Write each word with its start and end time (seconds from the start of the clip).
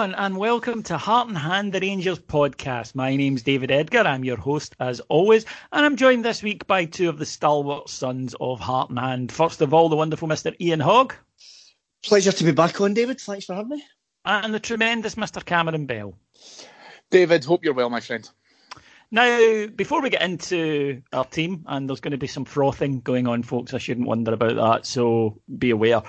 Everyone, 0.00 0.24
and 0.24 0.38
welcome 0.38 0.82
to 0.82 0.96
Heart 0.96 1.28
and 1.28 1.36
Hand, 1.36 1.74
the 1.74 1.80
Rangers 1.80 2.18
podcast. 2.18 2.94
My 2.94 3.16
name's 3.16 3.42
David 3.42 3.70
Edgar. 3.70 3.98
I'm 3.98 4.24
your 4.24 4.38
host, 4.38 4.74
as 4.80 5.00
always, 5.10 5.44
and 5.72 5.84
I'm 5.84 5.96
joined 5.96 6.24
this 6.24 6.42
week 6.42 6.66
by 6.66 6.86
two 6.86 7.10
of 7.10 7.18
the 7.18 7.26
stalwart 7.26 7.90
sons 7.90 8.34
of 8.40 8.60
Heart 8.60 8.88
and 8.88 8.98
Hand. 8.98 9.30
First 9.30 9.60
of 9.60 9.74
all, 9.74 9.90
the 9.90 9.96
wonderful 9.96 10.26
Mr. 10.26 10.58
Ian 10.58 10.80
Hogg. 10.80 11.12
Pleasure 12.02 12.32
to 12.32 12.44
be 12.44 12.52
back 12.52 12.80
on, 12.80 12.94
David. 12.94 13.20
Thanks 13.20 13.44
for 13.44 13.54
having 13.54 13.76
me. 13.76 13.84
And 14.24 14.54
the 14.54 14.58
tremendous 14.58 15.16
Mr. 15.16 15.44
Cameron 15.44 15.84
Bell. 15.84 16.16
David, 17.10 17.44
hope 17.44 17.62
you're 17.62 17.74
well, 17.74 17.90
my 17.90 18.00
friend. 18.00 18.26
Now, 19.10 19.66
before 19.66 20.00
we 20.00 20.08
get 20.08 20.22
into 20.22 21.02
our 21.12 21.26
team, 21.26 21.66
and 21.66 21.86
there's 21.86 22.00
going 22.00 22.12
to 22.12 22.16
be 22.16 22.26
some 22.26 22.46
frothing 22.46 23.00
going 23.00 23.26
on, 23.26 23.42
folks, 23.42 23.74
I 23.74 23.78
shouldn't 23.78 24.08
wonder 24.08 24.32
about 24.32 24.56
that, 24.56 24.86
so 24.86 25.42
be 25.58 25.68
aware. 25.68 26.00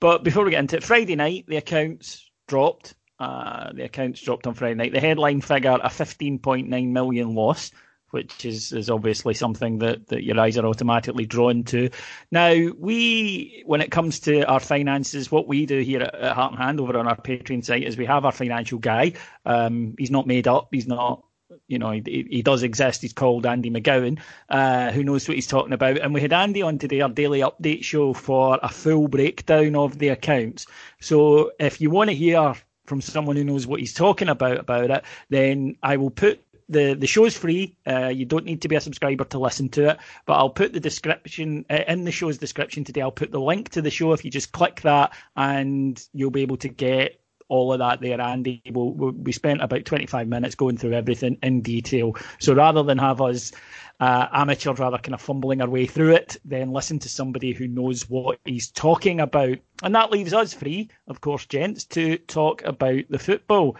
But 0.00 0.24
before 0.24 0.44
we 0.44 0.50
get 0.50 0.60
into 0.60 0.78
it, 0.78 0.82
Friday 0.82 1.14
night, 1.14 1.44
the 1.46 1.58
accounts 1.58 2.28
dropped. 2.48 2.96
Uh, 3.18 3.72
the 3.72 3.84
accounts 3.84 4.20
dropped 4.20 4.46
on 4.46 4.54
Friday 4.54 4.74
night. 4.74 4.92
The 4.92 5.00
headline 5.00 5.40
figure, 5.40 5.72
a 5.72 5.88
15.9 5.88 6.88
million 6.88 7.34
loss, 7.34 7.70
which 8.10 8.44
is, 8.44 8.72
is 8.72 8.90
obviously 8.90 9.34
something 9.34 9.78
that, 9.78 10.08
that 10.08 10.22
your 10.22 10.38
eyes 10.38 10.58
are 10.58 10.66
automatically 10.66 11.26
drawn 11.26 11.64
to. 11.64 11.90
Now, 12.30 12.54
we, 12.78 13.62
when 13.66 13.80
it 13.80 13.90
comes 13.90 14.20
to 14.20 14.42
our 14.44 14.60
finances, 14.60 15.30
what 15.30 15.48
we 15.48 15.66
do 15.66 15.80
here 15.80 16.02
at, 16.02 16.14
at 16.14 16.34
Heart 16.34 16.52
and 16.52 16.62
Hand 16.62 16.80
over 16.80 16.98
on 16.98 17.08
our 17.08 17.16
Patreon 17.16 17.64
site 17.64 17.84
is 17.84 17.96
we 17.96 18.06
have 18.06 18.24
our 18.24 18.32
financial 18.32 18.78
guy. 18.78 19.14
Um, 19.44 19.94
he's 19.98 20.10
not 20.10 20.26
made 20.26 20.46
up. 20.46 20.68
He's 20.70 20.86
not 20.86 21.22
you 21.68 21.78
know, 21.78 21.90
he, 21.90 22.26
he 22.28 22.42
does 22.42 22.62
exist. 22.62 23.02
He's 23.02 23.12
called 23.12 23.46
Andy 23.46 23.70
McGowan, 23.70 24.20
uh, 24.48 24.90
who 24.90 25.04
knows 25.04 25.26
what 25.28 25.36
he's 25.36 25.46
talking 25.46 25.72
about. 25.72 25.98
And 25.98 26.12
we 26.14 26.20
had 26.20 26.32
Andy 26.32 26.62
on 26.62 26.78
today, 26.78 27.00
our 27.00 27.08
daily 27.08 27.40
update 27.40 27.84
show, 27.84 28.12
for 28.12 28.58
a 28.62 28.68
full 28.68 29.08
breakdown 29.08 29.76
of 29.76 29.98
the 29.98 30.08
accounts. 30.08 30.66
So 31.00 31.52
if 31.58 31.80
you 31.80 31.90
want 31.90 32.10
to 32.10 32.16
hear 32.16 32.54
from 32.86 33.00
someone 33.00 33.36
who 33.36 33.44
knows 33.44 33.66
what 33.66 33.80
he's 33.80 33.94
talking 33.94 34.28
about 34.28 34.58
about 34.58 34.90
it, 34.90 35.04
then 35.30 35.76
I 35.82 35.96
will 35.96 36.10
put 36.10 36.42
the 36.68 36.94
the 36.94 37.06
show's 37.06 37.36
free. 37.36 37.76
Uh, 37.86 38.08
you 38.08 38.24
don't 38.24 38.44
need 38.44 38.62
to 38.62 38.68
be 38.68 38.76
a 38.76 38.80
subscriber 38.80 39.24
to 39.24 39.38
listen 39.38 39.68
to 39.70 39.90
it, 39.90 39.98
but 40.26 40.34
I'll 40.34 40.50
put 40.50 40.72
the 40.72 40.80
description 40.80 41.64
uh, 41.70 41.84
in 41.86 42.04
the 42.04 42.12
show's 42.12 42.38
description 42.38 42.84
today. 42.84 43.02
I'll 43.02 43.12
put 43.12 43.30
the 43.30 43.40
link 43.40 43.70
to 43.70 43.82
the 43.82 43.90
show 43.90 44.12
if 44.12 44.24
you 44.24 44.30
just 44.30 44.52
click 44.52 44.80
that, 44.82 45.14
and 45.36 46.02
you'll 46.12 46.30
be 46.30 46.42
able 46.42 46.58
to 46.58 46.68
get 46.68 47.20
all 47.48 47.72
of 47.72 47.78
that 47.78 48.00
there, 48.00 48.20
Andy. 48.20 48.62
We'll, 48.70 48.90
we 48.90 49.32
spent 49.32 49.62
about 49.62 49.84
25 49.84 50.28
minutes 50.28 50.54
going 50.54 50.76
through 50.76 50.94
everything 50.94 51.38
in 51.42 51.60
detail. 51.62 52.16
So 52.38 52.54
rather 52.54 52.82
than 52.82 52.98
have 52.98 53.20
us 53.20 53.52
uh, 54.00 54.26
amateurs 54.32 54.78
rather 54.78 54.98
kind 54.98 55.14
of 55.14 55.20
fumbling 55.20 55.62
our 55.62 55.68
way 55.68 55.86
through 55.86 56.12
it, 56.14 56.36
then 56.44 56.72
listen 56.72 56.98
to 57.00 57.08
somebody 57.08 57.52
who 57.52 57.68
knows 57.68 58.08
what 58.08 58.38
he's 58.44 58.70
talking 58.70 59.20
about. 59.20 59.58
And 59.82 59.94
that 59.94 60.10
leaves 60.10 60.32
us 60.32 60.54
free, 60.54 60.90
of 61.08 61.20
course, 61.20 61.46
gents, 61.46 61.84
to 61.86 62.18
talk 62.18 62.62
about 62.64 63.04
the 63.08 63.18
football. 63.18 63.76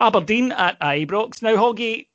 Aberdeen 0.00 0.52
at 0.52 0.80
Ibrox. 0.80 1.42
Now, 1.42 1.56
Hoggy, 1.56 2.07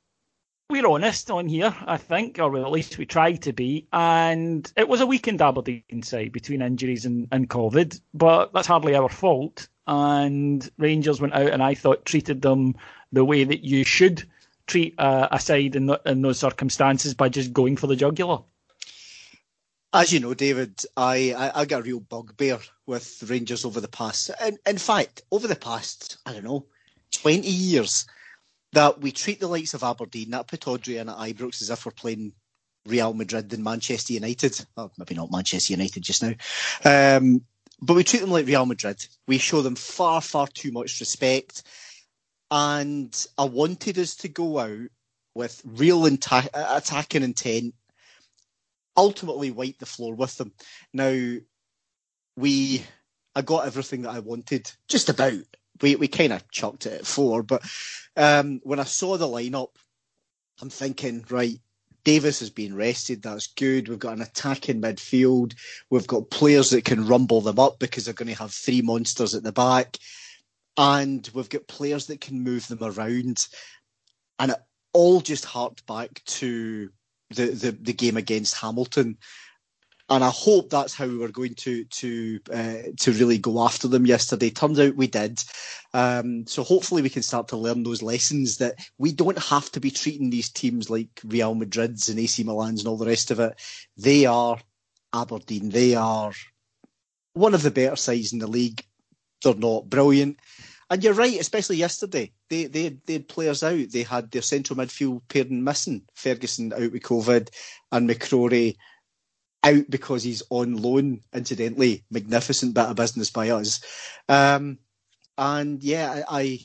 we're 0.70 0.86
honest 0.86 1.30
on 1.30 1.46
here, 1.46 1.74
I 1.86 1.98
think, 1.98 2.38
or 2.38 2.56
at 2.56 2.70
least 2.70 2.96
we 2.98 3.06
try 3.06 3.34
to 3.34 3.52
be. 3.52 3.86
And 3.92 4.70
it 4.76 4.88
was 4.88 5.00
a 5.00 5.06
weakened 5.06 5.42
Aberdeen 5.42 6.02
side 6.02 6.32
between 6.32 6.62
injuries 6.62 7.04
and, 7.04 7.28
and 7.30 7.48
COVID, 7.48 8.00
but 8.14 8.52
that's 8.52 8.66
hardly 8.66 8.94
our 8.94 9.08
fault. 9.08 9.68
And 9.86 10.68
Rangers 10.78 11.20
went 11.20 11.34
out 11.34 11.50
and 11.50 11.62
I 11.62 11.74
thought 11.74 12.06
treated 12.06 12.40
them 12.40 12.74
the 13.12 13.24
way 13.24 13.44
that 13.44 13.64
you 13.64 13.84
should 13.84 14.24
treat 14.66 14.94
uh, 14.98 15.28
a 15.30 15.38
side 15.38 15.76
in, 15.76 15.86
the, 15.86 16.00
in 16.06 16.22
those 16.22 16.38
circumstances 16.38 17.12
by 17.12 17.28
just 17.28 17.52
going 17.52 17.76
for 17.76 17.86
the 17.86 17.96
jugular. 17.96 18.38
As 19.92 20.12
you 20.12 20.18
know, 20.18 20.34
David, 20.34 20.82
I, 20.96 21.34
I, 21.36 21.60
I 21.60 21.64
got 21.66 21.80
a 21.80 21.84
real 21.84 22.00
bugbear 22.00 22.58
with 22.86 23.22
Rangers 23.28 23.64
over 23.64 23.80
the 23.80 23.86
past, 23.86 24.30
in, 24.44 24.58
in 24.66 24.78
fact, 24.78 25.22
over 25.30 25.46
the 25.46 25.54
past, 25.54 26.16
I 26.26 26.32
don't 26.32 26.42
know, 26.42 26.66
20 27.12 27.46
years 27.46 28.06
that 28.74 29.00
we 29.00 29.12
treat 29.12 29.40
the 29.40 29.48
likes 29.48 29.74
of 29.74 29.82
Aberdeen, 29.82 30.30
that 30.30 30.46
put 30.46 30.68
Audrey 30.68 30.98
and 30.98 31.10
at 31.10 31.16
Ibrox 31.16 31.62
as 31.62 31.70
if 31.70 31.86
we're 31.86 31.92
playing 31.92 32.32
Real 32.86 33.14
Madrid 33.14 33.52
and 33.52 33.64
Manchester 33.64 34.12
United. 34.12 34.64
Well, 34.76 34.92
maybe 34.98 35.14
not 35.14 35.30
Manchester 35.30 35.72
United 35.72 36.02
just 36.02 36.22
now. 36.22 36.34
Um, 36.84 37.42
but 37.80 37.94
we 37.94 38.04
treat 38.04 38.20
them 38.20 38.30
like 38.30 38.46
Real 38.46 38.66
Madrid. 38.66 39.04
We 39.26 39.38
show 39.38 39.62
them 39.62 39.74
far, 39.74 40.20
far 40.20 40.46
too 40.46 40.72
much 40.72 41.00
respect. 41.00 41.62
and 42.50 43.26
I 43.36 43.44
wanted 43.44 43.98
us 43.98 44.14
to 44.16 44.28
go 44.28 44.58
out 44.60 44.88
with 45.34 45.60
real 45.64 46.06
inta- 46.06 46.48
attacking 46.54 47.24
intent, 47.24 47.74
ultimately 48.96 49.50
wipe 49.50 49.78
the 49.78 49.86
floor 49.86 50.14
with 50.14 50.36
them. 50.36 50.52
Now, 50.92 51.36
we, 52.36 52.84
I 53.34 53.42
got 53.42 53.66
everything 53.66 54.02
that 54.02 54.12
I 54.14 54.20
wanted, 54.20 54.70
just 54.88 55.08
about. 55.08 55.44
We 55.84 55.96
we 55.96 56.08
kind 56.08 56.32
of 56.32 56.50
chucked 56.50 56.86
it 56.86 57.00
at 57.00 57.06
four, 57.06 57.42
but 57.42 57.60
um, 58.16 58.58
when 58.64 58.80
I 58.80 58.84
saw 58.84 59.18
the 59.18 59.26
lineup, 59.26 59.68
I'm 60.62 60.70
thinking, 60.70 61.26
right, 61.28 61.60
Davis 62.04 62.40
has 62.40 62.48
been 62.48 62.74
rested. 62.74 63.20
That's 63.20 63.48
good. 63.48 63.90
We've 63.90 63.98
got 63.98 64.14
an 64.16 64.22
attack 64.22 64.70
in 64.70 64.80
midfield. 64.80 65.54
We've 65.90 66.06
got 66.06 66.30
players 66.30 66.70
that 66.70 66.86
can 66.86 67.06
rumble 67.06 67.42
them 67.42 67.58
up 67.58 67.78
because 67.78 68.06
they're 68.06 68.14
going 68.14 68.32
to 68.32 68.38
have 68.38 68.50
three 68.50 68.80
monsters 68.80 69.34
at 69.34 69.42
the 69.42 69.52
back. 69.52 69.98
And 70.78 71.28
we've 71.34 71.50
got 71.50 71.68
players 71.68 72.06
that 72.06 72.22
can 72.22 72.42
move 72.42 72.66
them 72.68 72.82
around. 72.82 73.46
And 74.38 74.52
it 74.52 74.58
all 74.94 75.20
just 75.20 75.44
harked 75.44 75.86
back 75.86 76.22
to 76.24 76.88
the, 77.28 77.46
the, 77.48 77.72
the 77.72 77.92
game 77.92 78.16
against 78.16 78.56
Hamilton 78.56 79.18
and 80.10 80.22
I 80.22 80.30
hope 80.30 80.68
that's 80.68 80.94
how 80.94 81.06
we 81.06 81.16
were 81.16 81.28
going 81.28 81.54
to 81.54 81.84
to 81.84 82.40
uh, 82.52 82.90
to 83.00 83.12
really 83.12 83.38
go 83.38 83.64
after 83.64 83.88
them 83.88 84.04
yesterday. 84.04 84.50
Turns 84.50 84.78
out 84.78 84.96
we 84.96 85.06
did. 85.06 85.42
Um, 85.94 86.46
so 86.46 86.62
hopefully 86.62 87.00
we 87.00 87.08
can 87.08 87.22
start 87.22 87.48
to 87.48 87.56
learn 87.56 87.84
those 87.84 88.02
lessons 88.02 88.58
that 88.58 88.74
we 88.98 89.12
don't 89.12 89.38
have 89.38 89.70
to 89.72 89.80
be 89.80 89.90
treating 89.90 90.30
these 90.30 90.50
teams 90.50 90.90
like 90.90 91.08
Real 91.24 91.54
Madrid's 91.54 92.08
and 92.08 92.18
AC 92.18 92.42
Milan's 92.44 92.80
and 92.80 92.88
all 92.88 92.98
the 92.98 93.06
rest 93.06 93.30
of 93.30 93.40
it. 93.40 93.58
They 93.96 94.26
are 94.26 94.58
Aberdeen. 95.14 95.70
They 95.70 95.94
are 95.94 96.32
one 97.32 97.54
of 97.54 97.62
the 97.62 97.70
better 97.70 97.96
sides 97.96 98.32
in 98.32 98.40
the 98.40 98.46
league. 98.46 98.84
They're 99.42 99.54
not 99.54 99.88
brilliant. 99.88 100.38
And 100.90 101.02
you're 101.02 101.14
right, 101.14 101.40
especially 101.40 101.76
yesterday. 101.76 102.30
They 102.50 102.66
they 102.66 102.98
they 103.06 103.14
had 103.14 103.28
players 103.28 103.62
out. 103.62 103.90
They 103.90 104.02
had 104.02 104.30
their 104.30 104.42
central 104.42 104.78
midfield 104.78 105.22
pairing 105.30 105.64
missing. 105.64 106.02
Ferguson 106.14 106.74
out 106.74 106.92
with 106.92 107.02
COVID, 107.02 107.48
and 107.90 108.08
McCrorie 108.08 108.76
out 109.64 109.90
because 109.90 110.22
he's 110.22 110.42
on 110.50 110.76
loan, 110.76 111.20
incidentally. 111.32 112.04
Magnificent 112.10 112.74
bit 112.74 112.86
of 112.86 112.96
business 112.96 113.30
by 113.30 113.50
us. 113.50 113.82
Um, 114.28 114.78
and 115.36 115.82
yeah, 115.82 116.22
I, 116.28 116.40
I, 116.40 116.58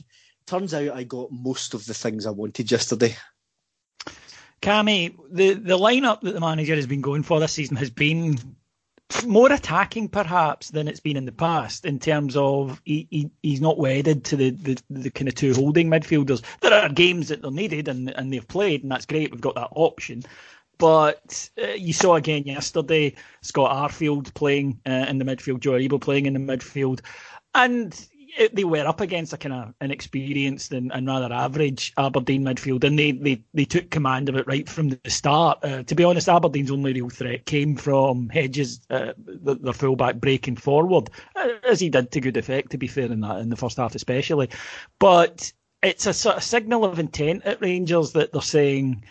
turns 0.46 0.74
out 0.74 0.90
I 0.90 1.04
got 1.04 1.32
most 1.32 1.74
of 1.74 1.84
the 1.86 1.94
things 1.94 2.26
I 2.26 2.30
wanted 2.30 2.70
yesterday. 2.70 3.16
Cammy, 4.62 5.16
the, 5.30 5.54
the 5.54 5.78
lineup 5.78 6.20
that 6.20 6.34
the 6.34 6.40
manager 6.40 6.74
has 6.74 6.86
been 6.86 7.00
going 7.00 7.22
for 7.22 7.40
this 7.40 7.52
season 7.52 7.76
has 7.76 7.90
been 7.90 8.38
more 9.26 9.50
attacking 9.50 10.08
perhaps 10.08 10.70
than 10.70 10.86
it's 10.86 11.00
been 11.00 11.16
in 11.16 11.24
the 11.24 11.32
past 11.32 11.84
in 11.84 11.98
terms 11.98 12.36
of 12.36 12.80
he, 12.84 13.08
he 13.10 13.30
he's 13.42 13.60
not 13.60 13.78
wedded 13.78 14.24
to 14.24 14.36
the, 14.36 14.50
the, 14.50 14.78
the 14.90 15.10
kind 15.10 15.28
of 15.28 15.34
two 15.34 15.54
holding 15.54 15.88
midfielders. 15.88 16.42
There 16.60 16.72
are 16.74 16.88
games 16.88 17.28
that 17.28 17.42
they're 17.42 17.50
needed 17.50 17.88
and, 17.88 18.10
and 18.10 18.32
they've 18.32 18.46
played 18.46 18.82
and 18.82 18.92
that's 18.92 19.06
great. 19.06 19.32
We've 19.32 19.40
got 19.40 19.56
that 19.56 19.70
option. 19.72 20.22
But 20.80 21.50
uh, 21.62 21.72
you 21.72 21.92
saw 21.92 22.16
again 22.16 22.44
yesterday 22.44 23.14
Scott 23.42 23.70
Arfield 23.70 24.32
playing 24.34 24.80
uh, 24.86 25.06
in 25.08 25.18
the 25.18 25.24
midfield, 25.24 25.60
Joe 25.60 25.72
Aribo 25.72 26.00
playing 26.00 26.26
in 26.26 26.32
the 26.32 26.40
midfield, 26.40 27.00
and 27.54 27.94
it, 28.38 28.54
they 28.54 28.64
were 28.64 28.86
up 28.86 29.00
against 29.00 29.32
a 29.32 29.36
kind 29.36 29.52
of 29.52 29.74
inexperienced 29.80 30.72
and, 30.72 30.92
and, 30.92 31.06
rather 31.06 31.32
average 31.32 31.92
Aberdeen 31.98 32.44
midfield, 32.44 32.84
and 32.84 32.98
they, 32.98 33.12
they, 33.12 33.42
they 33.52 33.64
took 33.64 33.90
command 33.90 34.28
of 34.28 34.36
it 34.36 34.46
right 34.46 34.68
from 34.68 34.88
the 34.88 35.10
start. 35.10 35.58
Uh, 35.62 35.82
to 35.82 35.94
be 35.94 36.04
honest, 36.04 36.28
Aberdeen's 36.28 36.70
only 36.70 36.92
real 36.92 37.10
threat 37.10 37.44
came 37.44 37.76
from 37.76 38.28
Hedges, 38.28 38.80
uh, 38.88 39.12
the, 39.18 39.56
their 39.56 39.72
fullback 39.72 40.16
breaking 40.16 40.56
forward, 40.56 41.10
uh, 41.36 41.48
as 41.68 41.80
he 41.80 41.90
did 41.90 42.10
to 42.12 42.20
good 42.20 42.36
effect. 42.36 42.70
To 42.70 42.78
be 42.78 42.86
fair, 42.86 43.12
in 43.12 43.20
that 43.20 43.38
in 43.38 43.50
the 43.50 43.56
first 43.56 43.76
half 43.76 43.94
especially, 43.94 44.48
but 44.98 45.52
it's 45.82 46.06
a 46.06 46.12
sort 46.12 46.36
of 46.36 46.42
signal 46.42 46.84
of 46.84 46.98
intent 46.98 47.44
at 47.44 47.60
Rangers 47.60 48.12
that 48.12 48.32
they're 48.32 48.42
saying 48.42 49.04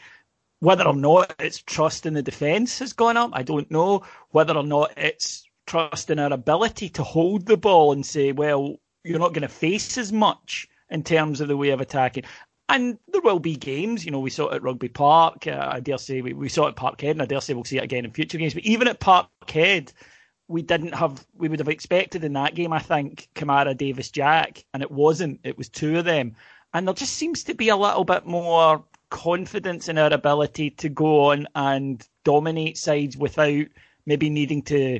whether 0.60 0.86
or 0.86 0.96
not 0.96 1.34
it's 1.40 1.60
trust 1.60 2.06
in 2.06 2.14
the 2.14 2.22
defence 2.22 2.80
has 2.80 2.94
gone 2.94 3.18
up, 3.18 3.32
I 3.34 3.44
don't 3.44 3.70
know. 3.72 4.04
Whether 4.32 4.56
or 4.56 4.64
not 4.64 4.92
it's 4.98 5.48
trust 5.66 6.10
in 6.10 6.20
our 6.20 6.34
ability 6.34 6.90
to 6.90 7.04
hold 7.04 7.46
the 7.46 7.58
ball 7.58 7.92
and 7.94 8.06
say, 8.06 8.32
well, 8.32 8.76
you're 9.04 9.20
not 9.20 9.34
going 9.34 9.44
to 9.44 9.48
face 9.48 9.98
as 9.98 10.12
much 10.12 10.68
in 10.90 11.04
terms 11.04 11.40
of 11.40 11.48
the 11.48 11.58
way 11.58 11.70
of 11.70 11.82
attacking. 11.82 12.24
And 12.68 13.00
there 13.08 13.22
will 13.22 13.40
be 13.40 13.56
games, 13.56 14.06
you 14.06 14.12
know, 14.12 14.20
we 14.20 14.30
saw 14.30 14.50
it 14.50 14.56
at 14.56 14.64
Rugby 14.64 14.90
Park. 14.90 15.48
Uh, 15.48 15.70
I 15.72 15.80
dare 15.80 15.98
say 15.98 16.22
we, 16.22 16.34
we 16.34 16.50
saw 16.50 16.68
it 16.68 16.70
at 16.70 16.76
Parkhead, 16.76 17.12
and 17.12 17.22
I 17.22 17.26
dare 17.26 17.42
say 17.42 17.54
we'll 17.54 17.64
see 17.64 17.78
it 17.78 17.84
again 17.84 18.06
in 18.06 18.12
future 18.12 18.38
games. 18.38 18.54
But 18.54 18.64
even 18.64 18.88
at 18.88 19.00
Parkhead, 19.00 19.92
we 20.48 20.62
didn't 20.62 20.94
have, 20.94 21.26
we 21.36 21.48
would 21.48 21.60
have 21.60 21.70
expected 21.70 22.24
in 22.24 22.34
that 22.34 22.54
game, 22.54 22.74
I 22.74 22.80
think, 22.80 23.30
Kamara, 23.34 23.76
Davis, 23.76 24.12
Jack, 24.12 24.66
and 24.74 24.84
it 24.84 24.92
wasn't. 24.92 25.40
It 25.44 25.58
was 25.58 25.70
two 25.70 25.98
of 25.98 26.06
them. 26.06 26.36
And 26.74 26.88
there 26.88 26.94
just 26.94 27.14
seems 27.14 27.44
to 27.46 27.56
be 27.56 27.70
a 27.70 27.78
little 27.78 28.04
bit 28.04 28.28
more 28.28 28.84
confidence 29.10 29.90
in 29.90 29.98
our 29.98 30.14
ability 30.14 30.70
to 30.72 30.90
go 30.90 31.26
on 31.26 31.48
and 31.56 32.08
dominate 32.24 32.78
sides 32.78 33.18
without 33.18 33.66
maybe 34.06 34.30
needing 34.30 34.62
to 34.64 35.00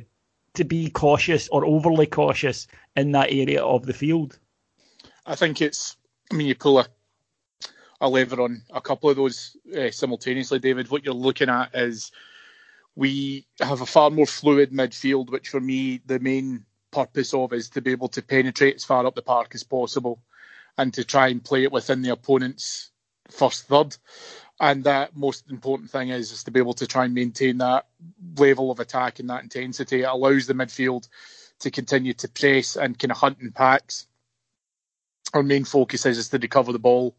to 0.56 0.64
be 0.64 0.90
cautious 0.90 1.48
or 1.50 1.64
overly 1.66 2.08
cautious 2.08 2.68
in 2.96 3.12
that 3.12 3.32
area 3.32 3.64
of 3.64 3.86
the 3.86 3.94
field. 3.94 4.40
I 5.26 5.36
think 5.36 5.62
it's. 5.62 5.96
I 6.32 6.36
mean, 6.36 6.48
you 6.48 6.56
pull 6.56 6.80
a 6.80 6.88
a 8.02 8.10
lever 8.10 8.42
on 8.42 8.62
a 8.72 8.82
couple 8.82 9.10
of 9.10 9.18
those 9.18 9.58
uh, 9.78 9.92
simultaneously, 9.92 10.60
David. 10.60 10.90
What 10.90 11.04
you're 11.04 11.14
looking 11.14 11.50
at 11.50 11.76
is 11.76 12.12
we 12.96 13.46
have 13.62 13.82
a 13.82 13.86
far 13.86 14.10
more 14.10 14.26
fluid 14.26 14.72
midfield, 14.72 15.32
which 15.32 15.50
for 15.50 15.60
me 15.60 16.02
the 16.06 16.20
main 16.20 16.66
purpose 16.92 17.34
of 17.34 17.54
is 17.54 17.70
to 17.70 17.82
be 17.82 17.92
able 17.92 18.08
to 18.10 18.22
penetrate 18.22 18.76
as 18.76 18.86
far 18.86 19.06
up 19.06 19.16
the 19.16 19.22
park 19.22 19.54
as 19.54 19.64
possible 19.64 20.22
and 20.78 20.94
to 20.94 21.04
try 21.04 21.28
and 21.28 21.44
play 21.44 21.64
it 21.64 21.72
within 21.72 22.02
the 22.02 22.12
opponent's 22.12 22.92
first 23.30 23.68
third. 23.68 23.96
And 24.62 24.84
that 24.84 25.16
most 25.16 25.50
important 25.50 25.90
thing 25.90 26.10
is 26.10 26.32
is 26.32 26.44
to 26.44 26.52
be 26.52 26.60
able 26.60 26.74
to 26.74 26.88
try 26.88 27.06
and 27.06 27.14
maintain 27.14 27.60
that 27.60 27.86
level 28.38 28.72
of 28.72 28.80
attack 28.80 29.20
and 29.20 29.30
that 29.30 29.44
intensity. 29.44 30.02
It 30.02 30.10
allows 30.10 30.48
the 30.48 30.54
midfield 30.54 31.08
to 31.60 31.72
continue 31.72 32.14
to 32.14 32.28
press 32.28 32.76
and 32.76 32.98
kind 32.98 33.12
of 33.12 33.18
hunt 33.18 33.38
in 33.42 33.52
packs. 33.52 34.08
Our 35.34 35.44
main 35.44 35.64
focus 35.64 36.06
is, 36.06 36.18
is 36.18 36.30
to 36.30 36.40
recover 36.40 36.74
the 36.74 36.80
ball 36.80 37.16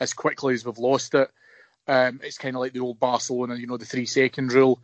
as 0.00 0.14
quickly 0.14 0.54
as 0.54 0.64
we've 0.64 0.78
lost 0.78 1.14
it. 1.14 1.30
Um, 1.86 2.20
it's 2.22 2.38
kind 2.38 2.56
of 2.56 2.60
like 2.60 2.72
the 2.72 2.80
old 2.80 2.98
Barcelona, 2.98 3.54
you 3.56 3.66
know, 3.66 3.76
the 3.76 3.84
three 3.84 4.06
second 4.06 4.52
rule. 4.52 4.80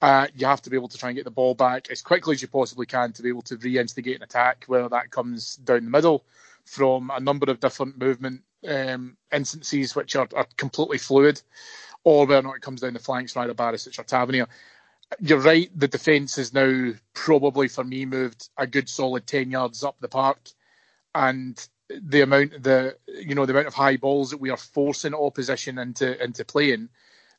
Uh, 0.00 0.26
you 0.34 0.46
have 0.46 0.62
to 0.62 0.70
be 0.70 0.76
able 0.76 0.88
to 0.88 0.98
try 0.98 1.10
and 1.10 1.16
get 1.16 1.24
the 1.24 1.30
ball 1.30 1.54
back 1.54 1.90
as 1.90 2.02
quickly 2.02 2.34
as 2.34 2.42
you 2.42 2.48
possibly 2.48 2.86
can 2.86 3.12
to 3.12 3.22
be 3.22 3.28
able 3.28 3.42
to 3.42 3.56
re-instigate 3.56 4.16
an 4.16 4.22
attack, 4.22 4.64
whether 4.66 4.88
that 4.88 5.10
comes 5.10 5.56
down 5.56 5.84
the 5.84 5.90
middle 5.90 6.24
from 6.64 7.10
a 7.10 7.20
number 7.20 7.50
of 7.50 7.60
different 7.60 7.98
movement 7.98 8.42
um, 8.66 9.16
instances 9.32 9.94
which 9.94 10.16
are, 10.16 10.28
are, 10.34 10.46
completely 10.56 10.98
fluid, 10.98 11.40
or 12.04 12.26
whether 12.26 12.40
or 12.40 12.42
not 12.42 12.56
it 12.56 12.62
comes 12.62 12.80
down 12.80 12.94
the 12.94 12.98
flanks 12.98 13.32
from 13.32 13.42
either 13.42 13.54
Barisic 13.54 13.98
or 13.98 14.04
Tavernier. 14.04 14.48
You're 15.20 15.40
right, 15.40 15.70
the 15.78 15.88
defence 15.88 16.38
is 16.38 16.54
now 16.54 16.92
probably 17.12 17.68
for 17.68 17.84
me 17.84 18.06
moved 18.06 18.48
a 18.56 18.66
good 18.66 18.88
solid 18.88 19.26
ten 19.26 19.50
yards 19.50 19.84
up 19.84 19.96
the 20.00 20.08
park, 20.08 20.40
and 21.14 21.68
the 21.88 22.22
amount 22.22 22.62
the 22.62 22.96
you 23.06 23.34
know 23.34 23.44
the 23.44 23.52
amount 23.52 23.66
of 23.66 23.74
high 23.74 23.96
balls 23.96 24.30
that 24.30 24.40
we 24.40 24.50
are 24.50 24.56
forcing 24.56 25.14
opposition 25.14 25.78
into 25.78 26.22
into 26.22 26.44
playing 26.44 26.88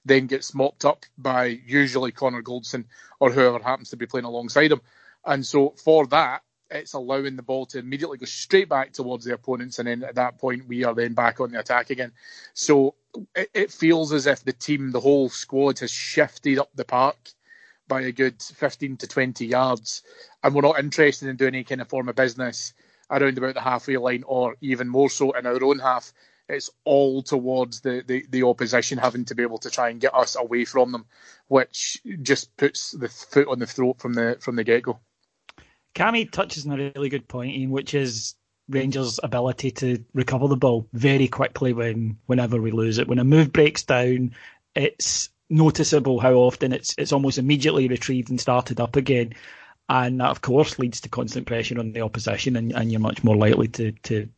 then 0.05 0.27
gets 0.27 0.53
mopped 0.53 0.86
up 0.86 1.05
by 1.17 1.45
usually 1.45 2.12
Connor 2.12 2.43
Goldson 2.43 2.86
or 3.19 3.31
whoever 3.31 3.59
happens 3.59 3.89
to 3.91 3.98
be 3.98 4.05
playing 4.05 4.25
alongside 4.25 4.71
him. 4.71 4.81
And 5.25 5.45
so 5.45 5.74
for 5.83 6.05
that, 6.07 6.43
it's 6.74 6.94
allowing 6.94 7.36
the 7.36 7.44
ball 7.44 7.65
to 7.68 7.80
immediately 7.80 8.18
go 8.18 8.25
straight 8.25 8.70
back 8.70 8.94
towards 8.94 9.25
the 9.25 9.34
opponents, 9.34 9.80
and 9.80 9.88
then 9.88 10.03
at 10.03 10.15
that 10.15 10.38
point 10.38 10.68
we 10.68 10.84
are 10.84 10.94
then 10.94 11.13
back 11.13 11.39
on 11.39 11.51
the 11.51 11.60
attack 11.60 11.89
again. 11.89 12.12
So 12.53 12.96
it, 13.36 13.50
it 13.53 13.72
feels 13.72 14.12
as 14.12 14.25
if 14.27 14.44
the 14.44 14.53
team, 14.53 14.92
the 14.92 15.00
whole 15.00 15.30
squad, 15.30 15.80
has 15.80 15.92
shifted 15.92 16.60
up 16.60 16.70
the 16.75 16.86
park 16.86 17.18
by 17.88 18.01
a 18.01 18.12
good 18.12 18.42
15 18.42 18.98
to 18.98 19.08
20 19.08 19.46
yards, 19.46 20.03
and 20.44 20.53
we're 20.53 20.62
not 20.62 20.80
interested 20.80 21.30
in 21.30 21.36
doing 21.36 21.56
any 21.56 21.63
kind 21.63 21.82
of 21.82 21.89
form 21.89 22.10
of 22.10 22.15
business 22.15 22.74
around 23.12 23.38
about 23.38 23.53
the 23.53 23.62
halfway 23.62 23.98
line, 23.98 24.24
or 24.25 24.56
even 24.62 24.89
more 24.89 25.10
so 25.10 25.32
in 25.34 25.46
our 25.46 25.63
own 25.63 25.80
half. 25.80 26.12
It's 26.50 26.70
all 26.84 27.24
towards 27.24 27.82
the, 27.82 28.03
the, 28.06 28.25
the 28.30 28.44
opposition 28.44 28.98
having 28.98 29.25
to 29.25 29.36
be 29.36 29.44
able 29.44 29.60
to 29.60 29.70
try 29.70 29.89
and 29.89 30.01
get 30.01 30.13
us 30.13 30.36
away 30.36 30.65
from 30.65 30.92
them, 30.92 31.06
which 31.48 32.01
just 32.22 32.56
puts 32.58 32.92
the 32.92 33.08
foot 33.08 33.48
on 33.48 33.60
the 33.60 33.68
throat 33.68 34.00
from 34.00 34.13
the 34.13 34.38
from 34.42 34.58
the 34.58 34.63
get 34.63 34.84
go. 34.84 35.00
Cammy 35.95 36.29
touches 36.29 36.65
on 36.65 36.79
a 36.79 36.91
really 36.95 37.09
good 37.09 37.27
point, 37.27 37.55
Ian, 37.55 37.69
which 37.69 37.93
is 37.93 38.35
Rangers' 38.69 39.19
ability 39.21 39.71
to 39.71 40.03
recover 40.13 40.47
the 40.47 40.55
ball 40.55 40.88
very 40.93 41.27
quickly 41.27 41.73
when 41.73 42.17
whenever 42.25 42.62
we 42.62 42.71
lose 42.71 42.97
it. 42.97 43.07
When 43.07 43.19
a 43.19 43.23
move 43.23 43.51
breaks 43.51 43.83
down, 43.83 44.33
it's 44.75 45.29
noticeable 45.50 46.19
how 46.19 46.33
often 46.33 46.73
it's 46.73 46.95
it's 46.97 47.12
almost 47.12 47.38
immediately 47.38 47.88
retrieved 47.88 48.29
and 48.29 48.39
started 48.39 48.79
up 48.79 48.95
again. 48.95 49.33
And 49.89 50.21
that, 50.21 50.29
of 50.29 50.41
course, 50.41 50.79
leads 50.79 51.01
to 51.01 51.09
constant 51.09 51.45
pressure 51.45 51.77
on 51.77 51.91
the 51.91 52.01
opposition, 52.01 52.55
and, 52.55 52.71
and 52.71 52.89
you're 52.91 53.01
much 53.01 53.23
more 53.23 53.35
likely 53.35 53.67
to, 53.67 53.91
to 53.91 54.29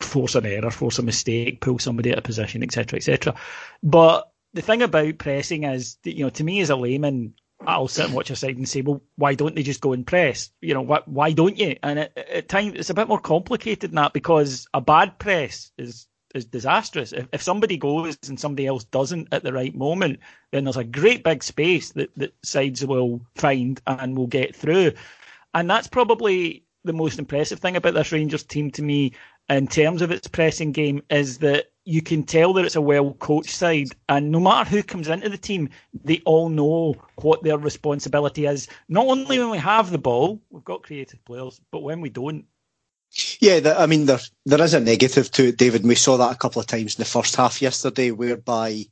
force 0.00 0.34
an 0.34 0.46
error, 0.46 0.70
force 0.70 0.98
a 0.98 1.02
mistake, 1.02 1.60
pull 1.60 1.78
somebody 1.78 2.12
out 2.12 2.18
of 2.18 2.24
position, 2.24 2.62
etc., 2.62 2.96
etc. 2.96 3.34
But 3.82 4.32
the 4.54 4.62
thing 4.62 4.80
about 4.80 5.18
pressing 5.18 5.64
is, 5.64 5.98
you 6.02 6.24
know, 6.24 6.30
to 6.30 6.42
me 6.44 6.60
as 6.60 6.70
a 6.70 6.76
layman, 6.76 7.34
I'll 7.64 7.88
sit 7.88 8.06
and 8.06 8.14
watch 8.14 8.30
a 8.30 8.36
side 8.36 8.56
and 8.56 8.68
say, 8.68 8.82
well, 8.82 9.02
why 9.16 9.34
don't 9.34 9.54
they 9.54 9.62
just 9.62 9.80
go 9.80 9.92
and 9.92 10.06
press? 10.06 10.50
You 10.60 10.74
know, 10.74 10.82
why 11.06 11.32
don't 11.32 11.56
you? 11.56 11.76
And 11.82 11.98
at, 11.98 12.16
at 12.16 12.48
times 12.48 12.74
it's 12.76 12.90
a 12.90 12.94
bit 12.94 13.08
more 13.08 13.20
complicated 13.20 13.90
than 13.90 13.96
that 13.96 14.12
because 14.12 14.68
a 14.74 14.80
bad 14.80 15.18
press 15.18 15.70
is 15.78 16.06
is 16.34 16.44
disastrous. 16.44 17.12
If, 17.12 17.28
if 17.32 17.42
somebody 17.42 17.76
goes 17.76 18.18
and 18.28 18.38
somebody 18.38 18.66
else 18.66 18.84
doesn't 18.84 19.28
at 19.32 19.42
the 19.42 19.52
right 19.52 19.74
moment, 19.74 20.20
then 20.52 20.64
there's 20.64 20.76
a 20.76 20.84
great 20.84 21.24
big 21.24 21.42
space 21.42 21.92
that, 21.92 22.10
that 22.16 22.34
sides 22.44 22.84
will 22.84 23.22
find 23.36 23.80
and 23.86 24.16
will 24.16 24.26
get 24.26 24.54
through. 24.54 24.92
And 25.54 25.70
that's 25.70 25.88
probably 25.88 26.64
the 26.84 26.92
most 26.92 27.18
impressive 27.18 27.58
thing 27.58 27.76
about 27.76 27.94
this 27.94 28.12
Rangers 28.12 28.42
team 28.42 28.70
to 28.72 28.82
me 28.82 29.12
in 29.48 29.66
terms 29.66 30.02
of 30.02 30.10
its 30.10 30.28
pressing 30.28 30.72
game 30.72 31.02
is 31.10 31.38
that 31.38 31.66
you 31.86 32.02
can 32.02 32.24
tell 32.24 32.52
that 32.52 32.64
it's 32.64 32.74
a 32.74 32.80
well 32.80 33.12
coached 33.14 33.54
side, 33.54 33.90
and 34.08 34.32
no 34.32 34.40
matter 34.40 34.68
who 34.68 34.82
comes 34.82 35.08
into 35.08 35.28
the 35.28 35.38
team, 35.38 35.70
they 35.94 36.20
all 36.26 36.48
know 36.48 36.96
what 37.22 37.44
their 37.44 37.56
responsibility 37.56 38.44
is. 38.44 38.68
Not 38.88 39.06
only 39.06 39.38
when 39.38 39.50
we 39.50 39.58
have 39.58 39.90
the 39.90 39.98
ball, 39.98 40.42
we've 40.50 40.64
got 40.64 40.82
creative 40.82 41.24
players, 41.24 41.60
but 41.70 41.84
when 41.84 42.00
we 42.00 42.10
don't. 42.10 42.44
Yeah, 43.40 43.60
the, 43.60 43.80
I 43.80 43.86
mean, 43.86 44.06
there 44.06 44.18
there 44.44 44.60
is 44.60 44.74
a 44.74 44.80
negative 44.80 45.30
to 45.30 45.46
it, 45.46 45.58
David. 45.58 45.84
We 45.84 45.94
saw 45.94 46.16
that 46.16 46.32
a 46.32 46.38
couple 46.38 46.60
of 46.60 46.66
times 46.66 46.96
in 46.96 47.02
the 47.02 47.08
first 47.08 47.36
half 47.36 47.62
yesterday, 47.62 48.10
whereby 48.10 48.86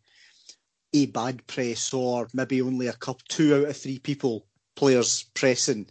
a 0.95 1.07
bad 1.07 1.45
press 1.49 1.93
or 1.93 2.29
maybe 2.33 2.63
only 2.63 2.87
a 2.87 2.93
couple, 2.93 3.23
two 3.29 3.57
out 3.57 3.71
of 3.71 3.77
three 3.77 3.99
people, 3.99 4.47
players 4.77 5.25
pressing, 5.35 5.89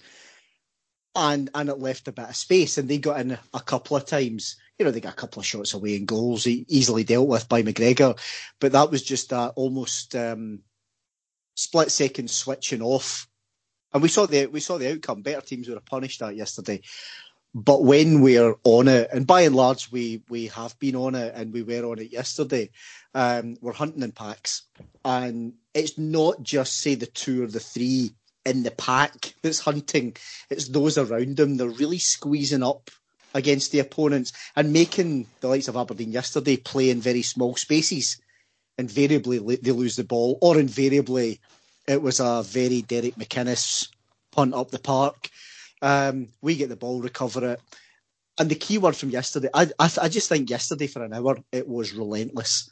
and 1.16 1.50
and 1.54 1.68
it 1.68 1.80
left 1.80 2.08
a 2.08 2.14
bit 2.14 2.30
of 2.30 2.36
space, 2.38 2.78
and 2.78 2.88
they 2.88 2.98
got 2.98 3.20
in 3.20 3.38
a 3.54 3.60
couple 3.60 3.98
of 3.98 4.06
times. 4.06 4.56
You 4.80 4.86
know, 4.86 4.92
they 4.92 5.02
got 5.02 5.14
a 5.14 5.18
couple 5.18 5.40
of 5.40 5.46
shots 5.46 5.74
away 5.74 5.96
and 5.96 6.08
goals 6.08 6.48
easily 6.48 7.04
dealt 7.04 7.28
with 7.28 7.48
by 7.48 7.62
McGregor, 7.62 8.18
but 8.60 8.72
that 8.72 8.90
was 8.90 9.04
just 9.04 9.32
a 9.32 9.50
almost 9.50 10.16
um, 10.16 10.62
split 11.56 11.92
second 11.92 12.30
switching 12.30 12.82
off, 12.82 13.28
and 13.94 14.02
we 14.02 14.10
saw 14.10 14.26
the 14.26 14.48
we 14.48 14.60
saw 14.60 14.78
the 14.78 14.92
outcome. 14.92 15.22
Better 15.22 15.42
teams 15.42 15.68
would 15.68 15.76
have 15.76 15.86
punished 15.86 16.20
that 16.20 16.36
yesterday. 16.36 16.82
But 17.56 17.84
when 17.84 18.22
we're 18.22 18.56
on 18.64 18.88
it, 18.88 19.10
and 19.14 19.28
by 19.28 19.42
and 19.42 19.56
large 19.56 19.92
we 19.92 20.24
we 20.28 20.48
have 20.48 20.78
been 20.80 20.96
on 20.96 21.14
it, 21.14 21.34
and 21.36 21.54
we 21.54 21.62
were 21.62 21.86
on 21.86 22.00
it 22.00 22.12
yesterday, 22.12 22.72
um, 23.14 23.58
we're 23.62 23.74
hunting 23.74 24.02
in 24.02 24.12
packs, 24.12 24.64
and 25.06 25.54
it's 25.74 25.98
not 25.98 26.42
just 26.42 26.80
say 26.80 26.96
the 26.96 27.06
two 27.06 27.44
or 27.44 27.48
the 27.48 27.60
three 27.60 28.12
in 28.44 28.64
the 28.64 28.72
pack 28.72 29.36
that's 29.44 29.60
hunting; 29.60 30.16
it's 30.50 30.70
those 30.70 30.98
around 30.98 31.38
them. 31.38 31.58
They're 31.58 31.70
really 31.70 32.00
squeezing 32.00 32.64
up 32.64 32.90
against 33.34 33.72
the 33.72 33.80
opponents 33.80 34.34
and 34.56 34.74
making 34.74 35.28
the 35.42 35.48
likes 35.48 35.68
of 35.68 35.76
Aberdeen 35.76 36.12
yesterday 36.12 36.58
play 36.58 36.90
in 36.90 37.02
very 37.02 37.22
small 37.22 37.56
spaces. 37.56 38.18
Invariably, 38.78 39.58
they 39.58 39.72
lose 39.72 39.96
the 39.96 40.04
ball, 40.04 40.38
or 40.42 40.60
invariably, 40.60 41.40
it 41.88 42.02
was 42.02 42.20
a 42.20 42.44
very 42.44 42.82
Derek 42.82 43.16
McInnes 43.16 43.90
punt 44.32 44.54
up 44.54 44.72
the 44.72 44.80
park 44.80 45.30
um, 45.84 46.30
we 46.42 46.56
get 46.56 46.70
the 46.70 46.78
ball, 46.78 47.02
recover 47.02 47.54
it. 47.54 47.62
And 48.40 48.50
the 48.50 48.56
key 48.56 48.80
word 48.80 48.96
from 48.96 49.10
yesterday, 49.10 49.50
I, 49.54 49.66
I, 49.78 49.92
I 50.02 50.10
just 50.10 50.30
think 50.30 50.50
yesterday 50.50 50.88
for 50.88 51.04
an 51.04 51.14
hour, 51.14 51.38
it 51.52 51.68
was 51.68 51.94
relentless. 51.94 52.72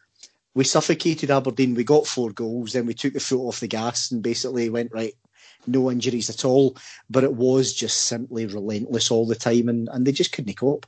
We 0.55 0.63
suffocated 0.63 1.29
Aberdeen, 1.29 1.75
we 1.75 1.83
got 1.83 2.07
four 2.07 2.31
goals, 2.31 2.73
then 2.73 2.85
we 2.85 2.93
took 2.93 3.13
the 3.13 3.19
foot 3.19 3.45
off 3.45 3.59
the 3.59 3.67
gas 3.67 4.11
and 4.11 4.23
basically 4.23 4.69
went, 4.69 4.91
right, 4.93 5.13
no 5.67 5.91
injuries 5.91 6.29
at 6.29 6.45
all. 6.45 6.77
But 7.09 7.23
it 7.23 7.33
was 7.33 7.73
just 7.73 8.03
simply 8.03 8.45
relentless 8.45 9.11
all 9.11 9.25
the 9.25 9.35
time, 9.35 9.69
and, 9.69 9.89
and 9.91 10.05
they 10.05 10.11
just 10.11 10.31
couldn't 10.31 10.57
cope. 10.57 10.85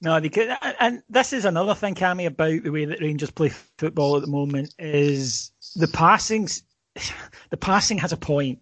No, 0.00 0.20
they 0.20 0.28
could, 0.28 0.56
and 0.78 1.02
this 1.10 1.32
is 1.32 1.44
another 1.44 1.74
thing, 1.74 1.96
Cammy, 1.96 2.26
about 2.26 2.62
the 2.62 2.70
way 2.70 2.84
that 2.84 3.00
Rangers 3.00 3.32
play 3.32 3.48
football 3.48 4.16
at 4.16 4.22
the 4.22 4.28
moment 4.28 4.74
is 4.78 5.50
the 5.76 5.88
passings. 5.88 6.62
The 7.50 7.56
passing 7.56 7.96
has 7.98 8.12
a 8.12 8.16
point 8.16 8.60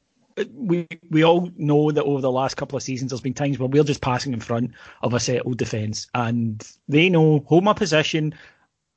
we 0.55 0.87
we 1.11 1.25
all 1.25 1.51
know 1.57 1.91
that 1.91 2.05
over 2.05 2.21
the 2.21 2.31
last 2.31 2.57
couple 2.57 2.77
of 2.77 2.83
seasons 2.83 3.11
there's 3.11 3.21
been 3.21 3.35
times 3.35 3.59
where 3.59 3.69
we're 3.69 3.85
just 3.85 4.03
passing 4.03 4.33
in 4.33 4.41
front 4.41 4.73
of 5.03 5.15
a 5.15 5.21
settled 5.21 5.57
defence 5.57 6.09
and 6.15 6.67
they 6.89 7.09
know 7.09 7.45
hold 7.47 7.65
my 7.65 7.73
position, 7.73 8.35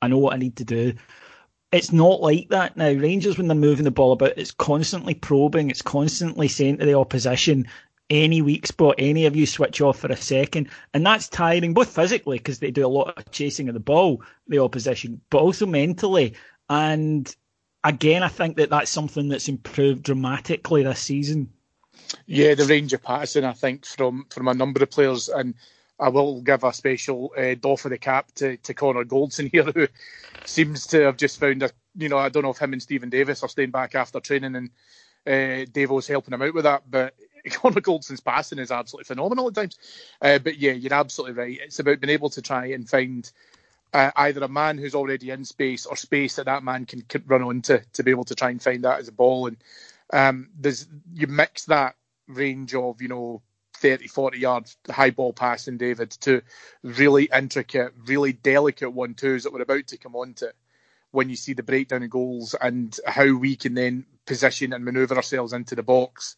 I 0.02 0.08
know 0.08 0.18
what 0.18 0.34
I 0.34 0.38
need 0.38 0.56
to 0.56 0.64
do. 0.64 0.92
It's 1.72 1.92
not 1.92 2.20
like 2.20 2.48
that 2.48 2.76
now. 2.76 2.90
Rangers 2.90 3.38
when 3.38 3.46
they're 3.46 3.56
moving 3.56 3.84
the 3.84 3.90
ball 3.90 4.12
about, 4.12 4.36
it's 4.36 4.50
constantly 4.50 5.14
probing, 5.14 5.70
it's 5.70 5.82
constantly 5.82 6.48
saying 6.48 6.78
to 6.78 6.84
the 6.84 6.94
opposition, 6.94 7.68
any 8.10 8.42
weak 8.42 8.66
spot, 8.66 8.96
any 8.98 9.26
of 9.26 9.36
you 9.36 9.46
switch 9.46 9.80
off 9.80 10.00
for 10.00 10.08
a 10.08 10.16
second, 10.16 10.68
and 10.92 11.06
that's 11.06 11.28
tiring 11.28 11.72
both 11.72 11.94
physically 11.94 12.38
because 12.38 12.58
they 12.58 12.72
do 12.72 12.84
a 12.84 12.88
lot 12.88 13.16
of 13.16 13.30
chasing 13.30 13.68
of 13.68 13.74
the 13.74 13.80
ball, 13.80 14.22
the 14.48 14.58
opposition, 14.58 15.20
but 15.30 15.38
also 15.38 15.64
mentally. 15.64 16.34
And 16.68 17.32
again, 17.84 18.24
I 18.24 18.28
think 18.28 18.56
that 18.56 18.70
that's 18.70 18.90
something 18.90 19.28
that's 19.28 19.48
improved 19.48 20.02
dramatically 20.02 20.82
this 20.82 20.98
season. 20.98 21.50
Yeah, 22.26 22.54
the 22.54 22.64
range 22.64 22.92
of 22.92 23.02
passing, 23.02 23.44
I 23.44 23.52
think, 23.52 23.86
from 23.86 24.26
from 24.30 24.48
a 24.48 24.54
number 24.54 24.82
of 24.82 24.90
players, 24.90 25.28
and 25.28 25.54
I 26.00 26.08
will 26.08 26.40
give 26.40 26.64
a 26.64 26.72
special 26.72 27.32
uh, 27.36 27.54
doff 27.60 27.84
of 27.84 27.90
the 27.90 27.98
cap 27.98 28.32
to, 28.36 28.56
to 28.56 28.74
Connor 28.74 29.04
Goldson 29.04 29.48
here, 29.52 29.64
who 29.64 29.86
seems 30.44 30.86
to 30.88 31.02
have 31.02 31.16
just 31.16 31.38
found 31.38 31.62
a, 31.62 31.70
you 31.94 32.08
know, 32.08 32.18
I 32.18 32.30
don't 32.30 32.42
know 32.42 32.50
if 32.50 32.58
him 32.58 32.72
and 32.72 32.82
Stephen 32.82 33.10
Davis 33.10 33.42
are 33.42 33.48
staying 33.48 33.70
back 33.70 33.94
after 33.94 34.18
training 34.18 34.56
and 34.56 34.70
uh, 35.26 35.66
Davo's 35.70 36.08
helping 36.08 36.32
him 36.32 36.42
out 36.42 36.54
with 36.54 36.64
that, 36.64 36.90
but 36.90 37.14
Connor 37.50 37.80
Goldson's 37.80 38.20
passing 38.20 38.58
is 38.58 38.70
absolutely 38.70 39.04
phenomenal 39.04 39.48
at 39.48 39.54
times. 39.54 39.78
Uh, 40.22 40.38
but 40.38 40.58
yeah, 40.58 40.72
you're 40.72 40.94
absolutely 40.94 41.36
right. 41.36 41.60
It's 41.62 41.78
about 41.78 42.00
being 42.00 42.10
able 42.10 42.30
to 42.30 42.42
try 42.42 42.66
and 42.66 42.88
find 42.88 43.30
uh, 43.92 44.10
either 44.16 44.42
a 44.42 44.48
man 44.48 44.78
who's 44.78 44.94
already 44.94 45.30
in 45.30 45.44
space 45.44 45.84
or 45.84 45.96
space 45.96 46.36
that 46.36 46.46
that 46.46 46.62
man 46.62 46.86
can, 46.86 47.02
can 47.02 47.24
run 47.26 47.42
onto 47.42 47.78
to 47.92 48.02
be 48.02 48.10
able 48.10 48.24
to 48.24 48.34
try 48.34 48.50
and 48.50 48.62
find 48.62 48.84
that 48.84 49.00
as 49.00 49.08
a 49.08 49.12
ball. 49.12 49.48
And 49.48 49.56
um, 50.12 50.48
there's 50.58 50.86
you 51.12 51.26
mix 51.26 51.66
that 51.66 51.96
range 52.26 52.74
of 52.74 53.02
you 53.02 53.08
know 53.08 53.42
30, 53.80 54.08
40 54.08 54.38
yards 54.38 54.76
high 54.90 55.10
ball 55.10 55.32
passing, 55.32 55.78
David, 55.78 56.10
to 56.22 56.42
really 56.82 57.28
intricate, 57.34 57.92
really 58.06 58.32
delicate 58.32 58.90
one 58.90 59.14
twos 59.14 59.44
that 59.44 59.52
we're 59.52 59.62
about 59.62 59.86
to 59.88 59.96
come 59.96 60.14
on 60.16 60.34
to 60.34 60.52
when 61.12 61.28
you 61.28 61.36
see 61.36 61.54
the 61.54 61.62
breakdown 61.62 62.02
of 62.02 62.10
goals 62.10 62.54
and 62.60 62.98
how 63.06 63.34
we 63.34 63.56
can 63.56 63.74
then 63.74 64.06
position 64.26 64.72
and 64.72 64.84
manoeuvre 64.84 65.16
ourselves 65.16 65.52
into 65.52 65.74
the 65.74 65.82
box. 65.82 66.36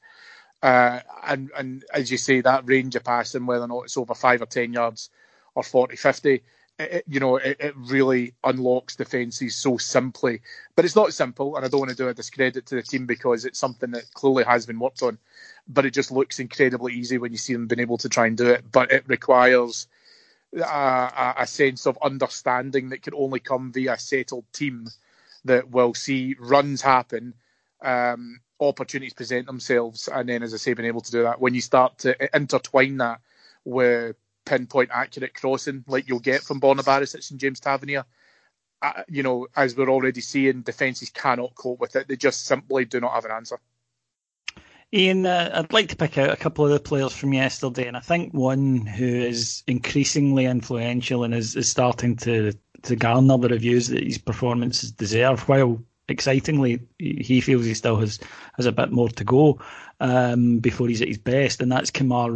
Uh, 0.63 1.01
and, 1.27 1.51
and 1.57 1.85
as 1.93 2.11
you 2.11 2.17
say, 2.17 2.41
that 2.41 2.67
range 2.67 2.97
of 2.97 3.05
passing, 3.05 3.45
whether 3.47 3.65
or 3.65 3.69
not 3.69 3.85
it's 3.85 3.97
over 3.97 4.15
five 4.15 4.41
or 4.41 4.47
10 4.47 4.73
yards 4.73 5.11
or 5.55 5.63
40, 5.63 5.97
50, 5.97 6.43
it, 6.79 7.05
you 7.07 7.21
know, 7.21 7.37
it, 7.37 7.57
it, 7.61 7.75
really 7.77 8.35
unlocks 8.45 8.97
defences 8.97 9.55
so 9.55 9.77
simply. 9.77 10.41
But 10.75 10.85
it's 10.85 10.97
not 10.97 11.13
simple, 11.15 11.57
and 11.57 11.65
I 11.65 11.69
don't 11.69 11.81
want 11.81 11.91
to 11.91 11.97
do 11.97 12.09
a 12.09 12.15
discredit 12.15 12.67
to 12.67 12.77
the 12.77 12.83
team 12.83 13.07
because 13.07 13.45
it's 13.45 13.59
something 13.59 13.91
that 13.93 14.13
clearly 14.15 14.45
has 14.45 14.67
been 14.67 14.79
worked 14.79 15.03
on. 15.03 15.19
But 15.69 15.87
it 15.87 15.93
just 15.93 16.11
looks 16.11 16.41
incredibly 16.41 16.95
easy 16.95 17.19
when 17.19 17.33
you 17.33 17.39
see 17.39 17.53
them 17.53 17.67
being 17.67 17.81
able 17.81 17.99
to 17.99 18.09
try 18.09 18.27
and 18.27 18.37
do 18.37 18.49
it. 18.49 18.65
But 18.71 18.91
it 18.91 19.05
requires 19.07 19.87
a, 20.55 21.35
a 21.39 21.47
sense 21.47 21.87
of 21.87 21.99
understanding 22.03 22.91
that 22.91 23.03
can 23.03 23.15
only 23.15 23.41
come 23.41 23.73
via 23.73 23.95
a 23.95 23.99
settled 23.99 24.45
team 24.53 24.89
that 25.45 25.71
will 25.71 25.95
see 25.95 26.37
runs 26.39 26.83
happen, 26.83 27.35
um, 27.83 28.41
opportunities 28.61 29.15
present 29.15 29.47
themselves, 29.47 30.09
and 30.09 30.29
then, 30.29 30.43
as 30.43 30.55
I 30.55 30.57
say, 30.57 30.75
being 30.75 30.89
able 30.89 31.01
to 31.01 31.11
do 31.11 31.23
that. 31.25 31.41
When 31.41 31.55
you 31.55 31.61
start 31.61 31.99
to 31.99 32.37
intertwine 32.37 32.99
that 32.99 33.21
with 33.65 34.17
pinpoint 34.45 34.91
accurate 34.93 35.35
crossing 35.35 35.85
like 35.87 36.09
you'll 36.09 36.19
get 36.19 36.43
from 36.43 36.61
Borna 36.61 36.83
Barisic 36.83 37.31
and 37.31 37.41
James 37.41 37.61
Tavernier. 37.61 38.05
Uh, 38.81 39.03
you 39.09 39.23
know, 39.23 39.47
as 39.57 39.77
we're 39.77 39.89
already 39.89 40.21
seeing, 40.21 40.63
defences 40.63 41.11
cannot 41.11 41.55
cope 41.55 41.79
with 41.79 41.95
it. 41.95 42.09
They 42.09 42.17
just 42.17 42.45
simply 42.47 42.85
do 42.85 43.01
not 43.01 43.13
have 43.15 43.25
an 43.25 43.31
answer. 43.31 43.61
Ian, 44.95 45.25
uh, 45.25 45.51
I'd 45.55 45.73
like 45.73 45.89
to 45.89 45.97
pick 45.97 46.19
out 46.19 46.31
a 46.31 46.37
couple 46.37 46.67
of 46.67 46.71
the 46.71 46.81
players 46.81 47.15
from 47.17 47.33
yesterday, 47.33 47.87
and 47.87 47.97
I 47.97 48.01
think 48.01 48.35
one 48.35 48.85
who 48.85 49.07
is 49.07 49.63
increasingly 49.67 50.45
influential 50.45 51.25
and 51.25 51.33
is, 51.33 51.57
is 51.57 51.69
starting 51.69 52.17
to, 52.17 52.53
to 52.83 52.97
garner 52.97 53.39
the 53.39 53.49
reviews 53.49 53.89
that 53.89 54.05
his 54.05 54.19
performances 54.19 54.93
deserve, 54.93 55.49
while 55.49 55.83
excitingly 56.09 56.81
he 56.99 57.41
feels 57.41 57.65
he 57.65 57.73
still 57.73 57.97
has, 57.97 58.19
has 58.57 58.67
a 58.67 58.73
bit 58.73 58.91
more 58.91 59.09
to 59.09 59.25
go 59.25 59.61
um, 60.01 60.59
before 60.59 60.89
he's 60.89 61.01
at 61.01 61.09
his 61.09 61.19
best, 61.19 61.63
and 61.63 61.73
that's 61.73 61.91
Kemar 61.91 62.35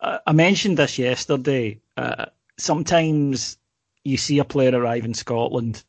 I 0.00 0.32
mentioned 0.32 0.76
this 0.76 0.98
yesterday. 0.98 1.80
Uh, 1.96 2.26
sometimes 2.56 3.58
you 4.04 4.16
see 4.16 4.38
a 4.38 4.44
player 4.44 4.78
arrive 4.78 5.04
in 5.04 5.14
Scotland, 5.14 5.84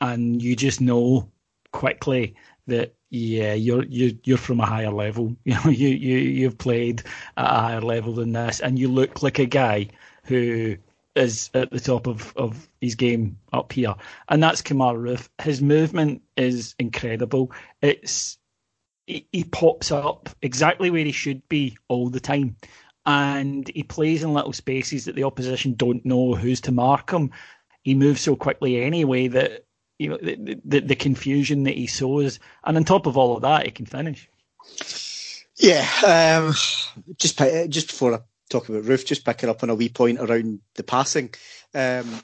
and 0.00 0.40
you 0.40 0.56
just 0.56 0.80
know 0.80 1.30
quickly 1.72 2.36
that 2.66 2.94
yeah, 3.10 3.54
you're 3.54 3.84
you 3.84 4.18
you're 4.22 4.38
from 4.38 4.60
a 4.60 4.66
higher 4.66 4.90
level. 4.90 5.36
You 5.44 5.54
know, 5.54 5.70
you 5.70 5.88
you 5.88 6.18
you've 6.18 6.58
played 6.58 7.02
at 7.36 7.50
a 7.50 7.60
higher 7.60 7.80
level 7.80 8.14
than 8.14 8.32
this, 8.32 8.60
and 8.60 8.78
you 8.78 8.88
look 8.88 9.22
like 9.22 9.38
a 9.38 9.46
guy 9.46 9.88
who 10.24 10.76
is 11.16 11.50
at 11.54 11.70
the 11.70 11.80
top 11.80 12.06
of, 12.06 12.32
of 12.36 12.68
his 12.80 12.94
game 12.94 13.36
up 13.52 13.72
here, 13.72 13.94
and 14.28 14.42
that's 14.42 14.62
Kemar 14.62 14.96
Roofe. 14.96 15.28
His 15.42 15.60
movement 15.60 16.22
is 16.36 16.76
incredible. 16.78 17.50
It's 17.82 18.38
he, 19.06 19.26
he 19.32 19.42
pops 19.42 19.90
up 19.90 20.28
exactly 20.40 20.90
where 20.90 21.04
he 21.04 21.12
should 21.12 21.46
be 21.48 21.76
all 21.88 22.10
the 22.10 22.20
time 22.20 22.56
and 23.06 23.70
he 23.74 23.82
plays 23.82 24.22
in 24.22 24.34
little 24.34 24.52
spaces 24.52 25.04
that 25.04 25.14
the 25.14 25.24
opposition 25.24 25.74
don't 25.74 26.04
know 26.04 26.34
who's 26.34 26.60
to 26.62 26.72
mark 26.72 27.10
him. 27.10 27.30
He 27.82 27.94
moves 27.94 28.20
so 28.20 28.36
quickly 28.36 28.82
anyway 28.82 29.28
that 29.28 29.64
you 29.98 30.08
know 30.08 30.18
the, 30.22 30.60
the, 30.64 30.80
the 30.80 30.94
confusion 30.94 31.64
that 31.64 31.76
he 31.76 31.86
sows, 31.86 32.38
and 32.64 32.76
on 32.76 32.84
top 32.84 33.06
of 33.06 33.16
all 33.16 33.36
of 33.36 33.42
that, 33.42 33.66
he 33.66 33.70
can 33.70 33.86
finish. 33.86 34.28
Yeah, 35.56 35.86
um, 36.06 36.54
just 37.18 37.38
just 37.68 37.88
before 37.88 38.14
I 38.14 38.20
talk 38.48 38.68
about 38.68 38.84
Roofe, 38.84 39.06
just 39.06 39.24
picking 39.24 39.48
up 39.50 39.62
on 39.62 39.70
a 39.70 39.74
wee 39.74 39.90
point 39.90 40.18
around 40.18 40.60
the 40.74 40.82
passing. 40.82 41.34
Um, 41.74 42.22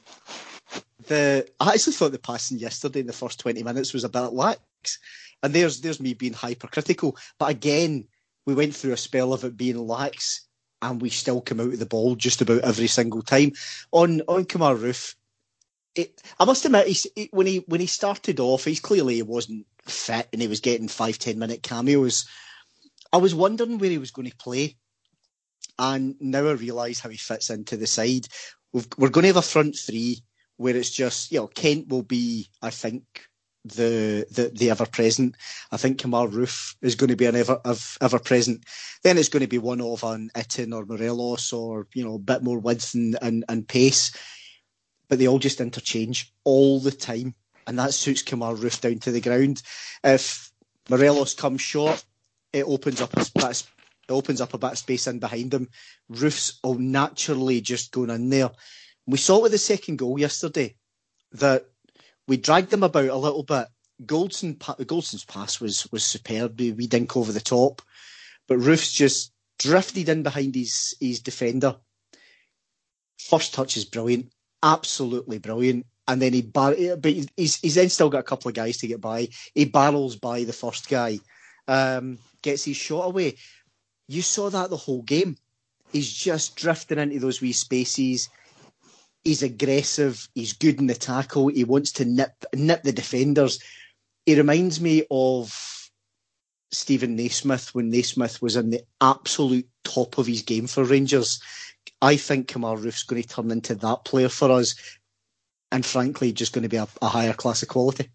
the 1.07 1.47
I 1.61 1.75
actually 1.75 1.93
thought 1.93 2.13
the 2.13 2.19
passing 2.19 2.59
yesterday 2.59 3.01
in 3.01 3.07
the 3.07 3.13
first 3.13 3.41
twenty 3.41 3.63
minutes 3.63 3.93
was 3.93 4.05
a 4.05 4.09
bit 4.09 4.33
lax, 4.33 4.99
and 5.43 5.53
there's 5.53 5.81
there's 5.81 6.01
me 6.01 6.15
being 6.15 6.33
hypercritical. 6.33 7.17
But 7.39 7.51
again, 7.51 8.07
we 8.47 8.55
went 8.55 8.75
through 8.75 8.93
a 8.93 8.97
spell 8.97 9.33
of 9.33 9.45
it 9.45 9.57
being 9.57 9.87
lax, 9.87 10.46
and 10.83 11.01
we 11.01 11.11
still 11.11 11.41
come 11.41 11.61
out 11.61 11.73
of 11.73 11.79
the 11.79 11.87
ball 11.87 12.15
just 12.17 12.41
about 12.41 12.63
every 12.63 12.87
single 12.87 13.23
time. 13.23 13.53
On 13.93 14.21
on 14.23 14.45
Kemar 14.45 14.77
Roofe, 14.79 15.15
it, 15.95 16.21
I 16.39 16.45
must 16.45 16.65
admit, 16.65 16.87
he, 16.87 17.29
when 17.33 17.47
he 17.47 17.59
when 17.67 17.81
he 17.81 17.87
started 17.87 18.41
off, 18.41 18.65
he's 18.65 18.81
clearly 18.81 19.17
he 19.17 19.23
wasn't 19.23 19.67
fit 19.87 20.29
and 20.33 20.43
he 20.43 20.49
was 20.49 20.61
getting 20.61 20.89
five 20.89 21.19
ten 21.19 21.39
minute 21.39 21.63
cameos. 21.63 22.27
I 23.13 23.19
was 23.19 23.35
wondering 23.35 23.79
where 23.79 23.91
he 23.91 23.99
was 23.99 24.11
going 24.11 24.29
to 24.29 24.37
play, 24.37 24.77
and 25.79 26.17
now 26.21 26.47
I 26.47 26.53
realise 26.53 27.01
how 27.01 27.09
he 27.09 27.17
fits 27.17 27.51
into 27.51 27.77
the 27.77 27.87
side. 27.87 28.27
we 28.73 28.83
are 28.83 29.11
going 29.11 29.23
to 29.23 29.29
have 29.29 29.37
a 29.37 29.43
front 29.43 29.77
three 29.77 30.23
where 30.59 30.77
it's 30.77 30.91
just 30.91 31.33
you 31.33 31.39
know 31.39 31.47
Kent 31.47 31.89
will 31.89 32.03
be, 32.03 32.49
I 32.63 32.71
think, 32.71 33.05
the 33.69 34.27
the, 34.31 34.51
the 34.55 34.71
ever 34.71 34.87
present. 34.87 35.37
I 35.73 35.77
think 35.77 35.99
Kemar 35.99 36.31
Roofe 36.31 36.75
is 36.83 36.95
going 36.95 37.11
to 37.11 37.17
be 37.17 37.27
an 37.27 37.37
ever 37.37 37.61
ever 38.01 38.19
present. 38.19 38.65
Then 39.03 39.19
it's 39.19 39.29
going 39.29 39.43
to 39.43 39.49
be 39.49 39.59
one 39.59 39.81
of 39.81 40.05
an 40.05 40.31
Itten 40.35 40.75
or 40.75 40.85
Morelos 40.87 41.53
or 41.53 41.87
you 41.95 42.05
know 42.05 42.15
a 42.15 42.19
bit 42.19 42.43
more 42.43 42.59
width 42.59 42.95
and, 42.95 43.17
and, 43.23 43.45
and 43.49 43.67
pace. 43.67 44.17
But 45.09 45.19
they 45.19 45.29
all 45.29 45.39
just 45.39 45.61
interchange 45.61 46.33
all 46.45 46.81
the 46.81 46.91
time, 46.91 47.35
and 47.67 47.79
that 47.79 47.95
suits 47.95 48.23
Kemar 48.23 48.57
Roofe 48.57 48.81
down 48.81 48.99
to 49.01 49.13
the 49.13 49.21
ground. 49.21 49.63
If 50.03 50.51
Morelos 50.89 51.35
comes 51.35 51.61
short, 51.61 52.05
it 52.53 52.65
opens 52.65 53.01
up 53.01 53.13
a 53.15 53.27
bit, 53.35 53.67
it 54.09 54.13
opens 54.13 54.41
up 54.41 54.55
a 54.55 54.59
bit 54.59 54.73
of 54.73 54.79
space 54.79 55.07
in 55.07 55.19
behind 55.19 55.55
him. 55.55 55.69
Roofe's 56.11 56.59
all 56.63 56.75
naturally 56.75 57.61
just 57.61 57.93
going 57.93 58.11
in 58.11 58.31
there. 58.31 58.51
We 59.07 59.19
saw 59.19 59.39
it 59.39 59.43
with 59.43 59.53
the 59.53 59.59
second 59.59 59.99
goal 59.99 60.19
yesterday 60.19 60.75
that 61.33 61.67
we 62.29 62.37
dragged 62.37 62.71
them 62.71 62.83
about 62.83 63.09
a 63.09 63.17
little 63.17 63.43
bit. 63.43 63.69
Goldson, 64.05 64.59
Goldson's 64.59 65.25
pass 65.25 65.61
was 65.61 65.91
was 65.91 66.05
superb. 66.05 66.59
We, 66.61 66.87
dink 66.87 67.17
over 67.17 67.33
the 67.33 67.41
top, 67.41 67.81
but 68.47 68.59
Roofe's 68.59 68.93
just 68.93 69.33
drifted 69.59 70.09
in 70.09 70.23
behind 70.23 70.55
his 70.55 70.95
his 71.01 71.21
defender. 71.21 71.77
First 73.19 73.55
touch 73.55 73.77
is 73.77 73.85
brilliant, 73.85 74.31
absolutely 74.63 75.39
brilliant. 75.39 75.87
And 76.09 76.21
then 76.23 76.35
he 76.35 76.43
bar- 76.43 76.77
but 76.99 77.13
he's 77.37 77.57
he's 77.57 77.75
then 77.75 77.89
still 77.89 78.11
got 78.11 78.21
a 78.21 78.25
couple 78.25 78.49
of 78.49 78.55
guys 78.55 78.77
to 78.79 78.87
get 78.87 79.01
by. 79.01 79.29
He 79.55 79.65
barrels 79.65 80.17
by 80.17 80.45
the 80.45 80.53
first 80.53 80.89
guy, 80.89 81.19
um, 81.67 82.19
gets 82.43 82.65
his 82.65 82.77
shot 82.77 83.07
away. 83.07 83.37
You 84.09 84.23
saw 84.23 84.51
that 84.51 84.71
the 84.71 84.77
whole 84.77 85.03
game. 85.03 85.37
He's 85.93 86.13
just 86.13 86.57
drifting 86.57 86.99
into 86.99 87.19
those 87.19 87.41
wee 87.41 87.53
spaces 87.53 88.29
he's 89.27 89.43
aggressive, 89.43 90.29
he's 90.35 90.53
good 90.53 90.79
in 90.79 90.87
the 90.87 90.95
tackle, 90.95 91.49
he 91.49 91.65
wants 91.65 91.91
to 91.93 92.05
nip 92.05 92.45
nip 92.55 92.83
the 92.85 92.93
defenders. 92.93 93.59
He 94.25 94.37
reminds 94.37 94.81
me 94.81 95.05
of 95.11 95.91
Stephen 96.71 97.17
Naismith 97.17 97.75
when 97.75 97.91
Naismith 97.91 98.41
was 98.41 98.57
in 98.57 98.71
the 98.71 98.83
absolute 99.01 99.69
top 99.85 100.19
of 100.19 100.27
his 100.27 100.43
game 100.43 100.67
for 100.67 100.85
Rangers. 100.85 101.41
I 102.01 102.17
think 102.17 102.49
Kemar 102.49 102.83
Roofe's 102.83 103.03
going 103.03 103.23
to 103.23 103.29
turn 103.29 103.51
into 103.51 103.75
that 103.75 104.05
player 104.05 104.29
for 104.29 104.51
us, 104.51 104.75
and 105.73 105.85
frankly, 105.85 106.33
just 106.33 106.53
going 106.53 106.63
to 106.63 106.69
be 106.69 106.77
a, 106.77 106.87
a 107.03 107.09
higher 107.09 107.35
class 107.35 107.63
of 107.63 107.69
quality. 107.69 108.09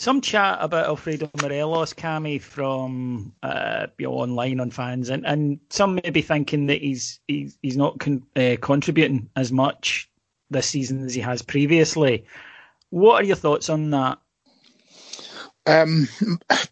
Some 0.00 0.22
chat 0.22 0.56
about 0.62 0.86
Alfredo 0.86 1.28
Morelos, 1.42 1.92
Cammy, 1.92 2.40
from 2.40 3.34
uh, 3.42 3.88
you 3.98 4.06
know, 4.06 4.14
online 4.14 4.58
on 4.58 4.70
fans, 4.70 5.10
and, 5.10 5.26
and 5.26 5.60
some 5.68 5.96
may 5.96 6.08
be 6.08 6.22
thinking 6.22 6.68
that 6.68 6.80
he's 6.80 7.20
he's, 7.28 7.58
he's 7.60 7.76
not 7.76 8.00
con- 8.00 8.24
uh, 8.34 8.56
contributing 8.62 9.28
as 9.36 9.52
much 9.52 10.08
this 10.48 10.64
season 10.64 11.04
as 11.04 11.12
he 11.12 11.20
has 11.20 11.42
previously. 11.42 12.24
What 12.88 13.20
are 13.20 13.26
your 13.26 13.36
thoughts 13.36 13.68
on 13.68 13.90
that? 13.90 14.16
Um, 15.66 16.08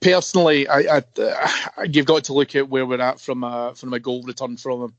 personally, 0.01 0.67
I, 0.67 0.97
I, 0.97 1.03
uh, 1.21 1.83
you've 1.85 2.07
got 2.07 2.25
to 2.25 2.33
look 2.33 2.57
at 2.57 2.71
where 2.71 2.87
we're 2.87 2.99
at 2.99 3.21
from 3.21 3.45
a 3.45 3.75
from 3.75 3.93
a 3.93 4.01
goal 4.01 4.23
return 4.23 4.57
from 4.57 4.85
him. 4.85 4.95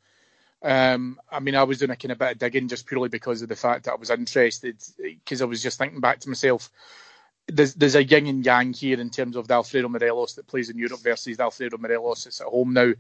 Um, 0.62 1.20
I 1.32 1.40
mean, 1.40 1.56
I 1.56 1.64
was 1.64 1.80
doing 1.80 1.90
a 1.90 1.96
kind 1.96 2.12
of 2.12 2.20
bit 2.20 2.34
of 2.34 2.38
digging 2.38 2.68
just 2.68 2.86
purely 2.86 3.10
because 3.10 3.42
of 3.42 3.50
the 3.50 3.56
fact 3.56 3.86
that 3.86 3.94
I 3.94 3.96
was 3.96 4.12
interested, 4.12 4.78
because 5.00 5.42
I 5.42 5.46
was 5.46 5.64
just 5.64 5.80
thinking 5.80 6.00
back 6.00 6.20
to 6.20 6.30
myself 6.30 6.70
there's 7.52 7.74
there's 7.76 7.96
a 7.96 8.04
yin 8.04 8.28
and 8.28 8.46
yang 8.46 8.74
here 8.74 9.00
in 9.00 9.10
terms 9.10 9.36
of 9.36 9.48
the 9.48 9.54
Alfredo 9.54 9.90
Morelos 9.90 10.34
that 10.34 10.48
plays 10.48 10.70
in 10.70 10.78
Europe 10.78 11.02
versus 11.02 11.38
the 11.38 11.44
Alfredo 11.44 11.78
Morelos 11.78 12.24
that's 12.24 12.42
at 12.42 12.48
home 12.48 12.74
now. 12.74 12.94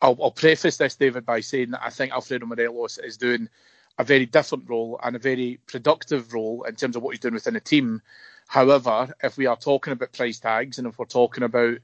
I'll, 0.00 0.16
I'll, 0.22 0.30
preface 0.30 0.76
this, 0.76 0.94
David, 0.94 1.26
by 1.26 1.40
saying 1.40 1.72
that 1.72 1.84
I 1.84 1.90
think 1.90 2.12
Alfredo 2.12 2.46
Morelos 2.46 2.98
is 2.98 3.16
doing 3.16 3.48
a 3.98 4.04
very 4.04 4.26
different 4.26 4.68
role 4.68 5.00
and 5.02 5.16
a 5.16 5.18
very 5.18 5.58
productive 5.66 6.32
role 6.32 6.62
in 6.64 6.76
terms 6.76 6.94
of 6.94 7.02
what 7.02 7.10
he's 7.10 7.20
doing 7.20 7.34
within 7.34 7.54
the 7.54 7.60
team. 7.60 8.00
However, 8.46 9.12
if 9.22 9.36
we 9.36 9.46
are 9.46 9.56
talking 9.56 9.92
about 9.92 10.12
price 10.12 10.38
tags 10.38 10.78
and 10.78 10.86
if 10.86 10.98
we're 10.98 11.06
talking 11.06 11.42
about 11.42 11.78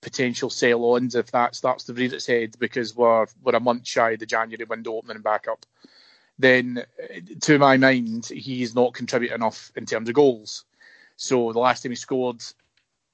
potential 0.00 0.50
sell-ons, 0.50 1.14
if 1.14 1.30
that 1.30 1.54
starts 1.54 1.84
to 1.84 1.94
rear 1.94 2.12
its 2.12 2.26
head 2.26 2.56
because 2.58 2.96
we're 2.96 3.26
we're 3.42 3.54
a 3.54 3.60
month 3.60 3.86
shy 3.86 4.12
of 4.12 4.18
the 4.18 4.26
January 4.26 4.64
window 4.64 4.94
opening 4.94 5.22
back 5.22 5.46
up, 5.46 5.64
then 6.38 6.84
to 7.40 7.58
my 7.58 7.76
mind, 7.76 8.26
he's 8.26 8.74
not 8.74 8.94
contributing 8.94 9.36
enough 9.36 9.70
in 9.76 9.86
terms 9.86 10.08
of 10.08 10.14
goals. 10.14 10.64
So 11.20 11.52
the 11.52 11.58
last 11.58 11.82
time 11.82 11.92
he 11.92 11.96
scored 11.96 12.42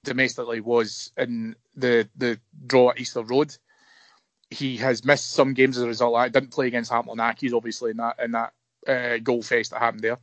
domestically 0.04 0.60
was 0.60 1.10
in 1.18 1.56
the 1.74 2.08
the 2.16 2.38
draw 2.64 2.90
at 2.90 3.00
Easter 3.00 3.22
Road. 3.22 3.56
He 4.48 4.76
has 4.76 5.04
missed 5.04 5.32
some 5.32 5.54
games 5.54 5.76
as 5.76 5.82
a 5.82 5.88
result. 5.88 6.14
I 6.14 6.28
didn't 6.28 6.52
play 6.52 6.68
against 6.68 6.92
Hamilton 6.92 7.18
Accies, 7.18 7.52
obviously, 7.52 7.90
in 7.90 7.96
that 7.96 8.20
in 8.22 8.30
that 8.30 8.52
uh, 8.86 9.18
goal 9.18 9.42
fest 9.42 9.72
that 9.72 9.80
happened 9.80 10.04
there. 10.04 10.18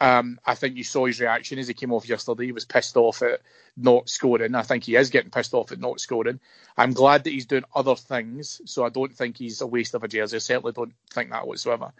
Um, 0.00 0.40
I 0.46 0.54
think 0.54 0.76
you 0.76 0.82
saw 0.82 1.04
his 1.04 1.20
reaction 1.20 1.58
as 1.58 1.68
he 1.68 1.74
came 1.74 1.92
off 1.92 2.08
yesterday. 2.08 2.46
He 2.46 2.52
was 2.52 2.64
pissed 2.64 2.96
off 2.96 3.20
at 3.20 3.42
not 3.76 4.08
scoring. 4.08 4.54
I 4.54 4.62
think 4.62 4.84
he 4.84 4.96
is 4.96 5.10
getting 5.10 5.30
pissed 5.30 5.52
off 5.52 5.72
at 5.72 5.78
not 5.78 6.00
scoring. 6.00 6.40
I'm 6.78 6.94
glad 6.94 7.24
that 7.24 7.34
he's 7.34 7.44
doing 7.44 7.64
other 7.74 7.96
things, 7.96 8.62
so 8.64 8.86
I 8.86 8.88
don't 8.88 9.14
think 9.14 9.36
he's 9.36 9.60
a 9.60 9.66
waste 9.66 9.92
of 9.92 10.04
a 10.04 10.08
jersey. 10.08 10.36
I 10.36 10.38
certainly 10.38 10.72
don't 10.72 10.94
think 11.10 11.28
that 11.30 11.46
whatsoever. 11.46 11.92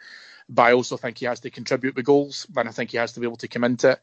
But 0.49 0.63
I 0.63 0.73
also 0.73 0.97
think 0.97 1.19
he 1.19 1.27
has 1.27 1.41
to 1.41 1.51
contribute 1.51 1.95
with 1.95 2.07
goals, 2.07 2.47
and 2.57 2.67
I 2.67 2.73
think 2.73 2.91
he 2.91 2.97
has 2.97 3.13
to 3.13 3.21
be 3.21 3.27
able 3.27 3.37
to 3.37 3.49
come 3.49 3.65
into 3.65 3.91
it. 3.91 4.01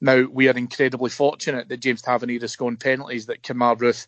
Now 0.00 0.26
we 0.30 0.48
are 0.48 0.56
incredibly 0.56 1.10
fortunate 1.10 1.68
that 1.68 1.80
James 1.80 2.02
Tavernier 2.02 2.42
is 2.42 2.52
scoring 2.52 2.76
penalties, 2.76 3.26
that 3.26 3.42
Kemar 3.42 3.76
Roofe 3.78 4.06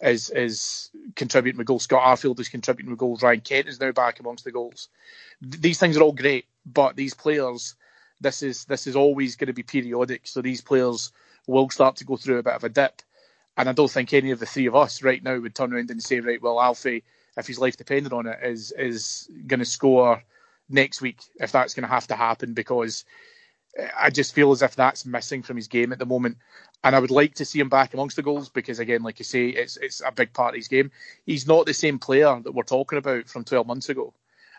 is 0.00 0.30
is 0.30 0.90
contributing 1.16 1.58
with 1.58 1.66
goals, 1.66 1.84
Scott 1.84 2.02
Arfield 2.02 2.40
is 2.40 2.48
contributing 2.48 2.90
with 2.90 2.98
goals, 2.98 3.22
Ryan 3.22 3.40
Kent 3.40 3.68
is 3.68 3.80
now 3.80 3.92
back 3.92 4.20
amongst 4.20 4.44
the 4.44 4.52
goals. 4.52 4.88
These 5.40 5.78
things 5.78 5.96
are 5.96 6.02
all 6.02 6.12
great, 6.12 6.46
but 6.66 6.96
these 6.96 7.14
players, 7.14 7.74
this 8.20 8.42
is 8.42 8.64
this 8.64 8.86
is 8.86 8.96
always 8.96 9.36
going 9.36 9.48
to 9.48 9.52
be 9.52 9.62
periodic. 9.62 10.26
So 10.26 10.40
these 10.40 10.60
players 10.60 11.12
will 11.46 11.68
start 11.70 11.96
to 11.96 12.04
go 12.04 12.16
through 12.16 12.38
a 12.38 12.42
bit 12.42 12.54
of 12.54 12.64
a 12.64 12.68
dip, 12.68 13.02
and 13.56 13.68
I 13.68 13.72
don't 13.72 13.90
think 13.90 14.12
any 14.12 14.30
of 14.30 14.40
the 14.40 14.46
three 14.46 14.66
of 14.66 14.74
us 14.74 15.02
right 15.02 15.22
now 15.22 15.38
would 15.38 15.54
turn 15.54 15.72
around 15.72 15.90
and 15.90 16.02
say, 16.02 16.20
right, 16.20 16.40
well, 16.40 16.60
Alfie, 16.60 17.04
if 17.36 17.46
his 17.46 17.58
life 17.58 17.76
depended 17.76 18.12
on 18.12 18.26
it, 18.26 18.38
is 18.42 18.72
is 18.72 19.28
going 19.46 19.60
to 19.60 19.66
score 19.66 20.22
next 20.70 21.02
week 21.02 21.20
if 21.36 21.52
that's 21.52 21.74
going 21.74 21.86
to 21.86 21.94
have 21.94 22.06
to 22.06 22.16
happen 22.16 22.54
because 22.54 23.04
I 23.96 24.10
just 24.10 24.34
feel 24.34 24.52
as 24.52 24.62
if 24.62 24.76
that's 24.76 25.04
missing 25.04 25.42
from 25.42 25.56
his 25.56 25.68
game 25.68 25.92
at 25.92 25.98
the 25.98 26.06
moment. 26.06 26.38
And 26.82 26.94
I 26.94 26.98
would 26.98 27.10
like 27.10 27.34
to 27.36 27.44
see 27.44 27.58
him 27.58 27.68
back 27.68 27.94
amongst 27.94 28.16
the 28.16 28.22
goals 28.22 28.48
because, 28.48 28.78
again, 28.78 29.02
like 29.02 29.18
you 29.18 29.24
say, 29.24 29.48
it's 29.48 29.76
it's 29.78 30.02
a 30.04 30.12
big 30.12 30.32
part 30.32 30.54
of 30.54 30.56
his 30.56 30.68
game. 30.68 30.90
He's 31.24 31.46
not 31.46 31.66
the 31.66 31.74
same 31.74 31.98
player 31.98 32.38
that 32.44 32.52
we're 32.52 32.62
talking 32.62 32.98
about 32.98 33.28
from 33.28 33.44
12 33.44 33.66
months 33.66 33.88
ago. 33.88 34.12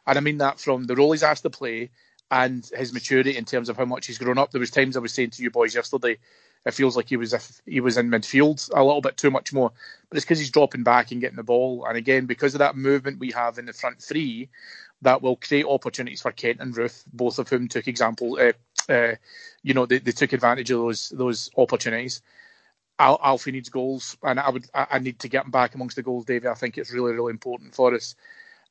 And 0.07 0.17
I 0.17 0.21
mean 0.21 0.39
that 0.39 0.59
from 0.59 0.85
the 0.85 0.95
role 0.95 1.11
he's 1.11 1.23
asked 1.23 1.43
to 1.43 1.49
play 1.49 1.89
and 2.31 2.69
his 2.75 2.93
maturity 2.93 3.37
in 3.37 3.45
terms 3.45 3.69
of 3.69 3.77
how 3.77 3.85
much 3.85 4.07
he's 4.07 4.17
grown 4.17 4.37
up. 4.37 4.51
There 4.51 4.59
was 4.59 4.71
times 4.71 4.97
I 4.97 4.99
was 4.99 5.13
saying 5.13 5.31
to 5.31 5.43
you 5.43 5.51
boys 5.51 5.75
yesterday, 5.75 6.17
it 6.65 6.73
feels 6.73 6.97
like 6.97 7.09
he 7.09 7.17
was 7.17 7.33
if 7.33 7.61
he 7.65 7.79
was 7.79 7.97
in 7.97 8.09
midfield 8.09 8.69
a 8.73 8.83
little 8.83 9.01
bit 9.01 9.17
too 9.17 9.31
much 9.31 9.53
more. 9.53 9.71
But 10.09 10.17
it's 10.17 10.25
because 10.25 10.39
he's 10.39 10.49
dropping 10.49 10.83
back 10.83 11.11
and 11.11 11.21
getting 11.21 11.37
the 11.37 11.43
ball. 11.43 11.85
And 11.87 11.97
again, 11.97 12.25
because 12.25 12.55
of 12.55 12.59
that 12.59 12.75
movement 12.75 13.19
we 13.19 13.31
have 13.31 13.59
in 13.59 13.65
the 13.65 13.73
front 13.73 14.01
three, 14.01 14.49
that 15.03 15.21
will 15.21 15.35
create 15.35 15.65
opportunities 15.65 16.21
for 16.21 16.31
Kent 16.31 16.59
and 16.59 16.73
Roofe, 16.73 17.03
both 17.13 17.37
of 17.37 17.49
whom 17.49 17.67
took 17.67 17.87
example, 17.87 18.37
uh, 18.39 18.53
uh, 18.89 19.15
you 19.63 19.73
know, 19.73 19.85
they, 19.85 19.99
they 19.99 20.11
took 20.11 20.33
advantage 20.33 20.71
of 20.71 20.79
those 20.79 21.09
those 21.09 21.49
opportunities. 21.57 22.21
Al- 22.97 23.19
Alfie 23.23 23.51
needs 23.51 23.69
goals, 23.69 24.17
and 24.23 24.39
I 24.39 24.49
would 24.49 24.67
I 24.73 24.99
need 24.99 25.19
to 25.19 25.27
get 25.27 25.45
him 25.45 25.51
back 25.51 25.75
amongst 25.75 25.95
the 25.95 26.03
goals, 26.03 26.25
David. 26.25 26.49
I 26.49 26.53
think 26.53 26.77
it's 26.77 26.91
really 26.91 27.13
really 27.13 27.31
important 27.31 27.75
for 27.75 27.93
us, 27.93 28.15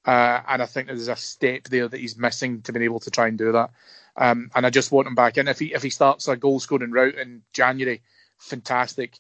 uh, 0.07 0.41
and 0.49 0.63
I 0.63 0.67
think 0.67 0.87
there's 0.87 1.09
a 1.09 1.17
step 1.17 1.65
there 1.65 1.89
that 1.89 2.01
he's 2.01 2.17
missing 2.17 2.63
to 2.63 2.73
be 2.73 2.85
able 2.85 3.01
to 3.01 3.11
try 3.11 3.29
and 3.29 3.37
do 3.37 3.53
that. 3.53 3.71
Um, 4.17 4.51
and 4.55 4.65
I 4.65 4.71
just 4.71 4.93
want 4.93 5.09
him 5.09 5.15
back 5.15 5.37
in. 5.37 5.49
If 5.49 5.59
he 5.59 5.75
if 5.75 5.83
he 5.83 5.91
starts 5.91 6.29
a 6.29 6.37
goal 6.37 6.61
scoring 6.61 6.93
route 6.93 7.17
in 7.17 7.43
January, 7.53 8.03
fantastic. 8.39 9.19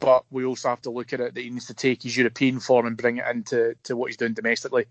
But 0.00 0.24
we 0.30 0.44
also 0.44 0.68
have 0.68 0.82
to 0.82 0.90
look 0.90 1.12
at 1.12 1.20
it 1.20 1.34
that 1.34 1.40
he 1.40 1.50
needs 1.50 1.68
to 1.68 1.74
take 1.74 2.02
his 2.02 2.16
European 2.16 2.60
form 2.60 2.86
and 2.86 2.96
bring 2.96 3.18
it 3.18 3.26
into 3.26 3.76
to 3.84 3.96
what 3.96 4.08
he's 4.08 4.16
doing 4.16 4.34
domestically. 4.34 4.86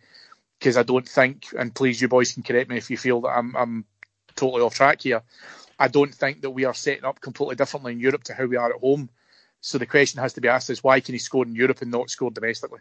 Because 0.58 0.78
I 0.78 0.84
don't 0.84 1.08
think, 1.08 1.48
and 1.58 1.76
please, 1.76 2.02
you 2.02 2.08
boys 2.08 2.34
can 2.34 2.42
correct 2.42 2.70
me 2.70 2.78
if 2.78 2.90
you 2.90 2.98
feel 2.98 3.22
that 3.22 3.38
I'm, 3.38 3.56
I'm 3.56 3.86
totally 4.36 4.62
off 4.62 4.76
track 4.76 5.02
here. 5.02 5.22
I 5.80 5.88
don't 5.88 6.14
think 6.14 6.42
that 6.42 6.52
we 6.52 6.66
are 6.66 6.74
setting 6.74 7.06
up 7.06 7.20
completely 7.20 7.56
differently 7.56 7.94
in 7.94 8.00
Europe 8.00 8.24
to 8.26 8.34
how 8.34 8.46
we 8.46 8.58
are 8.58 8.74
at 8.74 8.80
home. 8.80 9.10
So 9.62 9.78
the 9.78 9.86
question 9.86 10.22
has 10.22 10.34
to 10.34 10.42
be 10.42 10.48
asked 10.48 10.70
is 10.70 10.84
why 10.84 11.00
can 11.00 11.14
he 11.14 11.20
score 11.20 11.46
in 11.46 11.56
Europe 11.56 11.82
and 11.82 11.92
not 11.92 12.10
score 12.10 12.32
domestically? 12.32 12.80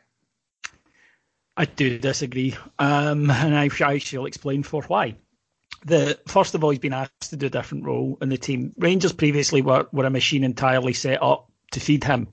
I 1.57 1.67
do 1.67 1.99
disagree, 1.99 2.57
um, 2.79 3.31
and 3.31 3.55
I, 3.55 3.69
I 3.85 3.99
shall 3.99 4.27
explain 4.27 4.63
for 4.63 4.83
why. 4.85 5.17
the 5.85 6.19
first 6.27 6.55
of 6.55 6.65
all, 6.65 6.71
he's 6.71 6.79
been 6.79 6.93
asked 6.93 7.31
to 7.31 7.37
do 7.37 7.47
a 7.47 7.51
different 7.51 7.85
role 7.85 8.19
in 8.21 8.29
the 8.29 8.39
team. 8.39 8.73
Rangers 8.79 9.13
previously 9.13 9.63
were, 9.63 9.87
were 9.93 10.07
a 10.07 10.11
machine 10.11 10.45
entirely 10.45 10.93
set 10.93 11.23
up 11.23 11.51
to 11.73 11.81
feed 11.81 12.05
him. 12.05 12.29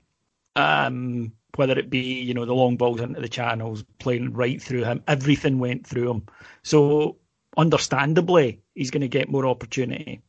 Um, 0.56 1.32
whether 1.56 1.78
it 1.78 1.90
be, 1.90 2.20
you 2.20 2.32
know, 2.34 2.44
the 2.44 2.54
long 2.54 2.76
balls 2.76 3.00
into 3.00 3.20
the 3.20 3.28
channels, 3.28 3.84
playing 3.98 4.32
right 4.32 4.62
through 4.62 4.84
him, 4.84 5.02
everything 5.06 5.58
went 5.58 5.86
through 5.86 6.10
him. 6.10 6.26
So 6.62 7.18
understandably, 7.56 8.60
he's 8.74 8.90
going 8.90 9.02
to 9.02 9.08
get 9.08 9.30
more 9.30 9.46
opportunity. 9.46 10.22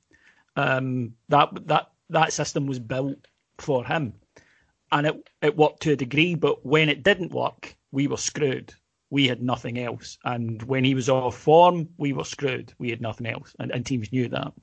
Um, 0.55 1.13
that 1.29 1.49
that 1.67 1.91
that 2.10 2.34
system 2.34 2.67
was 2.67 2.79
built 2.79 3.27
for 3.57 3.86
him, 3.86 4.13
and 4.91 5.07
it 5.07 5.29
it 5.41 5.57
worked 5.57 5.81
to 5.84 5.93
a 5.93 5.95
degree. 5.95 6.36
But 6.36 6.65
when 6.65 6.89
it 6.89 7.03
didn't 7.03 7.31
work, 7.31 7.75
we 7.91 8.07
were 8.07 8.17
screwed 8.17 8.73
we 9.12 9.27
had 9.27 9.43
nothing 9.43 9.77
else. 9.77 10.17
And 10.23 10.63
when 10.63 10.84
he 10.84 10.95
was 10.95 11.10
off 11.10 11.38
form, 11.38 11.89
we 11.97 12.13
were 12.13 12.23
screwed. 12.23 12.73
We 12.79 12.89
had 12.89 13.01
nothing 13.01 13.27
else, 13.27 13.53
and, 13.60 13.69
and 13.71 13.86
teams 13.86 14.12
knew 14.12 14.27
that. 14.29 14.53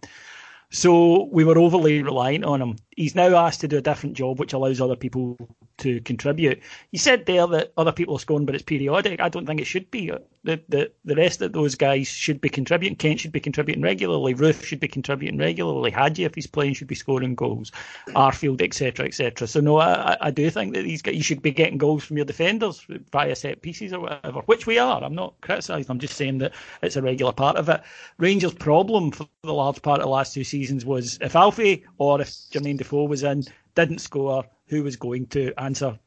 So 0.70 1.28
we 1.30 1.44
were 1.44 1.58
overly 1.58 2.02
reliant 2.02 2.44
on 2.44 2.60
him. 2.60 2.76
He's 2.98 3.14
now 3.14 3.36
asked 3.36 3.60
to 3.60 3.68
do 3.68 3.78
a 3.78 3.80
different 3.80 4.16
job, 4.16 4.40
which 4.40 4.52
allows 4.52 4.80
other 4.80 4.96
people 4.96 5.36
to 5.78 6.00
contribute. 6.00 6.60
You 6.90 6.98
said 6.98 7.26
there 7.26 7.46
that 7.46 7.72
other 7.76 7.92
people 7.92 8.16
are 8.16 8.18
scoring, 8.18 8.44
but 8.44 8.56
it's 8.56 8.64
periodic. 8.64 9.20
I 9.20 9.28
don't 9.28 9.46
think 9.46 9.60
it 9.60 9.66
should 9.66 9.88
be. 9.92 10.10
The, 10.42 10.60
the 10.68 10.90
the 11.04 11.14
rest 11.14 11.40
of 11.40 11.52
those 11.52 11.76
guys 11.76 12.08
should 12.08 12.40
be 12.40 12.48
contributing. 12.48 12.96
Kent 12.96 13.20
should 13.20 13.32
be 13.32 13.38
contributing 13.38 13.82
regularly. 13.82 14.34
Roofe 14.34 14.64
should 14.64 14.80
be 14.80 14.88
contributing 14.88 15.38
regularly. 15.38 15.92
Hagi, 15.92 16.24
if 16.24 16.34
he's 16.34 16.46
playing, 16.48 16.74
should 16.74 16.88
be 16.88 16.96
scoring 16.96 17.36
goals. 17.36 17.70
Arfield, 18.08 18.62
etc., 18.62 19.06
etc. 19.06 19.46
So 19.46 19.60
no, 19.60 19.78
I, 19.78 20.16
I 20.20 20.30
do 20.32 20.50
think 20.50 20.74
that 20.74 20.82
these 20.82 21.02
guys 21.02 21.14
you 21.14 21.22
should 21.22 21.42
be 21.42 21.52
getting 21.52 21.78
goals 21.78 22.04
from 22.04 22.16
your 22.16 22.26
defenders 22.26 22.84
via 23.12 23.36
set 23.36 23.62
pieces 23.62 23.92
or 23.92 24.00
whatever, 24.00 24.40
which 24.46 24.66
we 24.66 24.78
are. 24.78 25.04
I'm 25.04 25.14
not 25.14 25.34
criticising. 25.40 25.90
I'm 25.90 26.00
just 26.00 26.14
saying 26.14 26.38
that 26.38 26.52
it's 26.82 26.96
a 26.96 27.02
regular 27.02 27.32
part 27.32 27.56
of 27.56 27.68
it. 27.68 27.80
Rangers' 28.18 28.54
problem 28.54 29.12
for 29.12 29.28
the 29.44 29.54
large 29.54 29.82
part 29.82 30.00
of 30.00 30.06
the 30.06 30.10
last 30.10 30.34
two 30.34 30.44
seasons 30.44 30.84
was 30.84 31.18
if 31.20 31.36
Alfie 31.36 31.84
or 31.98 32.20
if 32.20 32.28
Jermaine 32.28 32.78
Defoe 32.88 33.04
was 33.04 33.22
in, 33.22 33.44
didn't 33.74 33.98
score 33.98 34.46
who 34.68 34.82
was 34.82 34.96
going 34.96 35.26
to 35.26 35.52
answer 35.60 35.98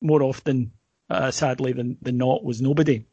more 0.00 0.22
often, 0.22 0.72
uh, 1.08 1.30
sadly 1.30 1.72
than, 1.72 1.96
than 2.02 2.18
not, 2.18 2.42
was 2.42 2.60
nobody. 2.60 3.04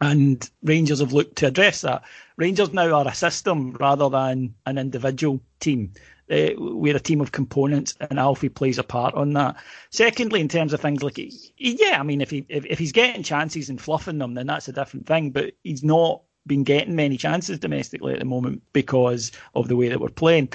And 0.00 0.48
Rangers 0.62 1.00
have 1.00 1.12
looked 1.12 1.36
to 1.36 1.48
address 1.48 1.82
that. 1.82 2.02
Rangers 2.36 2.72
now 2.72 2.94
are 2.94 3.08
a 3.08 3.14
system 3.14 3.72
rather 3.78 4.08
than 4.08 4.54
an 4.64 4.78
individual 4.78 5.42
team. 5.58 5.92
Uh, 6.30 6.50
we're 6.56 6.96
a 6.96 7.00
team 7.00 7.20
of 7.20 7.32
components, 7.32 7.94
and 8.00 8.18
Alfie 8.18 8.48
plays 8.48 8.78
a 8.78 8.84
part 8.84 9.14
on 9.14 9.34
that. 9.34 9.56
Secondly, 9.90 10.40
in 10.40 10.48
terms 10.48 10.72
of 10.72 10.80
things 10.80 11.02
like, 11.02 11.18
yeah, 11.58 12.00
I 12.00 12.02
mean, 12.02 12.20
if 12.22 12.30
he 12.30 12.46
if, 12.48 12.64
if 12.64 12.78
he's 12.78 12.92
getting 12.92 13.22
chances 13.22 13.68
and 13.68 13.80
fluffing 13.80 14.18
them, 14.18 14.34
then 14.34 14.46
that's 14.46 14.68
a 14.68 14.72
different 14.72 15.06
thing. 15.06 15.32
But 15.32 15.54
he's 15.64 15.82
not 15.82 16.22
been 16.46 16.62
getting 16.62 16.96
many 16.96 17.16
chances 17.18 17.58
domestically 17.58 18.14
at 18.14 18.20
the 18.20 18.24
moment 18.24 18.62
because 18.72 19.32
of 19.54 19.68
the 19.68 19.76
way 19.76 19.88
that 19.88 20.00
we're 20.00 20.08
playing. 20.08 20.52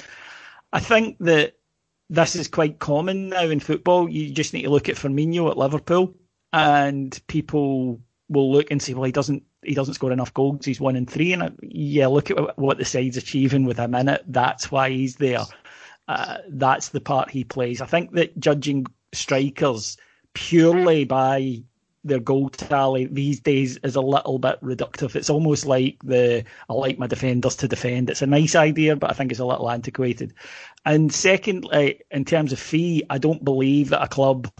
I 0.72 0.80
think 0.80 1.18
that 1.20 1.54
this 2.08 2.36
is 2.36 2.48
quite 2.48 2.78
common 2.78 3.30
now 3.30 3.44
in 3.44 3.60
football. 3.60 4.08
You 4.08 4.30
just 4.30 4.54
need 4.54 4.62
to 4.62 4.70
look 4.70 4.88
at 4.88 4.96
Firmino 4.96 5.50
at 5.50 5.58
Liverpool, 5.58 6.14
and 6.52 7.18
people 7.26 8.00
will 8.28 8.52
look 8.52 8.70
and 8.70 8.80
say, 8.80 8.94
"Well, 8.94 9.04
he 9.04 9.12
doesn't 9.12 9.42
he 9.66 9.74
doesn't 9.74 9.94
score 9.94 10.12
enough 10.12 10.32
goals. 10.32 10.64
He's 10.64 10.80
one 10.80 10.96
in 10.96 11.06
three. 11.06 11.32
And 11.32 11.58
yeah, 11.62 12.06
look 12.06 12.30
at 12.30 12.58
what 12.58 12.78
the 12.78 12.84
side's 12.84 13.16
achieving 13.16 13.64
with 13.64 13.78
him 13.78 13.94
in 13.94 14.08
it. 14.08 14.24
That's 14.26 14.70
why 14.70 14.90
he's 14.90 15.16
there. 15.16 15.44
Uh, 16.08 16.38
that's 16.48 16.90
the 16.90 17.00
part 17.00 17.30
he 17.30 17.44
plays. 17.44 17.80
I 17.80 17.86
think 17.86 18.12
that 18.12 18.38
judging 18.38 18.86
strikers 19.12 19.96
purely 20.34 21.04
by 21.04 21.62
their 22.06 22.20
goal 22.20 22.48
tally 22.50 23.06
these 23.06 23.40
days 23.40 23.76
is 23.78 23.96
a 23.96 24.00
little 24.00 24.38
bit 24.38 24.60
reductive. 24.62 25.16
It's 25.16 25.30
almost 25.30 25.66
like 25.66 25.98
the 26.02 26.44
I 26.68 26.72
like 26.72 26.98
my 26.98 27.06
defenders 27.06 27.56
to 27.56 27.68
defend. 27.68 28.10
It's 28.10 28.22
a 28.22 28.26
nice 28.26 28.54
idea, 28.54 28.96
but 28.96 29.10
I 29.10 29.14
think 29.14 29.30
it's 29.30 29.40
a 29.40 29.46
little 29.46 29.70
antiquated. 29.70 30.34
And 30.84 31.12
secondly, 31.12 32.02
in 32.10 32.24
terms 32.24 32.52
of 32.52 32.58
fee, 32.58 33.04
I 33.10 33.18
don't 33.18 33.44
believe 33.44 33.90
that 33.90 34.02
a 34.02 34.08
club 34.08 34.50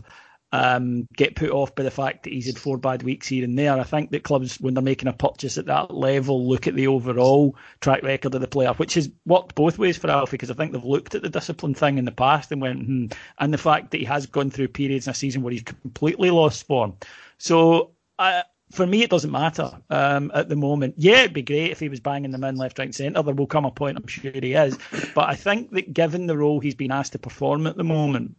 um, 0.52 1.08
get 1.14 1.36
put 1.36 1.50
off 1.50 1.74
by 1.74 1.82
the 1.82 1.90
fact 1.90 2.22
that 2.22 2.32
he's 2.32 2.46
had 2.46 2.58
four 2.58 2.78
bad 2.78 3.02
weeks 3.02 3.26
here 3.26 3.44
and 3.44 3.58
there. 3.58 3.78
I 3.78 3.82
think 3.82 4.10
that 4.10 4.22
clubs, 4.22 4.60
when 4.60 4.74
they're 4.74 4.82
making 4.82 5.08
a 5.08 5.12
purchase 5.12 5.58
at 5.58 5.66
that 5.66 5.94
level, 5.94 6.48
look 6.48 6.66
at 6.66 6.74
the 6.74 6.86
overall 6.86 7.56
track 7.80 8.02
record 8.02 8.34
of 8.34 8.40
the 8.40 8.48
player, 8.48 8.72
which 8.74 8.94
has 8.94 9.10
worked 9.26 9.54
both 9.54 9.78
ways 9.78 9.96
for 9.96 10.10
Alfie, 10.10 10.32
because 10.32 10.50
I 10.50 10.54
think 10.54 10.72
they've 10.72 10.84
looked 10.84 11.14
at 11.14 11.22
the 11.22 11.28
discipline 11.28 11.74
thing 11.74 11.98
in 11.98 12.04
the 12.04 12.12
past 12.12 12.52
and 12.52 12.60
went, 12.60 12.86
hmm, 12.86 13.06
and 13.38 13.52
the 13.52 13.58
fact 13.58 13.90
that 13.90 13.98
he 13.98 14.04
has 14.04 14.26
gone 14.26 14.50
through 14.50 14.68
periods 14.68 15.06
in 15.06 15.10
a 15.10 15.14
season 15.14 15.42
where 15.42 15.52
he's 15.52 15.62
completely 15.62 16.30
lost 16.30 16.66
form. 16.66 16.96
So 17.38 17.92
uh, 18.18 18.42
for 18.72 18.86
me, 18.86 19.02
it 19.02 19.10
doesn't 19.10 19.30
matter 19.30 19.70
um, 19.90 20.30
at 20.34 20.48
the 20.48 20.56
moment. 20.56 20.94
Yeah, 20.96 21.20
it'd 21.20 21.32
be 21.32 21.42
great 21.42 21.70
if 21.70 21.80
he 21.80 21.88
was 21.88 22.00
banging 22.00 22.30
them 22.30 22.44
in 22.44 22.56
left, 22.56 22.78
right, 22.78 22.94
centre. 22.94 23.22
There 23.22 23.34
will 23.34 23.46
come 23.46 23.64
a 23.64 23.70
point, 23.70 23.96
I'm 23.96 24.06
sure 24.06 24.32
he 24.32 24.54
is. 24.54 24.78
But 25.14 25.28
I 25.28 25.34
think 25.34 25.70
that 25.72 25.92
given 25.92 26.26
the 26.26 26.36
role 26.36 26.60
he's 26.60 26.74
been 26.74 26.92
asked 26.92 27.12
to 27.12 27.18
perform 27.18 27.66
at 27.66 27.76
the 27.76 27.84
moment, 27.84 28.36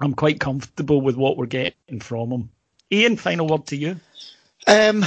I'm 0.00 0.14
quite 0.14 0.40
comfortable 0.40 1.00
with 1.00 1.16
what 1.16 1.36
we're 1.36 1.46
getting 1.46 2.00
from 2.00 2.30
him. 2.30 2.50
Ian, 2.90 3.16
final 3.16 3.46
word 3.46 3.66
to 3.66 3.76
you. 3.76 4.00
Um, 4.66 5.04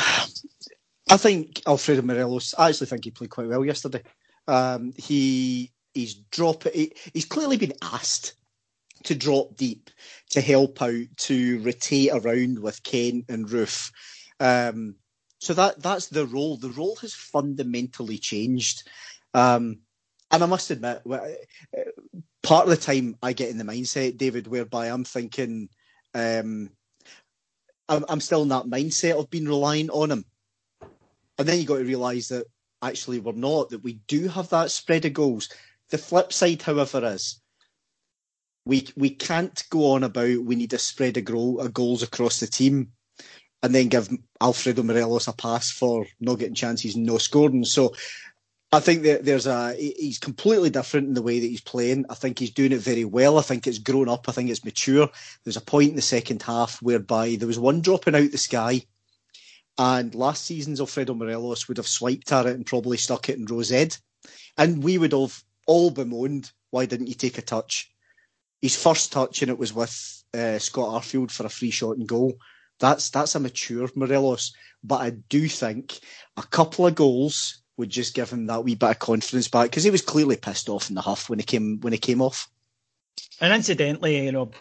I 1.09 1.17
think 1.17 1.61
Alfredo 1.65 2.01
Morelos. 2.01 2.53
I 2.57 2.69
actually 2.69 2.87
think 2.87 3.05
he 3.05 3.11
played 3.11 3.29
quite 3.29 3.47
well 3.47 3.65
yesterday. 3.65 4.03
Um, 4.47 4.93
he 4.97 5.71
he's 5.93 6.13
dropping. 6.13 6.73
He, 6.73 6.93
he's 7.13 7.25
clearly 7.25 7.57
been 7.57 7.73
asked 7.81 8.33
to 9.07 9.15
drop 9.15 9.55
deep, 9.55 9.89
to 10.29 10.41
help 10.41 10.81
out, 10.81 11.05
to 11.17 11.59
rotate 11.59 12.11
around 12.13 12.59
with 12.59 12.83
Kent 12.83 13.25
and 13.29 13.47
Roofe. 13.47 13.91
Um, 14.39 14.95
so 15.39 15.53
that 15.53 15.81
that's 15.81 16.07
the 16.07 16.25
role. 16.25 16.57
The 16.57 16.69
role 16.69 16.95
has 16.97 17.13
fundamentally 17.13 18.17
changed. 18.17 18.87
Um, 19.33 19.79
and 20.31 20.43
I 20.43 20.45
must 20.45 20.71
admit, 20.71 21.03
part 22.43 22.63
of 22.63 22.69
the 22.69 22.77
time 22.77 23.15
I 23.21 23.33
get 23.33 23.49
in 23.49 23.57
the 23.57 23.63
mindset, 23.63 24.17
David, 24.17 24.47
whereby 24.47 24.87
I'm 24.87 25.03
thinking, 25.03 25.69
um, 26.13 26.69
I'm, 27.87 28.03
I'm 28.09 28.19
still 28.19 28.43
in 28.43 28.49
that 28.49 28.65
mindset 28.65 29.17
of 29.17 29.29
being 29.29 29.47
reliant 29.47 29.89
on 29.91 30.11
him. 30.11 30.25
And 31.37 31.47
then 31.47 31.59
you 31.59 31.65
got 31.65 31.77
to 31.77 31.83
realise 31.85 32.27
that 32.27 32.45
actually 32.81 33.19
we're 33.19 33.31
not, 33.33 33.69
that 33.69 33.83
we 33.83 33.99
do 34.07 34.27
have 34.27 34.49
that 34.49 34.71
spread 34.71 35.05
of 35.05 35.13
goals. 35.13 35.49
The 35.91 35.97
flip 35.97 36.33
side, 36.33 36.61
however, 36.61 37.05
is 37.05 37.41
we 38.67 38.87
we 38.97 39.09
can't 39.09 39.63
go 39.69 39.91
on 39.91 40.03
about 40.03 40.43
we 40.43 40.55
need 40.55 40.73
a 40.73 40.77
spread 40.77 41.17
of, 41.17 41.25
goal, 41.25 41.59
of 41.59 41.73
goals 41.73 42.03
across 42.03 42.39
the 42.39 42.47
team 42.47 42.91
and 43.63 43.73
then 43.73 43.87
give 43.87 44.09
Alfredo 44.41 44.83
Morelos 44.83 45.27
a 45.27 45.33
pass 45.33 45.71
for 45.71 46.05
not 46.19 46.39
getting 46.39 46.53
chances 46.53 46.95
and 46.95 47.05
no 47.05 47.17
scoring. 47.17 47.63
So 47.63 47.95
I 48.71 48.81
think 48.81 49.03
that 49.03 49.23
there's 49.23 49.47
a 49.47 49.73
he's 49.73 50.19
completely 50.19 50.69
different 50.69 51.07
in 51.07 51.13
the 51.13 51.21
way 51.21 51.39
that 51.39 51.47
he's 51.47 51.61
playing. 51.61 52.05
I 52.09 52.15
think 52.15 52.37
he's 52.37 52.51
doing 52.51 52.73
it 52.73 52.81
very 52.81 53.05
well. 53.05 53.39
I 53.39 53.41
think 53.41 53.65
it's 53.65 53.79
grown 53.79 54.09
up. 54.09 54.27
I 54.27 54.33
think 54.33 54.49
it's 54.49 54.65
mature. 54.65 55.09
There's 55.43 55.57
a 55.57 55.61
point 55.61 55.91
in 55.91 55.95
the 55.95 56.01
second 56.01 56.41
half 56.41 56.81
whereby 56.81 57.35
there 57.35 57.47
was 57.47 57.57
one 57.57 57.81
dropping 57.81 58.15
out 58.15 58.31
the 58.31 58.37
sky, 58.37 58.83
and 59.77 60.13
last 60.13 60.45
season's 60.45 60.81
Alfredo 60.81 61.13
Morelos 61.13 61.67
would 61.67 61.77
have 61.77 61.87
swiped 61.87 62.31
at 62.33 62.45
it 62.45 62.55
and 62.55 62.65
probably 62.65 62.97
stuck 62.97 63.29
it 63.29 63.37
in 63.37 63.45
Rose 63.45 63.71
Ed, 63.71 63.95
and 64.57 64.83
we 64.83 64.97
would 64.97 65.13
have 65.13 65.41
all 65.65 65.89
bemoaned, 65.89 66.51
"Why 66.71 66.85
didn't 66.85 67.07
you 67.07 67.15
take 67.15 67.37
a 67.37 67.41
touch?" 67.41 67.89
His 68.61 68.81
first 68.81 69.11
touch 69.11 69.41
and 69.41 69.51
it 69.51 69.57
was 69.57 69.73
with 69.73 70.23
uh, 70.33 70.59
Scott 70.59 70.89
Arfield 70.89 71.31
for 71.31 71.45
a 71.45 71.49
free 71.49 71.71
shot 71.71 71.97
and 71.97 72.07
goal. 72.07 72.37
That's 72.79 73.09
that's 73.09 73.35
a 73.35 73.39
mature 73.39 73.89
Morelos, 73.95 74.53
but 74.83 75.01
I 75.01 75.09
do 75.11 75.47
think 75.47 75.99
a 76.37 76.43
couple 76.43 76.85
of 76.85 76.95
goals 76.95 77.61
would 77.77 77.89
just 77.89 78.13
give 78.13 78.29
him 78.29 78.47
that 78.47 78.63
wee 78.63 78.75
bit 78.75 78.89
of 78.89 78.99
confidence 78.99 79.47
back 79.47 79.69
because 79.69 79.83
he 79.83 79.91
was 79.91 80.01
clearly 80.01 80.35
pissed 80.35 80.69
off 80.69 80.89
in 80.89 80.95
the 80.95 81.01
huff 81.01 81.29
when 81.29 81.39
he 81.39 81.45
came 81.45 81.79
when 81.81 81.93
he 81.93 81.99
came 81.99 82.21
off. 82.21 82.49
And 83.41 83.53
incidentally, 83.53 84.25
you 84.25 84.31
know, 84.31 84.51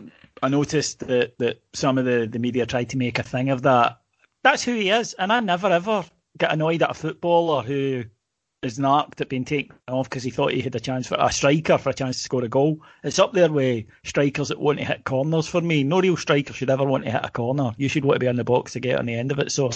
I 0.42 0.48
noticed 0.48 1.00
that 1.00 1.36
that 1.38 1.62
some 1.74 1.98
of 1.98 2.04
the, 2.04 2.26
the 2.30 2.38
media 2.38 2.66
tried 2.66 2.90
to 2.90 2.98
make 2.98 3.18
a 3.18 3.22
thing 3.22 3.50
of 3.50 3.62
that. 3.62 4.00
That's 4.42 4.62
who 4.62 4.74
he 4.74 4.90
is, 4.90 5.14
and 5.14 5.32
I 5.32 5.40
never 5.40 5.68
ever 5.68 6.04
get 6.38 6.52
annoyed 6.52 6.82
at 6.82 6.90
a 6.90 6.94
footballer 6.94 7.62
who 7.62 8.04
is 8.62 8.78
narked 8.78 9.20
at 9.20 9.28
being 9.28 9.44
taken 9.44 9.76
off 9.88 10.08
because 10.08 10.22
he 10.22 10.30
thought 10.30 10.52
he 10.52 10.60
had 10.60 10.74
a 10.74 10.80
chance 10.80 11.06
for 11.06 11.16
a 11.18 11.30
striker 11.30 11.78
for 11.78 11.90
a 11.90 11.94
chance 11.94 12.16
to 12.16 12.22
score 12.22 12.44
a 12.44 12.48
goal. 12.48 12.80
It's 13.04 13.18
up 13.18 13.32
there 13.32 13.50
with 13.50 13.84
strikers 14.04 14.48
that 14.48 14.60
want 14.60 14.78
to 14.78 14.84
hit 14.84 15.04
corners 15.04 15.46
for 15.46 15.60
me. 15.60 15.84
No 15.84 16.00
real 16.00 16.16
striker 16.16 16.52
should 16.52 16.70
ever 16.70 16.84
want 16.84 17.04
to 17.04 17.10
hit 17.10 17.24
a 17.24 17.30
corner. 17.30 17.72
You 17.76 17.88
should 17.88 18.04
want 18.04 18.16
to 18.16 18.20
be 18.20 18.28
on 18.28 18.36
the 18.36 18.44
box 18.44 18.72
to 18.72 18.80
get 18.80 18.98
on 18.98 19.06
the 19.06 19.14
end 19.14 19.30
of 19.30 19.38
it. 19.38 19.52
So 19.52 19.70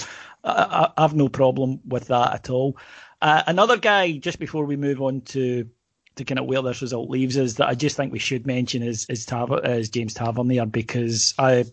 I, 0.45 0.91
I 0.97 1.03
have 1.03 1.15
no 1.15 1.29
problem 1.29 1.81
with 1.87 2.09
that 2.09 2.35
at 2.35 2.51
all. 2.51 2.77
Uh, 3.23 3.43
another 3.47 3.77
guy, 3.77 4.13
just 4.13 4.39
before 4.39 4.65
we 4.65 4.77
move 4.77 5.01
on 5.01 5.21
to 5.23 5.69
to 6.17 6.25
kind 6.25 6.41
of 6.41 6.47
where 6.47 6.61
this 6.61 6.83
result 6.83 7.09
leaves 7.09 7.39
us, 7.39 7.55
that 7.55 7.69
I 7.69 7.75
just 7.75 7.97
think 7.97 8.13
we 8.13 8.19
should 8.19 8.47
mention 8.47 8.83
is 8.83 9.07
is, 9.09 9.27
Tav- 9.27 9.65
is 9.65 9.91
James 9.91 10.15
Tavernier 10.15 10.67
because 10.67 11.35
I 11.39 11.67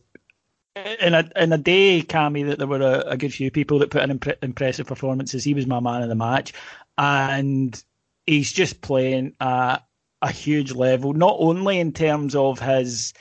in 1.02 1.14
a 1.14 1.30
in 1.36 1.54
a 1.54 1.58
day, 1.58 2.02
Cammy, 2.02 2.48
that 2.48 2.58
there 2.58 2.68
were 2.68 2.82
a, 2.82 3.12
a, 3.12 3.18
good 3.18 3.34
few 3.34 3.50
people 3.50 3.80
that 3.80 3.90
put 3.90 4.04
in 4.04 4.20
impre- 4.20 4.38
impressive 4.42 4.88
performances. 4.88 5.44
He 5.44 5.54
was 5.54 5.66
my 5.66 5.80
man 5.80 6.04
of 6.04 6.10
the 6.10 6.16
match, 6.16 6.54
and 6.98 7.82
he's 8.26 8.52
just 8.52 8.82
playing 8.82 9.34
at 9.40 9.78
a 10.22 10.32
huge 10.32 10.72
level, 10.74 11.14
not 11.14 11.36
only 11.40 11.80
in 11.80 11.92
terms 11.92 12.36
of 12.36 12.60
his 12.60 13.14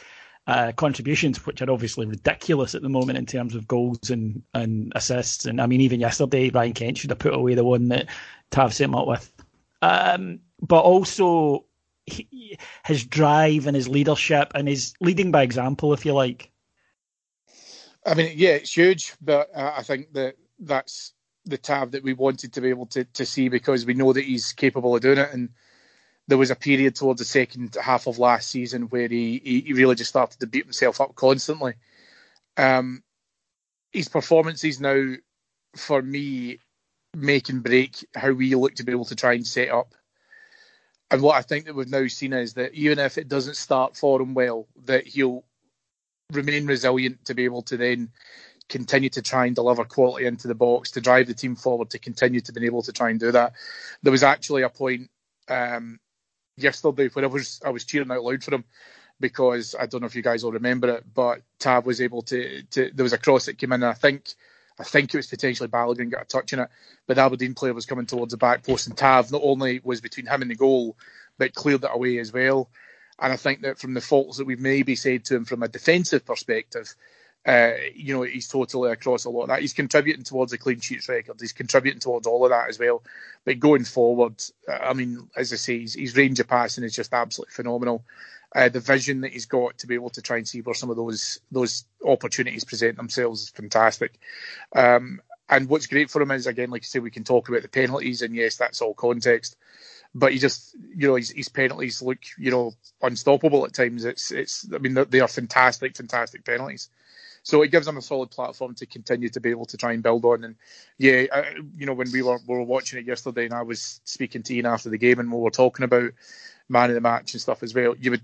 uh, 0.46 0.72
contributions, 0.72 1.44
which 1.44 1.60
are 1.60 1.70
obviously 1.70 2.06
ridiculous 2.06 2.74
at 2.74 2.82
the 2.82 2.88
moment 2.88 3.18
in 3.18 3.26
terms 3.26 3.54
of 3.54 3.66
goals 3.66 4.10
and, 4.10 4.42
and 4.54 4.92
assists. 4.94 5.44
And 5.44 5.60
I 5.60 5.66
mean, 5.66 5.80
even 5.80 6.00
yesterday, 6.00 6.50
Ryan 6.50 6.72
Kent 6.72 6.98
should 6.98 7.10
have 7.10 7.18
put 7.18 7.34
away 7.34 7.54
the 7.54 7.64
one 7.64 7.88
that 7.88 8.06
Tav 8.50 8.72
set 8.72 8.84
him 8.84 8.94
up 8.94 9.06
with. 9.06 9.32
Um, 9.82 10.40
but 10.60 10.80
also 10.80 11.66
he, 12.06 12.58
his 12.84 13.04
drive 13.04 13.66
and 13.66 13.74
his 13.74 13.88
leadership 13.88 14.52
and 14.54 14.68
his 14.68 14.94
leading 15.00 15.32
by 15.32 15.42
example, 15.42 15.92
if 15.92 16.06
you 16.06 16.14
like. 16.14 16.50
I 18.06 18.14
mean, 18.14 18.32
yeah, 18.36 18.50
it's 18.50 18.72
huge, 18.72 19.14
but 19.20 19.50
uh, 19.54 19.74
I 19.76 19.82
think 19.82 20.12
that 20.12 20.36
that's 20.60 21.12
the 21.46 21.58
Tav 21.58 21.92
that 21.92 22.02
we 22.02 22.12
wanted 22.12 22.52
to 22.52 22.60
be 22.60 22.68
able 22.68 22.86
to, 22.86 23.04
to 23.04 23.24
see 23.24 23.48
because 23.48 23.86
we 23.86 23.94
know 23.94 24.12
that 24.12 24.24
he's 24.24 24.52
capable 24.52 24.94
of 24.94 25.00
doing 25.00 25.18
it. 25.18 25.32
And 25.32 25.50
there 26.28 26.38
was 26.38 26.50
a 26.50 26.56
period 26.56 26.96
towards 26.96 27.20
the 27.20 27.24
second 27.24 27.76
half 27.80 28.06
of 28.06 28.18
last 28.18 28.50
season 28.50 28.82
where 28.84 29.08
he, 29.08 29.62
he 29.64 29.72
really 29.72 29.94
just 29.94 30.10
started 30.10 30.40
to 30.40 30.46
beat 30.46 30.64
himself 30.64 31.00
up 31.00 31.14
constantly. 31.14 31.74
Um, 32.56 33.02
his 33.92 34.08
performances 34.08 34.80
now, 34.80 35.14
for 35.76 36.02
me, 36.02 36.58
make 37.14 37.48
and 37.48 37.62
break 37.62 38.04
how 38.14 38.32
we 38.32 38.54
look 38.54 38.74
to 38.74 38.84
be 38.84 38.92
able 38.92 39.04
to 39.06 39.16
try 39.16 39.34
and 39.34 39.46
set 39.46 39.70
up. 39.70 39.94
And 41.10 41.22
what 41.22 41.36
I 41.36 41.42
think 41.42 41.66
that 41.66 41.74
we've 41.74 41.88
now 41.88 42.06
seen 42.08 42.32
is 42.32 42.54
that 42.54 42.74
even 42.74 42.98
if 42.98 43.16
it 43.16 43.28
doesn't 43.28 43.56
start 43.56 43.96
for 43.96 44.20
him 44.20 44.34
well, 44.34 44.66
that 44.84 45.06
he'll 45.06 45.44
remain 46.32 46.66
resilient 46.66 47.24
to 47.26 47.34
be 47.34 47.44
able 47.44 47.62
to 47.62 47.76
then 47.76 48.10
continue 48.68 49.08
to 49.10 49.22
try 49.22 49.46
and 49.46 49.54
deliver 49.54 49.84
quality 49.84 50.26
into 50.26 50.48
the 50.48 50.54
box, 50.54 50.90
to 50.92 51.00
drive 51.00 51.26
the 51.26 51.34
team 51.34 51.56
forward, 51.56 51.90
to 51.90 51.98
continue 51.98 52.40
to 52.40 52.52
be 52.52 52.66
able 52.66 52.82
to 52.82 52.92
try 52.92 53.10
and 53.10 53.20
do 53.20 53.32
that. 53.32 53.52
There 54.02 54.12
was 54.12 54.22
actually 54.22 54.62
a 54.62 54.68
point 54.68 55.10
um, 55.48 55.98
yesterday 56.56 57.08
when 57.08 57.24
I 57.24 57.28
was 57.28 57.60
I 57.64 57.70
was 57.70 57.84
cheering 57.84 58.10
out 58.10 58.24
loud 58.24 58.42
for 58.42 58.54
him 58.54 58.64
because 59.20 59.74
I 59.78 59.86
don't 59.86 60.00
know 60.00 60.06
if 60.06 60.16
you 60.16 60.22
guys 60.22 60.44
will 60.44 60.52
remember 60.52 60.88
it, 60.88 61.04
but 61.14 61.42
Tav 61.58 61.86
was 61.86 62.00
able 62.00 62.22
to, 62.22 62.62
to 62.72 62.90
there 62.92 63.04
was 63.04 63.12
a 63.12 63.18
cross 63.18 63.46
that 63.46 63.58
came 63.58 63.72
in. 63.72 63.82
And 63.82 63.90
I 63.90 63.94
think 63.94 64.34
I 64.78 64.84
think 64.84 65.12
it 65.12 65.16
was 65.16 65.26
potentially 65.26 65.68
Balogun 65.68 66.10
got 66.10 66.22
a 66.22 66.26
touch 66.26 66.52
in 66.52 66.58
it, 66.58 66.68
but 67.06 67.16
the 67.16 67.22
Aberdeen 67.22 67.54
player 67.54 67.72
was 67.72 67.86
coming 67.86 68.06
towards 68.06 68.32
the 68.32 68.36
back 68.36 68.62
post, 68.64 68.86
and 68.86 68.96
Tav 68.96 69.32
not 69.32 69.42
only 69.44 69.80
was 69.82 70.00
between 70.00 70.26
him 70.26 70.42
and 70.42 70.50
the 70.50 70.56
goal, 70.56 70.96
but 71.38 71.54
cleared 71.54 71.84
it 71.84 71.90
away 71.92 72.18
as 72.18 72.32
well. 72.32 72.68
And 73.18 73.32
I 73.32 73.36
think 73.36 73.62
that 73.62 73.78
from 73.78 73.94
the 73.94 74.02
faults 74.02 74.36
that 74.36 74.46
we've 74.46 74.60
maybe 74.60 74.94
said 74.94 75.24
to 75.26 75.36
him 75.36 75.46
from 75.46 75.62
a 75.62 75.68
defensive 75.68 76.26
perspective, 76.26 76.94
uh, 77.46 77.74
you 77.94 78.12
know, 78.12 78.22
he's 78.22 78.48
totally 78.48 78.90
across 78.90 79.24
a 79.24 79.30
lot 79.30 79.42
of 79.42 79.48
that. 79.48 79.60
He's 79.60 79.72
contributing 79.72 80.24
towards 80.24 80.50
the 80.50 80.58
clean 80.58 80.80
sheets 80.80 81.08
record. 81.08 81.36
He's 81.40 81.52
contributing 81.52 82.00
towards 82.00 82.26
all 82.26 82.44
of 82.44 82.50
that 82.50 82.68
as 82.68 82.78
well. 82.78 83.04
But 83.44 83.60
going 83.60 83.84
forward, 83.84 84.42
I 84.68 84.92
mean, 84.94 85.30
as 85.36 85.52
I 85.52 85.56
say, 85.56 85.80
his, 85.80 85.94
his 85.94 86.16
range 86.16 86.40
of 86.40 86.48
passing 86.48 86.82
is 86.82 86.96
just 86.96 87.14
absolutely 87.14 87.52
phenomenal. 87.52 88.04
Uh, 88.54 88.68
the 88.68 88.80
vision 88.80 89.20
that 89.20 89.32
he's 89.32 89.46
got 89.46 89.78
to 89.78 89.86
be 89.86 89.94
able 89.94 90.10
to 90.10 90.22
try 90.22 90.38
and 90.38 90.48
see 90.48 90.60
where 90.60 90.74
some 90.74 90.90
of 90.90 90.96
those 90.96 91.40
those 91.52 91.84
opportunities 92.04 92.64
present 92.64 92.96
themselves 92.96 93.42
is 93.42 93.48
fantastic. 93.50 94.18
Um, 94.74 95.20
and 95.48 95.68
what's 95.68 95.86
great 95.86 96.10
for 96.10 96.20
him 96.20 96.32
is, 96.32 96.48
again, 96.48 96.70
like 96.70 96.82
I 96.82 96.86
say, 96.86 96.98
we 96.98 97.10
can 97.10 97.22
talk 97.22 97.48
about 97.48 97.62
the 97.62 97.68
penalties, 97.68 98.22
and 98.22 98.34
yes, 98.34 98.56
that's 98.56 98.80
all 98.80 98.94
context. 98.94 99.56
But 100.14 100.32
he 100.32 100.38
just, 100.38 100.74
you 100.96 101.06
know, 101.06 101.14
his, 101.14 101.30
his 101.30 101.48
penalties 101.48 102.02
look, 102.02 102.18
you 102.38 102.50
know, 102.50 102.72
unstoppable 103.02 103.64
at 103.66 103.74
times. 103.74 104.04
It's, 104.04 104.32
it's. 104.32 104.66
I 104.74 104.78
mean, 104.78 104.94
they 105.10 105.20
are 105.20 105.28
fantastic, 105.28 105.96
fantastic 105.96 106.44
penalties. 106.44 106.88
So 107.46 107.62
it 107.62 107.70
gives 107.70 107.86
them 107.86 107.96
a 107.96 108.02
solid 108.02 108.32
platform 108.32 108.74
to 108.74 108.86
continue 108.86 109.28
to 109.28 109.38
be 109.38 109.50
able 109.50 109.66
to 109.66 109.76
try 109.76 109.92
and 109.92 110.02
build 110.02 110.24
on. 110.24 110.42
And 110.42 110.56
yeah, 110.98 111.26
I, 111.32 111.54
you 111.76 111.86
know, 111.86 111.92
when 111.92 112.10
we 112.10 112.20
were 112.20 112.40
we 112.44 112.56
were 112.56 112.64
watching 112.64 112.98
it 112.98 113.06
yesterday, 113.06 113.44
and 113.44 113.54
I 113.54 113.62
was 113.62 114.00
speaking 114.02 114.42
to 114.42 114.54
Ian 114.56 114.66
after 114.66 114.90
the 114.90 114.98
game, 114.98 115.20
and 115.20 115.30
we 115.30 115.38
were 115.38 115.52
talking 115.52 115.84
about 115.84 116.10
man 116.68 116.90
of 116.90 116.94
the 116.94 117.00
match 117.00 117.34
and 117.34 117.40
stuff 117.40 117.62
as 117.62 117.72
well. 117.72 117.94
You 118.00 118.10
would 118.10 118.22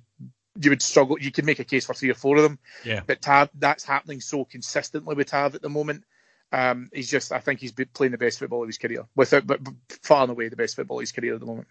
you 0.61 0.71
would 0.71 0.83
struggle. 0.83 1.21
You 1.21 1.31
could 1.31 1.45
make 1.45 1.61
a 1.61 1.65
case 1.65 1.87
for 1.87 1.95
three 1.95 2.11
or 2.11 2.15
four 2.15 2.37
of 2.37 2.43
them. 2.43 2.59
Yeah. 2.85 3.03
But 3.07 3.23
Tav, 3.23 3.51
that's 3.55 3.85
happening 3.85 4.21
so 4.21 4.45
consistently 4.45 5.15
with 5.15 5.29
Tav 5.29 5.55
at 5.55 5.63
the 5.63 5.71
moment. 5.71 6.03
Um, 6.51 6.91
he's 6.93 7.09
just, 7.09 7.31
I 7.31 7.39
think 7.39 7.61
he's 7.61 7.73
playing 7.95 8.11
the 8.11 8.19
best 8.19 8.41
football 8.41 8.63
of 8.63 8.69
his 8.69 8.77
career, 8.77 9.07
without, 9.15 9.47
but 9.47 9.61
far 10.03 10.25
and 10.25 10.33
away 10.33 10.49
the 10.49 10.57
best 10.57 10.75
football 10.75 10.99
of 10.99 11.03
his 11.03 11.13
career 11.13 11.35
at 11.35 11.41
the 11.41 11.47
moment. 11.47 11.69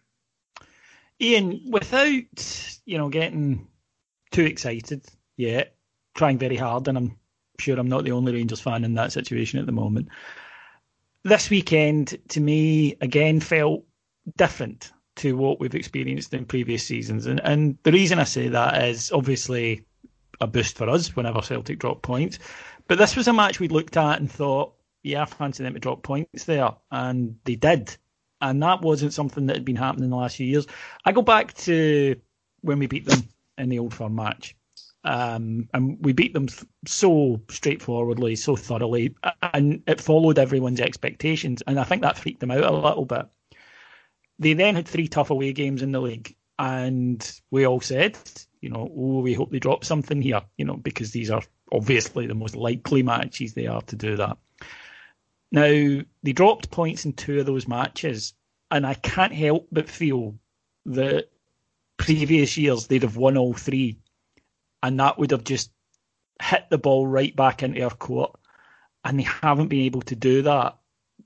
Ian, 1.20 1.64
without 1.70 2.80
you 2.86 2.98
know 2.98 3.10
getting 3.10 3.68
too 4.32 4.46
excited 4.46 5.06
yet, 5.36 5.76
trying 6.16 6.38
very 6.38 6.56
hard, 6.56 6.88
and 6.88 6.98
I'm 6.98 7.18
sure 7.62 7.80
I'm 7.80 7.90
not 7.90 8.04
the 8.04 8.12
only 8.12 8.34
Rangers 8.34 8.62
fan 8.62 8.84
in 8.84 8.96
that 8.96 9.12
situation 9.12 9.60
at 9.60 9.66
the 9.66 9.72
moment. 9.72 10.10
This 11.24 11.50
weekend, 11.50 12.18
to 12.30 12.42
me, 12.42 12.98
again 13.02 13.40
felt 13.40 13.84
different 14.38 14.92
to 15.18 15.36
what 15.36 15.60
we've 15.60 15.76
experienced 15.76 16.34
in 16.34 16.46
previous 16.46 16.84
seasons. 16.84 17.26
And, 17.26 17.40
and 17.44 17.78
the 17.84 17.92
reason 17.92 18.20
I 18.20 18.24
say 18.24 18.48
that 18.48 18.84
is 18.84 19.12
obviously 19.12 19.86
a 20.40 20.48
boost 20.48 20.78
for 20.78 20.90
us 20.90 21.16
whenever 21.16 21.42
Celtic 21.42 21.80
drop 21.80 22.02
points. 22.02 22.40
But 22.88 22.98
this 22.98 23.16
was 23.16 23.28
a 23.28 23.34
match 23.34 23.60
we 23.60 23.68
looked 23.68 23.98
at 23.98 24.20
and 24.20 24.32
thought, 24.32 24.74
yeah, 25.04 25.22
I 25.22 25.26
fancy 25.26 25.64
them 25.64 25.74
to 25.74 25.80
drop 25.80 26.04
points 26.04 26.46
there. 26.46 26.72
And 26.90 27.38
they 27.44 27.56
did. 27.56 27.96
And 28.42 28.62
that 28.64 28.82
wasn't 28.82 29.14
something 29.14 29.46
that 29.46 29.56
had 29.56 29.66
been 29.66 29.76
happening 29.76 30.06
in 30.06 30.10
the 30.10 30.16
last 30.16 30.38
few 30.38 30.48
years. 30.48 30.66
I 31.06 31.12
go 31.12 31.22
back 31.22 31.54
to 31.56 32.16
when 32.62 32.80
we 32.80 32.88
beat 32.88 33.06
them 33.06 33.28
in 33.58 33.70
the 33.70 33.80
Old 33.80 33.94
Firm 33.94 34.16
match. 34.16 34.56
Um, 35.04 35.68
and 35.74 35.98
we 36.02 36.14
beat 36.14 36.34
them 36.34 36.48
so 36.86 37.42
straightforwardly, 37.50 38.36
so 38.36 38.56
thoroughly, 38.56 39.16
and 39.54 39.82
it 39.88 40.00
followed 40.00 40.38
everyone's 40.38 40.80
expectations. 40.80 41.64
And 41.66 41.80
I 41.80 41.84
think 41.84 42.04
that 42.04 42.18
freaked 42.18 42.40
them 42.40 42.52
out 42.52 42.64
a 42.64 42.72
little 42.72 43.06
bit. 43.06 43.26
They 44.38 44.54
then 44.54 44.76
had 44.76 44.88
three 44.88 45.08
tough 45.08 45.32
away 45.32 45.54
games 45.54 45.82
in 45.82 45.92
the 45.92 46.02
league, 46.02 46.36
and 46.60 47.42
we 47.50 47.66
all 47.66 47.82
said, 47.82 48.18
you 48.62 48.70
know, 48.70 48.92
oh, 48.96 49.20
we 49.22 49.34
hope 49.34 49.52
they 49.52 49.60
drop 49.60 49.84
something 49.84 50.22
here, 50.22 50.42
you 50.58 50.66
know, 50.66 50.78
because 50.78 51.12
these 51.12 51.32
are 51.32 51.42
obviously 51.72 52.28
the 52.28 52.36
most 52.36 52.56
likely 52.56 53.02
matches 53.02 53.54
they 53.54 53.68
are 53.68 53.82
to 53.84 53.96
do 53.96 54.16
that. 54.18 54.38
Now, 55.52 56.02
they 56.24 56.32
dropped 56.32 56.72
points 56.72 57.06
in 57.06 57.14
two 57.14 57.40
of 57.40 57.46
those 57.46 57.68
matches, 57.68 58.34
and 58.70 58.86
I 58.86 58.94
can't 58.94 59.34
help 59.34 59.68
but 59.72 59.90
feel 59.90 60.36
that 60.86 61.30
previous 61.98 62.58
years 62.58 62.88
they'd 62.88 63.04
have 63.04 63.18
won 63.18 63.38
all 63.38 63.54
three 63.54 63.98
and 64.84 65.00
that 65.00 65.18
would 65.18 65.32
have 65.32 65.44
just 65.44 65.72
hit 66.42 66.66
the 66.70 66.78
ball 66.78 67.06
right 67.06 67.36
back 67.36 67.64
into 67.64 67.84
our 67.84 67.92
court. 67.92 68.36
And 69.04 69.20
they 69.20 69.24
haven't 69.24 69.70
been 69.70 69.82
able 69.82 70.02
to 70.04 70.16
do 70.16 70.44
that 70.44 70.78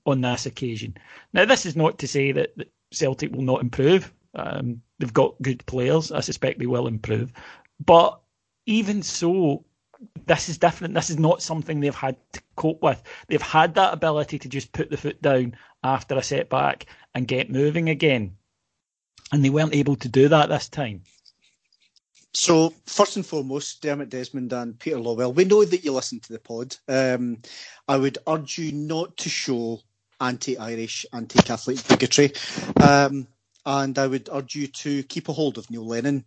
on 0.06 0.20
this 0.20 0.46
occasion. 0.46 0.96
Now, 1.32 1.44
this 1.44 1.66
is 1.66 1.76
not 1.76 1.98
to 1.98 2.08
say 2.08 2.32
that, 2.32 2.54
Celtic 2.92 3.32
will 3.32 3.42
not 3.42 3.62
improve. 3.62 4.12
Um, 4.34 4.80
they've 4.98 5.12
got 5.12 5.42
good 5.42 5.66
players. 5.66 6.12
I 6.12 6.20
suspect 6.20 6.58
they 6.58 6.66
will 6.66 6.86
improve. 6.86 7.32
But 7.84 8.20
even 8.64 9.02
so, 9.02 9.64
this 10.26 10.48
is 10.48 10.58
different. 10.58 10.94
This 10.94 11.10
is 11.10 11.18
not 11.18 11.42
something 11.42 11.80
they've 11.80 11.94
had 11.94 12.16
to 12.32 12.40
cope 12.54 12.82
with. 12.82 13.02
They've 13.26 13.42
had 13.42 13.74
that 13.74 13.92
ability 13.92 14.38
to 14.38 14.48
just 14.48 14.72
put 14.72 14.88
the 14.88 14.96
foot 14.96 15.20
down 15.20 15.56
after 15.82 16.16
a 16.16 16.22
setback 16.22 16.86
and 17.14 17.26
get 17.26 17.50
moving 17.50 17.88
again. 17.88 18.36
And 19.32 19.44
they 19.44 19.50
weren't 19.50 19.74
able 19.74 19.96
to 19.96 20.08
do 20.08 20.28
that 20.28 20.48
this 20.48 20.68
time. 20.68 21.02
So, 22.38 22.74
first 22.84 23.16
and 23.16 23.24
foremost, 23.24 23.80
Dermot 23.80 24.10
Desmond 24.10 24.52
and 24.52 24.78
Peter 24.78 24.98
Lawwell, 24.98 25.34
we 25.34 25.46
know 25.46 25.64
that 25.64 25.82
you 25.82 25.92
listen 25.92 26.20
to 26.20 26.34
the 26.34 26.38
pod. 26.38 26.76
Um, 26.86 27.38
I 27.88 27.96
would 27.96 28.18
urge 28.28 28.58
you 28.58 28.72
not 28.72 29.16
to 29.16 29.30
show 29.30 29.80
anti 30.20 30.58
Irish, 30.58 31.06
anti 31.14 31.40
Catholic 31.40 31.78
bigotry. 31.88 32.32
Um, 32.78 33.26
and 33.64 33.98
I 33.98 34.06
would 34.06 34.28
urge 34.30 34.54
you 34.54 34.66
to 34.66 35.02
keep 35.04 35.30
a 35.30 35.32
hold 35.32 35.56
of 35.56 35.70
Neil 35.70 35.86
Lennon, 35.86 36.26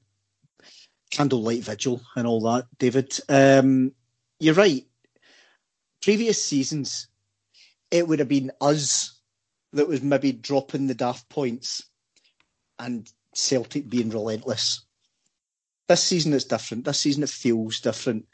candlelight 1.12 1.64
vigil, 1.64 2.02
and 2.16 2.26
all 2.26 2.42
that, 2.42 2.66
David. 2.80 3.16
Um, 3.30 3.92
you're 4.40 4.56
right. 4.56 4.88
Previous 6.02 6.44
seasons, 6.44 7.08
it 7.92 8.08
would 8.08 8.18
have 8.18 8.28
been 8.28 8.52
us 8.62 9.20
that 9.74 9.88
was 9.88 10.02
maybe 10.02 10.32
dropping 10.32 10.88
the 10.88 10.96
daft 10.96 11.30
points 11.30 11.84
and 12.80 13.08
Celtic 13.36 13.88
being 13.88 14.10
relentless 14.10 14.86
this 15.90 16.04
season 16.04 16.34
is 16.34 16.46
different. 16.46 16.86
This 16.86 17.00
season 17.00 17.24
it 17.24 17.30
feels 17.30 17.82
different. 17.82 18.26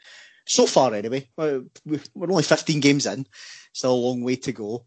So 0.46 0.66
far, 0.66 0.94
anyway. 0.94 1.28
We're 1.36 1.64
only 2.14 2.44
15 2.44 2.78
games 2.78 3.06
in, 3.06 3.26
still 3.72 3.94
a 3.94 3.96
long 3.96 4.22
way 4.22 4.36
to 4.36 4.52
go. 4.52 4.84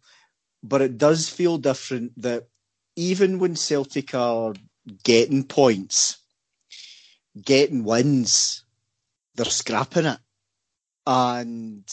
But 0.63 0.82
it 0.82 0.97
does 0.97 1.27
feel 1.27 1.58
different 1.58 2.13
that 2.21 2.47
even 2.95 3.39
when 3.39 3.55
Celtic 3.55 4.13
are 4.13 4.53
getting 5.03 5.43
points, 5.43 6.19
getting 7.43 7.84
wins, 7.84 8.63
they're 9.36 9.45
scrapping 9.45 10.05
it. 10.05 10.19
And 11.05 11.84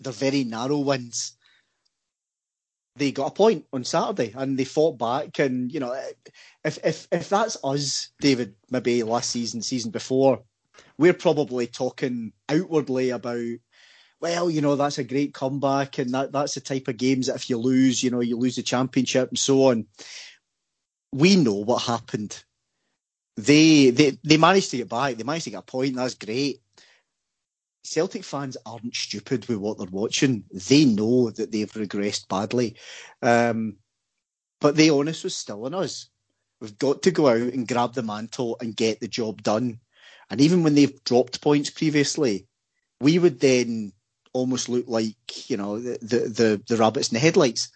they're 0.00 0.12
very 0.12 0.44
narrow 0.44 0.78
wins 0.78 1.36
they 2.96 3.12
got 3.12 3.28
a 3.28 3.34
point 3.34 3.64
on 3.72 3.84
Saturday 3.84 4.32
and 4.36 4.58
they 4.58 4.64
fought 4.64 4.98
back. 4.98 5.38
And 5.38 5.72
you 5.72 5.80
know, 5.80 5.98
if 6.64 6.78
if 6.84 7.08
if 7.10 7.28
that's 7.28 7.56
us, 7.64 8.10
David, 8.20 8.54
maybe 8.70 9.02
last 9.02 9.30
season, 9.30 9.62
season 9.62 9.90
before, 9.90 10.42
we're 10.98 11.12
probably 11.12 11.66
talking 11.66 12.32
outwardly 12.48 13.10
about. 13.10 13.58
Well, 14.20 14.48
you 14.48 14.60
know 14.60 14.76
that's 14.76 14.98
a 14.98 15.04
great 15.04 15.34
comeback, 15.34 15.98
and 15.98 16.14
that, 16.14 16.30
that's 16.30 16.54
the 16.54 16.60
type 16.60 16.86
of 16.86 16.96
games 16.96 17.26
that 17.26 17.34
if 17.34 17.50
you 17.50 17.58
lose, 17.58 18.04
you 18.04 18.10
know 18.10 18.20
you 18.20 18.38
lose 18.38 18.54
the 18.56 18.62
championship 18.62 19.28
and 19.28 19.38
so 19.38 19.70
on. 19.70 19.86
We 21.12 21.34
know 21.34 21.54
what 21.54 21.82
happened. 21.82 22.44
They 23.36 23.90
they 23.90 24.18
they 24.22 24.36
managed 24.36 24.70
to 24.70 24.76
get 24.76 24.88
back. 24.88 25.16
They 25.16 25.24
managed 25.24 25.44
to 25.44 25.50
get 25.50 25.58
a 25.58 25.62
point. 25.62 25.96
That's 25.96 26.14
great. 26.14 26.60
Celtic 27.84 28.22
fans 28.22 28.56
aren't 28.64 28.94
stupid 28.94 29.48
with 29.48 29.58
what 29.58 29.78
they're 29.78 29.88
watching. 29.90 30.44
They 30.52 30.84
know 30.84 31.30
that 31.30 31.50
they've 31.50 31.72
regressed 31.72 32.28
badly. 32.28 32.76
Um, 33.22 33.78
but 34.60 34.76
the 34.76 34.90
onus 34.90 35.24
was 35.24 35.34
still 35.34 35.66
on 35.66 35.74
us. 35.74 36.08
We've 36.62 36.78
got 36.78 37.02
to 37.02 37.10
go 37.10 37.26
out 37.26 37.40
and 37.40 37.66
grab 37.66 37.94
the 37.94 38.04
mantle 38.04 38.56
and 38.60 38.76
get 38.76 39.00
the 39.00 39.08
job 39.08 39.42
done. 39.42 39.80
And 40.30 40.40
even 40.40 40.62
when 40.62 40.76
they've 40.76 41.02
dropped 41.02 41.40
points 41.40 41.70
previously, 41.70 42.46
we 43.00 43.18
would 43.18 43.40
then 43.40 43.92
almost 44.32 44.68
look 44.68 44.84
like, 44.86 45.50
you 45.50 45.56
know, 45.56 45.80
the, 45.80 45.98
the, 46.00 46.18
the, 46.28 46.62
the 46.68 46.76
rabbits 46.76 47.08
in 47.08 47.14
the 47.14 47.20
headlights. 47.20 47.68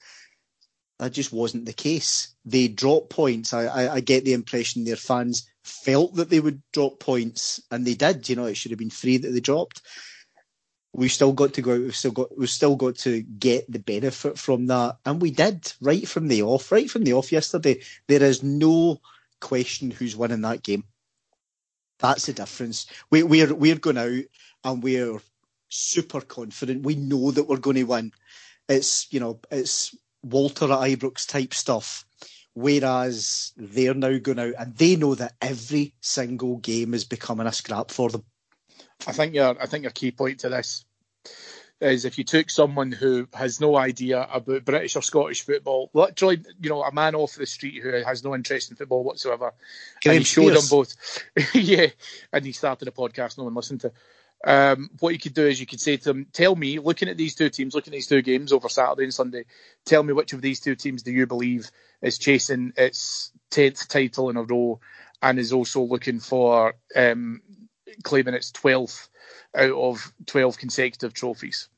That 1.00 1.12
just 1.12 1.32
wasn't 1.32 1.66
the 1.66 1.72
case. 1.72 2.32
They 2.44 2.68
dropped 2.68 3.10
points. 3.10 3.52
I, 3.52 3.64
I, 3.64 3.94
I 3.94 4.00
get 4.00 4.24
the 4.24 4.34
impression 4.34 4.84
their 4.84 4.94
fans 4.94 5.50
felt 5.64 6.14
that 6.14 6.30
they 6.30 6.38
would 6.38 6.62
drop 6.72 7.00
points, 7.00 7.60
and 7.72 7.84
they 7.84 7.94
did. 7.94 8.28
You 8.28 8.36
know, 8.36 8.44
it 8.44 8.56
should 8.56 8.70
have 8.70 8.78
been 8.78 8.88
three 8.88 9.16
that 9.16 9.30
they 9.30 9.40
dropped. 9.40 9.82
We've 10.96 11.12
still 11.12 11.34
got 11.34 11.52
to 11.54 11.62
go 11.62 11.74
out. 11.74 11.80
We've 11.80 11.94
still 11.94 12.10
got. 12.10 12.38
We've 12.38 12.48
still 12.48 12.74
got 12.74 12.96
to 12.96 13.20
get 13.20 13.70
the 13.70 13.78
benefit 13.78 14.38
from 14.38 14.66
that, 14.68 14.96
and 15.04 15.20
we 15.20 15.30
did 15.30 15.70
right 15.82 16.08
from 16.08 16.28
the 16.28 16.42
off. 16.42 16.72
Right 16.72 16.90
from 16.90 17.04
the 17.04 17.12
off 17.12 17.30
yesterday, 17.30 17.82
there 18.08 18.22
is 18.22 18.42
no 18.42 19.02
question 19.40 19.90
who's 19.90 20.16
winning 20.16 20.40
that 20.40 20.62
game. 20.62 20.84
That's 21.98 22.24
the 22.24 22.32
difference. 22.32 22.86
We, 23.10 23.22
we're 23.22 23.54
we're 23.54 23.76
going 23.76 23.98
out 23.98 24.24
and 24.64 24.82
we're 24.82 25.20
super 25.68 26.22
confident. 26.22 26.86
We 26.86 26.94
know 26.94 27.30
that 27.30 27.46
we're 27.46 27.58
going 27.58 27.76
to 27.76 27.84
win. 27.84 28.12
It's 28.66 29.12
you 29.12 29.20
know 29.20 29.38
it's 29.50 29.94
Walter 30.22 30.64
at 30.64 30.78
Ibrox 30.78 31.28
type 31.28 31.52
stuff. 31.52 32.06
Whereas 32.54 33.52
they're 33.58 33.92
now 33.92 34.16
going 34.16 34.38
out 34.38 34.54
and 34.58 34.74
they 34.74 34.96
know 34.96 35.14
that 35.14 35.34
every 35.42 35.92
single 36.00 36.56
game 36.56 36.94
is 36.94 37.04
becoming 37.04 37.46
a 37.46 37.52
scrap 37.52 37.90
for 37.90 38.08
them. 38.08 38.24
I 39.06 39.12
think 39.12 39.34
your 39.34 39.60
I 39.60 39.66
think 39.66 39.82
your 39.82 39.92
key 39.92 40.10
point 40.10 40.40
to 40.40 40.48
this 40.48 40.84
is 41.80 42.04
if 42.04 42.16
you 42.16 42.24
took 42.24 42.48
someone 42.48 42.90
who 42.90 43.28
has 43.34 43.60
no 43.60 43.76
idea 43.76 44.26
about 44.32 44.64
British 44.64 44.96
or 44.96 45.02
Scottish 45.02 45.42
football, 45.42 45.90
literally, 45.92 46.42
you 46.60 46.70
know, 46.70 46.82
a 46.82 46.92
man 46.92 47.14
off 47.14 47.34
the 47.34 47.46
street 47.46 47.82
who 47.82 47.90
has 47.90 48.24
no 48.24 48.34
interest 48.34 48.70
in 48.70 48.76
football 48.76 49.04
whatsoever, 49.04 49.52
Graham 50.02 50.16
and 50.16 50.18
he 50.20 50.24
showed 50.24 50.54
them 50.54 50.64
both, 50.70 50.94
yeah, 51.54 51.88
and 52.32 52.46
he 52.46 52.52
started 52.52 52.88
a 52.88 52.92
podcast 52.92 53.36
no 53.36 53.44
one 53.44 53.54
listened 53.54 53.82
to. 53.82 53.92
Um, 54.44 54.90
what 55.00 55.12
you 55.12 55.18
could 55.18 55.34
do 55.34 55.46
is 55.46 55.60
you 55.60 55.66
could 55.66 55.80
say 55.80 55.96
to 55.96 56.04
them, 56.04 56.26
tell 56.32 56.54
me, 56.54 56.78
looking 56.78 57.08
at 57.08 57.16
these 57.16 57.34
two 57.34 57.50
teams, 57.50 57.74
looking 57.74 57.92
at 57.92 57.96
these 57.96 58.06
two 58.06 58.22
games 58.22 58.52
over 58.52 58.68
Saturday 58.68 59.04
and 59.04 59.14
Sunday, 59.14 59.44
tell 59.84 60.02
me 60.02 60.12
which 60.12 60.32
of 60.32 60.40
these 60.40 60.60
two 60.60 60.76
teams 60.76 61.02
do 61.02 61.12
you 61.12 61.26
believe 61.26 61.70
is 62.00 62.18
chasing 62.18 62.72
its 62.76 63.32
10th 63.50 63.88
title 63.88 64.30
in 64.30 64.36
a 64.36 64.42
row 64.42 64.80
and 65.20 65.38
is 65.38 65.52
also 65.52 65.82
looking 65.82 66.20
for 66.20 66.74
um, 66.94 67.42
claiming 68.02 68.34
its 68.34 68.52
12th 68.52 69.08
out 69.56 69.72
of 69.72 70.12
12 70.26 70.58
consecutive 70.58 71.14
trophies. 71.14 71.68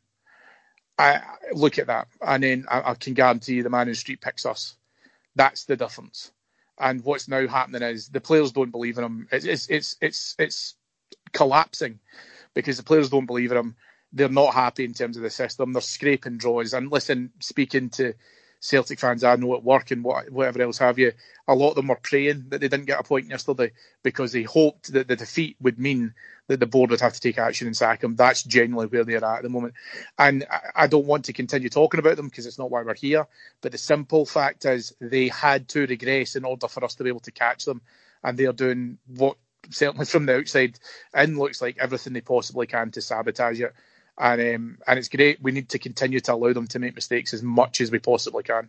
I 0.98 1.20
look 1.52 1.78
at 1.78 1.86
that, 1.86 2.08
and 2.20 2.42
then 2.42 2.66
I, 2.68 2.90
I 2.90 2.94
can 2.94 3.14
guarantee 3.14 3.54
you 3.54 3.62
the 3.62 3.70
man 3.70 3.82
in 3.82 3.92
the 3.92 3.94
street 3.94 4.20
picks 4.20 4.44
us. 4.44 4.74
That's 5.36 5.64
the 5.64 5.76
difference. 5.76 6.32
And 6.80 7.04
what's 7.04 7.28
now 7.28 7.46
happening 7.46 7.82
is 7.82 8.08
the 8.08 8.20
players 8.20 8.52
don't 8.52 8.72
believe 8.72 8.98
in 8.98 9.04
him. 9.04 9.28
It's 9.30 9.44
it's 9.44 9.68
it's 9.68 9.96
it's, 10.00 10.34
it's 10.38 10.74
collapsing 11.32 12.00
because 12.54 12.76
the 12.76 12.82
players 12.82 13.10
don't 13.10 13.26
believe 13.26 13.52
in 13.52 13.58
him. 13.58 13.76
They're 14.12 14.28
not 14.28 14.54
happy 14.54 14.84
in 14.84 14.94
terms 14.94 15.16
of 15.16 15.22
the 15.22 15.30
system. 15.30 15.72
They're 15.72 15.82
scraping 15.82 16.38
draws. 16.38 16.72
And 16.72 16.90
listen, 16.90 17.30
speaking 17.40 17.90
to 17.90 18.14
Celtic 18.60 18.98
fans 18.98 19.24
I 19.24 19.36
know 19.36 19.54
at 19.54 19.62
work 19.62 19.90
and 19.90 20.02
what, 20.02 20.30
whatever 20.30 20.62
else 20.62 20.78
have 20.78 20.98
you, 20.98 21.12
a 21.46 21.54
lot 21.54 21.70
of 21.70 21.76
them 21.76 21.88
were 21.88 22.00
praying 22.02 22.46
that 22.48 22.60
they 22.60 22.68
didn't 22.68 22.86
get 22.86 23.00
a 23.00 23.04
point 23.04 23.28
yesterday 23.28 23.72
because 24.02 24.32
they 24.32 24.42
hoped 24.42 24.92
that 24.92 25.08
the 25.08 25.16
defeat 25.16 25.56
would 25.60 25.78
mean 25.78 26.14
that 26.48 26.60
the 26.60 26.66
board 26.66 26.90
would 26.90 27.00
have 27.00 27.12
to 27.12 27.20
take 27.20 27.38
action 27.38 27.66
and 27.66 27.76
sack 27.76 28.02
him. 28.02 28.16
That's 28.16 28.42
genuinely 28.42 28.86
where 28.86 29.04
they're 29.04 29.24
at 29.24 29.38
at 29.38 29.42
the 29.42 29.48
moment. 29.48 29.74
And 30.18 30.44
I, 30.50 30.60
I 30.74 30.86
don't 30.86 31.06
want 31.06 31.26
to 31.26 31.32
continue 31.32 31.68
talking 31.68 32.00
about 32.00 32.16
them 32.16 32.28
because 32.28 32.46
it's 32.46 32.58
not 32.58 32.70
why 32.70 32.82
we're 32.82 32.94
here. 32.94 33.26
But 33.60 33.72
the 33.72 33.78
simple 33.78 34.26
fact 34.26 34.64
is 34.64 34.94
they 35.00 35.28
had 35.28 35.68
to 35.68 35.86
regress 35.86 36.36
in 36.36 36.44
order 36.44 36.68
for 36.68 36.84
us 36.84 36.96
to 36.96 37.04
be 37.04 37.10
able 37.10 37.20
to 37.20 37.32
catch 37.32 37.64
them. 37.64 37.80
And 38.24 38.36
they're 38.36 38.52
doing 38.52 38.98
what 39.06 39.36
certainly 39.70 40.06
from 40.06 40.26
the 40.26 40.38
outside 40.38 40.78
in 41.14 41.38
looks 41.38 41.60
like 41.60 41.78
everything 41.78 42.12
they 42.12 42.20
possibly 42.20 42.66
can 42.66 42.90
to 42.92 43.02
sabotage 43.02 43.60
it. 43.60 43.72
And 44.18 44.40
um, 44.40 44.78
and 44.86 44.98
it's 44.98 45.08
great. 45.08 45.40
We 45.40 45.52
need 45.52 45.68
to 45.70 45.78
continue 45.78 46.20
to 46.20 46.34
allow 46.34 46.52
them 46.52 46.66
to 46.68 46.78
make 46.78 46.94
mistakes 46.94 47.32
as 47.32 47.42
much 47.42 47.80
as 47.80 47.90
we 47.90 47.98
possibly 47.98 48.42
can. 48.42 48.68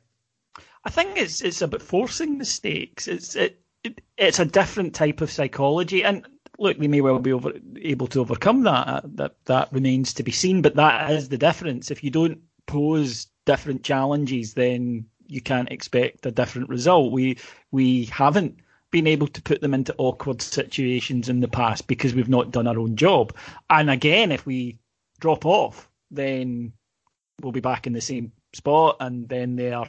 I 0.84 0.90
think 0.90 1.18
it's 1.18 1.42
it's 1.42 1.62
about 1.62 1.82
forcing 1.82 2.38
mistakes. 2.38 3.08
It's 3.08 3.36
it, 3.36 3.60
it 3.84 4.02
it's 4.18 4.40
a 4.40 4.46
different 4.46 4.94
type 4.94 5.22
of 5.22 5.32
psychology, 5.32 6.04
and 6.04 6.26
look, 6.60 6.78
they 6.78 6.88
may 6.88 7.02
well 7.02 7.20
be 7.20 7.34
over, 7.34 7.54
able 7.82 8.08
to 8.08 8.22
overcome 8.22 8.64
that. 8.64 9.04
That 9.18 9.36
that 9.46 9.74
remains 9.74 10.14
to 10.16 10.24
be 10.24 10.32
seen. 10.32 10.62
But 10.62 10.76
that 10.76 11.10
is 11.12 11.30
the 11.30 11.38
difference. 11.38 11.90
If 11.90 12.04
you 12.04 12.12
don't 12.12 12.42
pose 12.68 13.28
different 13.46 13.84
challenges, 13.84 14.54
then 14.54 15.06
you 15.28 15.42
can't 15.42 15.72
expect 15.72 16.26
a 16.26 16.32
different 16.32 16.70
result. 16.70 17.12
We 17.12 17.38
we 17.72 18.06
haven't 18.06 18.60
been 18.92 19.08
able 19.08 19.28
to 19.28 19.42
put 19.42 19.62
them 19.62 19.74
into 19.74 19.96
awkward 19.98 20.42
situations 20.42 21.30
in 21.30 21.40
the 21.40 21.48
past 21.48 21.88
because 21.88 22.14
we've 22.14 22.30
not 22.30 22.52
done 22.52 22.68
our 22.68 22.80
own 22.80 22.96
job. 22.96 23.36
And 23.70 23.90
again, 23.90 24.32
if 24.32 24.46
we 24.46 24.80
drop 25.20 25.46
off, 25.46 25.90
then 26.12 26.74
we'll 27.42 27.52
be 27.52 27.60
back 27.60 27.88
in 27.88 27.94
the 27.94 28.02
same 28.02 28.32
spot, 28.54 28.98
and 29.00 29.28
then 29.30 29.56
their 29.56 29.84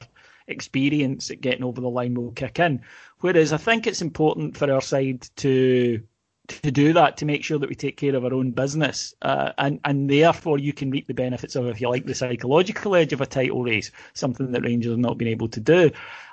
experience 0.46 1.30
at 1.30 1.40
getting 1.40 1.64
over 1.64 1.80
the 1.80 1.88
line 1.88 2.14
will 2.14 2.32
kick 2.32 2.58
in. 2.58 2.82
Whereas 3.20 3.52
I 3.52 3.56
think 3.56 3.86
it's 3.86 4.02
important 4.02 4.56
for 4.56 4.70
our 4.72 4.80
side 4.80 5.28
to 5.36 6.02
to 6.48 6.70
do 6.72 6.92
that 6.92 7.16
to 7.16 7.24
make 7.24 7.44
sure 7.44 7.60
that 7.60 7.68
we 7.68 7.76
take 7.76 7.96
care 7.96 8.16
of 8.16 8.24
our 8.24 8.34
own 8.34 8.50
business, 8.50 9.14
uh, 9.22 9.52
and 9.58 9.78
and 9.84 10.10
therefore 10.10 10.58
you 10.58 10.72
can 10.72 10.90
reap 10.90 11.06
the 11.06 11.14
benefits 11.14 11.54
of, 11.54 11.66
if 11.66 11.80
you 11.80 11.88
like, 11.88 12.06
the 12.06 12.14
psychological 12.14 12.96
edge 12.96 13.12
of 13.12 13.20
a 13.20 13.26
title 13.26 13.62
race, 13.62 13.92
something 14.14 14.50
that 14.50 14.64
Rangers 14.64 14.90
have 14.90 14.98
not 14.98 15.16
been 15.16 15.28
able 15.28 15.48
to 15.48 15.60
do. 15.60 15.90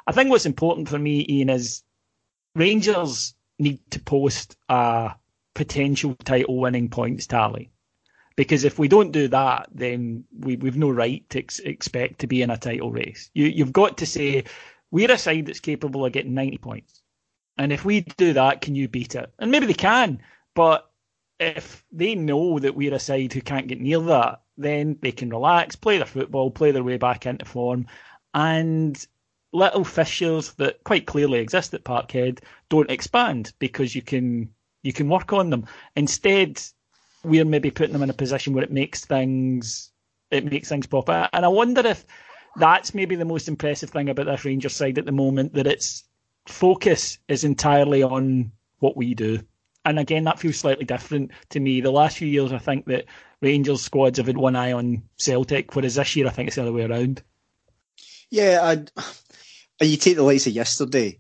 I 0.07 0.11
think 0.11 0.31
what's 0.31 0.47
important 0.47 0.89
for 0.89 0.97
me, 0.97 1.25
Ian, 1.29 1.49
is 1.49 1.83
Rangers 2.55 3.35
need 3.59 3.79
to 3.91 3.99
post 3.99 4.57
a 4.69 5.13
potential 5.53 6.15
title 6.23 6.59
winning 6.59 6.89
points 6.89 7.27
tally. 7.27 7.71
Because 8.37 8.63
if 8.63 8.79
we 8.79 8.87
don't 8.87 9.11
do 9.11 9.27
that, 9.29 9.67
then 9.73 10.23
we, 10.39 10.55
we've 10.55 10.77
no 10.77 10.89
right 10.89 11.29
to 11.31 11.39
ex- 11.39 11.59
expect 11.59 12.19
to 12.19 12.27
be 12.27 12.41
in 12.41 12.51
a 12.51 12.57
title 12.57 12.91
race. 12.91 13.29
You, 13.33 13.47
you've 13.47 13.73
got 13.73 13.97
to 13.97 14.05
say, 14.05 14.45
we're 14.91 15.11
a 15.11 15.17
side 15.17 15.47
that's 15.47 15.59
capable 15.59 16.05
of 16.05 16.13
getting 16.13 16.35
90 16.35 16.59
points. 16.59 17.01
And 17.57 17.73
if 17.73 17.83
we 17.83 18.01
do 18.01 18.33
that, 18.33 18.61
can 18.61 18.75
you 18.75 18.87
beat 18.87 19.15
it? 19.15 19.33
And 19.39 19.51
maybe 19.51 19.65
they 19.65 19.73
can, 19.73 20.21
but 20.53 20.89
if 21.39 21.83
they 21.91 22.15
know 22.15 22.59
that 22.59 22.75
we're 22.75 22.93
a 22.93 22.99
side 22.99 23.33
who 23.33 23.41
can't 23.41 23.67
get 23.67 23.81
near 23.81 23.99
that, 23.99 24.41
then 24.57 24.97
they 25.01 25.11
can 25.11 25.29
relax, 25.29 25.75
play 25.75 25.97
their 25.97 26.05
football, 26.05 26.51
play 26.51 26.71
their 26.71 26.83
way 26.83 26.97
back 26.97 27.25
into 27.25 27.45
form, 27.45 27.87
and 28.33 29.05
little 29.53 29.83
fissures 29.83 30.53
that 30.53 30.83
quite 30.83 31.05
clearly 31.05 31.39
exist 31.39 31.73
at 31.73 31.83
Parkhead 31.83 32.39
don't 32.69 32.91
expand 32.91 33.53
because 33.59 33.95
you 33.95 34.01
can 34.01 34.49
you 34.83 34.93
can 34.93 35.09
work 35.09 35.33
on 35.33 35.49
them. 35.49 35.65
Instead, 35.95 36.61
we're 37.23 37.45
maybe 37.45 37.71
putting 37.71 37.93
them 37.93 38.03
in 38.03 38.09
a 38.09 38.13
position 38.13 38.53
where 38.53 38.63
it 38.63 38.71
makes 38.71 39.05
things 39.05 39.91
it 40.31 40.45
makes 40.45 40.69
things 40.69 40.87
pop 40.87 41.09
out. 41.09 41.29
And 41.33 41.45
I 41.45 41.47
wonder 41.47 41.85
if 41.85 42.05
that's 42.57 42.93
maybe 42.93 43.15
the 43.15 43.25
most 43.25 43.47
impressive 43.47 43.89
thing 43.89 44.09
about 44.09 44.25
this 44.25 44.43
Rangers 44.43 44.75
side 44.75 44.97
at 44.97 45.05
the 45.05 45.11
moment 45.11 45.53
that 45.53 45.67
its 45.67 46.03
focus 46.47 47.17
is 47.27 47.43
entirely 47.43 48.03
on 48.03 48.51
what 48.79 48.97
we 48.97 49.13
do. 49.13 49.39
And 49.85 49.99
again, 49.99 50.25
that 50.25 50.39
feels 50.39 50.57
slightly 50.57 50.83
different 50.83 51.31
to 51.51 51.59
me. 51.61 51.79
The 51.79 51.91
last 51.91 52.17
few 52.17 52.27
years, 52.27 52.51
I 52.51 52.57
think 52.57 52.85
that 52.87 53.05
Rangers 53.41 53.81
squads 53.81 54.17
have 54.17 54.27
had 54.27 54.37
one 54.37 54.55
eye 54.55 54.73
on 54.73 55.03
Celtic, 55.17 55.75
whereas 55.75 55.95
this 55.95 56.15
year, 56.15 56.27
I 56.27 56.31
think 56.31 56.47
it's 56.47 56.57
the 56.57 56.63
other 56.63 56.73
way 56.73 56.83
around. 56.83 57.23
Yeah, 58.29 58.59
I, 58.61 59.85
you 59.85 59.95
take 59.95 60.17
the 60.17 60.23
likes 60.23 60.47
of 60.47 60.53
yesterday, 60.53 61.19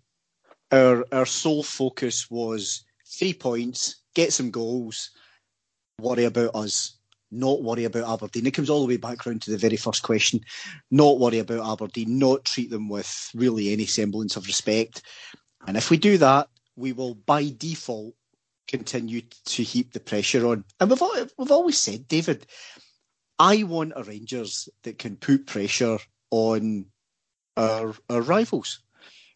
our 0.71 1.05
our 1.13 1.25
sole 1.25 1.63
focus 1.63 2.29
was 2.29 2.83
three 3.05 3.33
points, 3.33 4.01
get 4.13 4.33
some 4.33 4.51
goals, 4.51 5.11
worry 5.99 6.25
about 6.25 6.55
us, 6.55 6.97
not 7.31 7.63
worry 7.63 7.83
about 7.83 8.11
Aberdeen. 8.11 8.45
It 8.45 8.53
comes 8.53 8.69
all 8.69 8.81
the 8.81 8.87
way 8.87 8.97
back 8.97 9.25
round 9.25 9.41
to 9.43 9.51
the 9.51 9.57
very 9.57 9.77
first 9.77 10.03
question. 10.03 10.41
Not 10.91 11.19
worry 11.19 11.39
about 11.39 11.69
Aberdeen, 11.69 12.19
not 12.19 12.45
treat 12.45 12.69
them 12.69 12.87
with 12.87 13.31
really 13.33 13.73
any 13.73 13.85
semblance 13.85 14.35
of 14.35 14.45
respect. 14.45 15.01
And 15.67 15.75
if 15.75 15.89
we 15.89 15.97
do 15.97 16.17
that, 16.19 16.49
we 16.75 16.93
will 16.93 17.15
by 17.15 17.51
default 17.57 18.13
continue 18.67 19.21
to 19.45 19.63
heap 19.63 19.93
the 19.93 19.99
pressure 19.99 20.45
on. 20.45 20.63
And 20.79 20.89
we've 20.89 21.01
we've 21.37 21.51
always 21.51 21.79
said, 21.79 22.07
David, 22.07 22.45
I 23.39 23.63
want 23.63 23.93
a 23.95 24.03
Rangers 24.03 24.69
that 24.83 24.99
can 24.99 25.15
put 25.15 25.47
pressure 25.47 25.97
on 26.29 26.85
our, 27.55 27.95
our 28.09 28.21
rivals. 28.21 28.79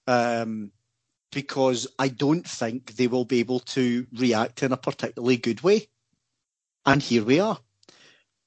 Um, 0.07 0.71
because 1.31 1.87
I 1.97 2.09
don't 2.09 2.45
think 2.45 2.97
they 2.97 3.07
will 3.07 3.23
be 3.23 3.39
able 3.39 3.61
to 3.61 4.05
react 4.13 4.63
in 4.63 4.73
a 4.73 4.77
particularly 4.77 5.37
good 5.37 5.61
way. 5.61 5.87
And 6.85 7.01
here 7.01 7.23
we 7.23 7.39
are. 7.39 7.57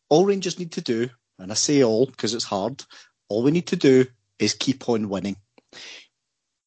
All 0.08 0.26
Rangers 0.26 0.58
need 0.58 0.72
to 0.72 0.80
do, 0.80 1.08
and 1.38 1.50
I 1.50 1.54
say 1.54 1.82
all 1.82 2.06
because 2.06 2.34
it's 2.34 2.44
hard, 2.44 2.84
all 3.28 3.42
we 3.42 3.50
need 3.50 3.68
to 3.68 3.76
do 3.76 4.06
is 4.38 4.54
keep 4.54 4.88
on 4.88 5.08
winning. 5.08 5.36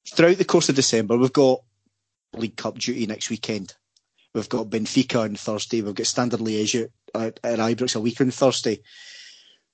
Throughout 0.09 0.37
the 0.37 0.45
course 0.45 0.69
of 0.69 0.75
December, 0.75 1.17
we've 1.17 1.33
got 1.33 1.61
League 2.33 2.55
Cup 2.55 2.77
duty 2.77 3.05
next 3.05 3.29
weekend. 3.29 3.75
We've 4.33 4.49
got 4.49 4.69
Benfica 4.69 5.21
on 5.23 5.35
Thursday. 5.35 5.81
We've 5.81 5.95
got 5.95 6.07
Standard 6.07 6.39
Liège 6.39 6.89
at, 7.13 7.39
at 7.43 7.59
Ibrox 7.59 7.95
a 7.95 7.99
week 7.99 8.21
on 8.21 8.31
Thursday. 8.31 8.79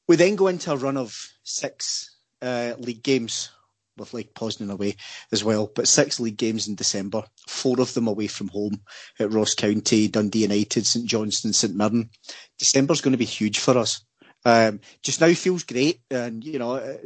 We 0.07 0.15
then 0.15 0.35
go 0.35 0.47
into 0.47 0.71
a 0.71 0.77
run 0.77 0.97
of 0.97 1.15
six 1.43 2.17
uh, 2.41 2.73
league 2.77 3.03
games 3.03 3.49
with 3.97 4.13
Lech 4.13 4.33
Poznan 4.33 4.71
away 4.71 4.95
as 5.31 5.43
well, 5.43 5.71
but 5.73 5.87
six 5.87 6.19
league 6.19 6.37
games 6.37 6.67
in 6.67 6.75
December, 6.75 7.23
four 7.47 7.79
of 7.79 7.93
them 7.93 8.07
away 8.07 8.27
from 8.27 8.47
home 8.47 8.81
at 9.19 9.31
Ross 9.31 9.53
County, 9.53 10.07
Dundee 10.07 10.43
United, 10.43 10.85
St 10.85 11.05
Johnstone, 11.05 11.53
St 11.53 11.75
Mirren. 11.75 12.09
December's 12.57 13.01
going 13.01 13.11
to 13.11 13.17
be 13.17 13.25
huge 13.25 13.59
for 13.59 13.77
us. 13.77 14.03
Um, 14.45 14.81
just 15.03 15.21
now 15.21 15.33
feels 15.33 15.63
great, 15.63 16.01
and 16.11 16.43
you 16.43 16.59
know, 16.59 16.97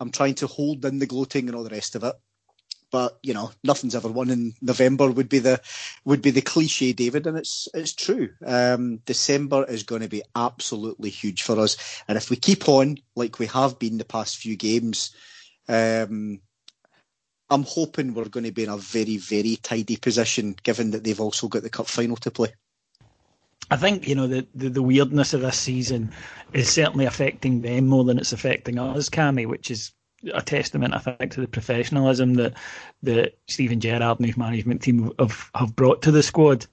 I'm 0.00 0.10
trying 0.10 0.34
to 0.36 0.46
hold 0.46 0.84
in 0.84 0.98
the 0.98 1.06
gloating 1.06 1.46
and 1.48 1.56
all 1.56 1.64
the 1.64 1.70
rest 1.70 1.94
of 1.94 2.04
it. 2.04 2.14
But 2.90 3.18
you 3.22 3.34
know, 3.34 3.50
nothing's 3.62 3.94
ever 3.94 4.08
won 4.08 4.30
in 4.30 4.54
November 4.60 5.10
would 5.10 5.28
be 5.28 5.40
the 5.40 5.60
would 6.04 6.22
be 6.22 6.30
the 6.30 6.42
cliche, 6.42 6.92
David, 6.92 7.26
and 7.26 7.36
it's 7.36 7.68
it's 7.74 7.92
true. 7.92 8.30
Um, 8.44 8.98
December 9.04 9.64
is 9.64 9.82
going 9.82 10.02
to 10.02 10.08
be 10.08 10.22
absolutely 10.34 11.10
huge 11.10 11.42
for 11.42 11.58
us, 11.58 11.76
and 12.08 12.16
if 12.16 12.30
we 12.30 12.36
keep 12.36 12.68
on 12.68 12.96
like 13.14 13.38
we 13.38 13.46
have 13.46 13.78
been 13.78 13.98
the 13.98 14.04
past 14.04 14.36
few 14.36 14.56
games, 14.56 15.14
um, 15.68 16.40
I'm 17.50 17.62
hoping 17.62 18.14
we're 18.14 18.28
going 18.28 18.46
to 18.46 18.52
be 18.52 18.64
in 18.64 18.70
a 18.70 18.76
very 18.76 19.16
very 19.16 19.56
tidy 19.56 19.96
position, 19.96 20.56
given 20.62 20.90
that 20.92 21.04
they've 21.04 21.20
also 21.20 21.48
got 21.48 21.62
the 21.62 21.70
cup 21.70 21.86
final 21.86 22.16
to 22.16 22.30
play. 22.30 22.52
I 23.70 23.76
think 23.76 24.06
you 24.06 24.14
know 24.14 24.26
the, 24.26 24.46
the, 24.54 24.68
the 24.68 24.82
weirdness 24.82 25.32
of 25.34 25.40
this 25.40 25.58
season 25.58 26.12
is 26.52 26.68
certainly 26.68 27.06
affecting 27.06 27.62
them 27.62 27.86
more 27.86 28.04
than 28.04 28.18
it's 28.18 28.32
affecting 28.32 28.78
us, 28.78 29.08
Cammy, 29.08 29.46
which 29.46 29.70
is 29.70 29.92
a 30.32 30.42
testament, 30.42 30.94
I 30.94 30.98
think, 30.98 31.32
to 31.32 31.40
the 31.40 31.48
professionalism 31.48 32.34
that 32.34 32.54
that 33.02 33.38
Steven 33.48 33.80
Gerrard 33.80 34.18
and 34.18 34.26
his 34.26 34.36
management 34.36 34.82
team 34.82 35.12
have 35.18 35.50
have 35.54 35.76
brought 35.76 36.02
to 36.02 36.10
the 36.10 36.22
squad. 36.22 36.66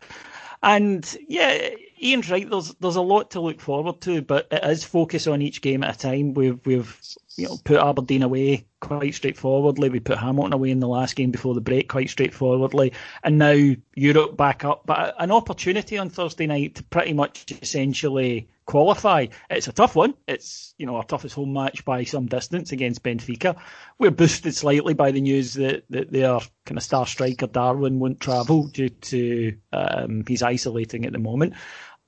And 0.64 1.18
yeah, 1.28 1.70
Ian's 2.02 2.30
right. 2.30 2.50
There's 2.50 2.74
there's 2.76 2.96
a 2.96 3.02
lot 3.02 3.32
to 3.32 3.42
look 3.42 3.60
forward 3.60 4.02
to, 4.02 4.22
but 4.22 4.48
it 4.52 4.64
is 4.64 4.84
focus 4.84 5.28
on 5.28 5.42
each 5.42 5.62
game 5.62 5.84
at 5.84 5.96
a 5.96 6.00
time. 6.00 6.34
We've 6.34 6.60
we've 6.66 7.00
you 7.38 7.48
know 7.48 7.58
put 7.64 7.80
Aberdeen 7.80 8.24
away 8.24 8.66
quite 8.80 9.16
straightforwardly. 9.16 9.90
We 9.90 10.00
put 10.00 10.18
Hamilton 10.18 10.54
away 10.54 10.72
in 10.72 10.80
the 10.80 10.88
last 10.88 11.16
game 11.16 11.32
before 11.32 11.54
the 11.54 11.62
break 11.62 11.90
quite 11.90 12.10
straightforwardly, 12.10 12.94
and 13.24 13.38
now 13.38 13.76
Europe 13.96 14.38
back 14.38 14.66
up. 14.66 14.84
But 14.86 15.16
an 15.20 15.32
opportunity 15.32 15.98
on 15.98 16.10
Thursday 16.10 16.48
night 16.48 16.76
to 16.76 16.84
pretty 16.84 17.14
much 17.14 17.52
essentially 17.62 18.50
qualify. 18.66 19.28
It's 19.50 19.68
a 19.68 19.74
tough 19.74 19.96
one. 19.96 20.14
It's 20.28 20.74
you 20.78 20.86
know 20.86 20.96
our 20.96 21.04
toughest 21.04 21.36
home 21.36 21.54
match 21.54 21.84
by 21.86 22.04
some 22.04 22.28
distance 22.28 22.72
against 22.72 23.04
Benfica. 23.04 23.58
We're 23.98 24.12
boosted 24.12 24.56
slightly 24.56 24.94
by 24.94 25.12
the 25.12 25.22
news 25.22 25.54
that, 25.56 25.84
that 25.90 26.12
their 26.12 26.40
kind 26.66 26.78
of 26.78 26.84
star 26.84 27.06
striker 27.06 27.48
Darwin 27.48 28.00
won't 28.00 28.20
travel 28.20 28.68
due 28.68 28.90
to 28.90 29.58
um, 29.74 30.24
he's 30.28 30.44
isolating 30.44 31.06
at 31.06 31.12
the 31.12 31.20
moment 31.20 31.54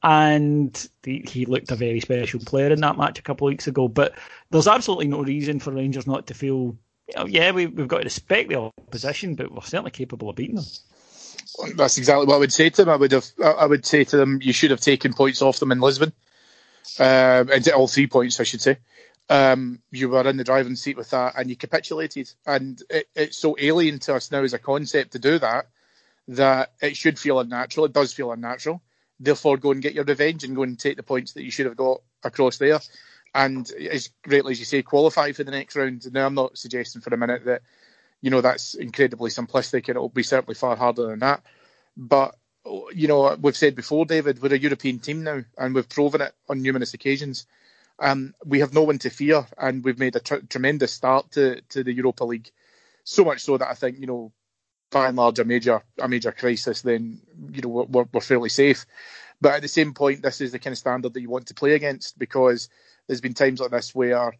and 0.04 0.90
the, 1.04 1.24
he 1.28 1.46
looked 1.46 1.72
a 1.72 1.76
very 1.76 2.02
special 2.02 2.42
player 2.42 2.72
in 2.72 2.82
that 2.82 2.98
match 2.98 3.20
a 3.20 3.22
couple 3.22 3.48
of 3.48 3.52
weeks 3.52 3.68
ago. 3.68 3.88
But 3.88 4.14
there's 4.52 4.68
absolutely 4.68 5.08
no 5.08 5.24
reason 5.24 5.60
for 5.60 5.72
Rangers 5.72 6.06
not 6.06 6.28
to 6.28 6.34
feel, 6.34 6.78
you 7.08 7.16
know, 7.16 7.26
yeah, 7.26 7.52
we, 7.52 7.64
have 7.64 7.88
got 7.88 8.00
to 8.00 8.04
respect 8.04 8.50
the 8.50 8.60
opposition, 8.60 9.36
but 9.36 9.52
we're 9.52 9.62
certainly 9.62 9.92
capable 9.92 10.30
of 10.30 10.36
beating 10.36 10.56
them. 10.56 10.66
That's 11.76 11.98
exactly 11.98 12.26
what 12.26 12.36
I 12.36 12.40
would 12.40 12.54
say 12.54 12.70
to 12.70 12.84
them. 12.84 12.94
I 12.94 12.98
would 12.98 13.12
have, 13.14 13.26
I 13.44 13.66
would 13.66 13.86
say 13.86 14.04
to 14.04 14.18
them, 14.18 14.40
you 14.42 14.52
should 14.52 14.72
have 14.72 14.82
taken 14.82 15.14
points 15.14 15.42
off 15.42 15.60
them 15.60 15.72
in 15.72 15.80
Lisbon, 15.80 16.12
um, 17.00 17.50
and 17.50 17.68
all 17.70 17.88
three 17.88 18.08
points, 18.08 18.40
I 18.40 18.44
should 18.44 18.62
say. 18.62 18.78
Um, 19.30 19.80
you 19.90 20.10
were 20.10 20.28
in 20.28 20.36
the 20.36 20.44
driving 20.44 20.76
seat 20.76 20.98
with 20.98 21.12
that, 21.12 21.36
and 21.38 21.50
you 21.50 21.56
capitulated. 21.56 22.30
And 22.46 22.82
it, 22.90 23.08
it's 23.16 23.38
so 23.38 23.56
alien 23.60 24.00
to 24.00 24.16
us 24.16 24.32
now 24.32 24.44
as 24.44 24.54
a 24.54 24.60
concept 24.60 25.12
to 25.12 25.20
do 25.20 25.40
that 25.40 25.68
that 26.30 26.74
it 26.82 26.98
should 26.98 27.20
feel 27.20 27.40
unnatural. 27.40 27.86
It 27.86 27.94
does 27.94 28.14
feel 28.14 28.32
unnatural 28.32 28.82
therefore 29.24 29.58
go 29.58 29.72
and 29.72 29.82
get 29.82 29.94
your 29.94 30.04
revenge 30.04 30.44
and 30.44 30.56
go 30.56 30.64
and 30.64 30.78
take 30.78 30.98
the 30.98 31.04
points 31.04 31.34
that 31.34 31.44
you 31.44 31.52
should 31.52 31.66
have 31.66 31.78
got 31.78 32.02
across 32.24 32.58
there. 32.58 32.80
And 33.34 33.70
as 33.72 34.10
greatly 34.24 34.52
as 34.52 34.60
you 34.60 34.66
say, 34.66 34.84
qualify 34.84 35.32
for 35.32 35.44
the 35.44 35.52
next 35.52 35.76
round. 35.76 36.12
Now, 36.14 36.26
I'm 36.26 36.36
not 36.36 36.58
suggesting 36.58 37.02
for 37.02 37.14
a 37.14 37.18
minute 37.18 37.46
that, 37.46 37.62
you 38.22 38.30
know, 38.30 38.42
that's 38.42 38.76
incredibly 38.76 39.32
simplistic 39.32 39.88
and 39.88 39.96
it'll 39.96 40.10
be 40.10 40.24
certainly 40.24 40.56
far 40.56 40.76
harder 40.76 41.08
than 41.08 41.20
that. 41.20 41.44
But, 41.98 42.36
you 42.94 43.08
know, 43.08 43.36
we've 43.42 43.58
said 43.58 43.76
before, 43.76 44.06
David, 44.06 44.42
we're 44.42 44.54
a 44.54 44.58
European 44.58 45.00
team 45.00 45.24
now 45.24 45.42
and 45.58 45.74
we've 45.74 45.90
proven 45.90 46.22
it 46.22 46.34
on 46.48 46.62
numerous 46.62 46.94
occasions. 46.94 47.48
Um, 48.00 48.36
we 48.46 48.60
have 48.60 48.74
no 48.74 48.84
one 48.84 49.00
to 49.00 49.10
fear 49.10 49.46
and 49.58 49.84
we've 49.84 50.00
made 50.00 50.16
a 50.16 50.20
tr- 50.20 50.46
tremendous 50.50 50.92
start 50.92 51.32
to, 51.32 51.62
to 51.70 51.84
the 51.84 51.94
Europa 51.94 52.26
League. 52.26 52.52
So 53.04 53.26
much 53.26 53.42
so 53.42 53.58
that 53.58 53.70
I 53.70 53.74
think, 53.74 54.00
you 54.00 54.08
know, 54.08 54.32
by 54.94 55.08
and 55.08 55.18
large 55.18 55.40
a 55.40 55.44
major 55.44 55.84
a 56.00 56.08
major 56.08 56.32
crisis, 56.32 56.82
then 56.82 57.20
you 57.52 57.62
know 57.62 57.86
we're, 57.90 58.06
we're 58.14 58.22
fairly 58.22 58.50
safe. 58.50 58.86
But 59.42 59.56
at 59.56 59.62
the 59.62 59.68
same 59.68 59.94
point, 59.94 60.22
this 60.22 60.40
is 60.40 60.54
the 60.54 60.60
kind 60.60 60.72
of 60.72 60.78
standard 60.78 61.14
that 61.14 61.22
you 61.22 61.30
want 61.30 61.48
to 61.48 61.54
play 61.54 61.74
against 61.74 62.18
because 62.18 62.70
there's 63.08 63.20
been 63.20 63.34
times 63.34 63.60
like 63.60 63.72
this 63.72 63.94
where 63.94 64.32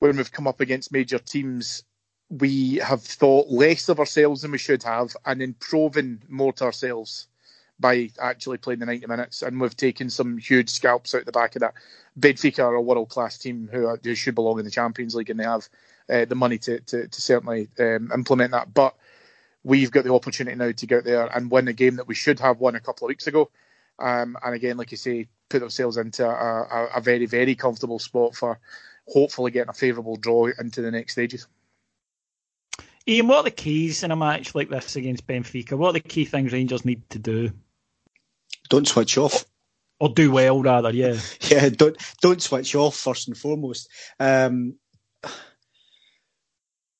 when 0.00 0.16
we've 0.16 0.32
come 0.32 0.46
up 0.46 0.60
against 0.60 0.92
major 0.92 1.18
teams, 1.18 1.84
we 2.28 2.76
have 2.76 3.02
thought 3.02 3.48
less 3.48 3.88
of 3.88 4.00
ourselves 4.00 4.42
than 4.42 4.50
we 4.50 4.58
should 4.58 4.82
have, 4.82 5.16
and 5.24 5.40
then 5.40 5.54
proven 5.60 6.22
more 6.28 6.52
to 6.54 6.64
ourselves 6.64 7.28
by 7.78 8.10
actually 8.20 8.58
playing 8.58 8.80
the 8.80 8.86
90 8.86 9.06
minutes. 9.06 9.42
And 9.42 9.60
we've 9.60 9.76
taken 9.76 10.10
some 10.10 10.38
huge 10.38 10.70
scalps 10.70 11.14
out 11.14 11.24
the 11.24 11.32
back 11.32 11.56
of 11.56 11.60
that. 11.60 11.74
Benfica 12.18 12.64
are 12.64 12.74
a 12.74 12.82
world 12.82 13.08
class 13.08 13.38
team 13.38 13.68
who, 13.72 13.86
are, 13.86 13.98
who, 14.02 14.14
should 14.14 14.34
belong 14.34 14.58
in 14.58 14.64
the 14.64 14.70
Champions 14.70 15.14
League, 15.14 15.30
and 15.30 15.38
they 15.38 15.44
have 15.44 15.68
uh, 16.10 16.24
the 16.24 16.34
money 16.34 16.58
to, 16.58 16.80
to, 16.80 17.08
to 17.08 17.22
certainly 17.22 17.68
um, 17.78 18.10
implement 18.12 18.50
that. 18.52 18.74
But 18.74 18.94
we've 19.64 19.90
got 19.90 20.04
the 20.04 20.12
opportunity 20.12 20.56
now 20.56 20.72
to 20.72 20.86
go 20.86 20.98
out 20.98 21.04
there 21.04 21.26
and 21.26 21.50
win 21.50 21.68
a 21.68 21.72
game 21.72 21.96
that 21.96 22.08
we 22.08 22.14
should 22.14 22.40
have 22.40 22.60
won 22.60 22.74
a 22.74 22.80
couple 22.80 23.06
of 23.06 23.10
weeks 23.10 23.26
ago. 23.26 23.50
Um, 23.98 24.36
and 24.42 24.54
again, 24.54 24.76
like 24.76 24.90
you 24.90 24.96
say, 24.96 25.28
put 25.48 25.62
ourselves 25.62 25.96
into 25.96 26.26
a, 26.26 26.30
a, 26.30 26.88
a 26.96 27.00
very, 27.00 27.26
very 27.26 27.54
comfortable 27.54 27.98
spot 27.98 28.34
for 28.34 28.58
hopefully 29.06 29.50
getting 29.50 29.70
a 29.70 29.74
favourable 29.74 30.16
draw 30.16 30.48
into 30.58 30.82
the 30.82 30.90
next 30.90 31.12
stages. 31.12 31.46
Ian, 33.06 33.26
what 33.26 33.38
are 33.38 33.42
the 33.44 33.50
keys 33.50 34.02
in 34.02 34.10
a 34.10 34.16
match 34.16 34.54
like 34.54 34.68
this 34.68 34.96
against 34.96 35.26
Benfica? 35.26 35.76
What 35.76 35.90
are 35.90 35.92
the 35.94 36.00
key 36.00 36.24
things 36.24 36.52
Rangers 36.52 36.84
need 36.84 37.08
to 37.10 37.18
do? 37.18 37.50
Don't 38.68 38.86
switch 38.86 39.18
off. 39.18 39.44
Or 39.98 40.08
do 40.08 40.32
well, 40.32 40.62
rather, 40.62 40.90
yeah. 40.90 41.16
yeah, 41.42 41.68
don't 41.68 41.96
don't 42.20 42.42
switch 42.42 42.74
off 42.74 42.96
first 42.96 43.28
and 43.28 43.38
foremost. 43.38 43.88
Um, 44.18 44.74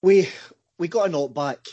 we 0.02 0.28
we 0.78 0.86
got 0.86 1.08
a 1.08 1.10
knock 1.10 1.34
back 1.34 1.66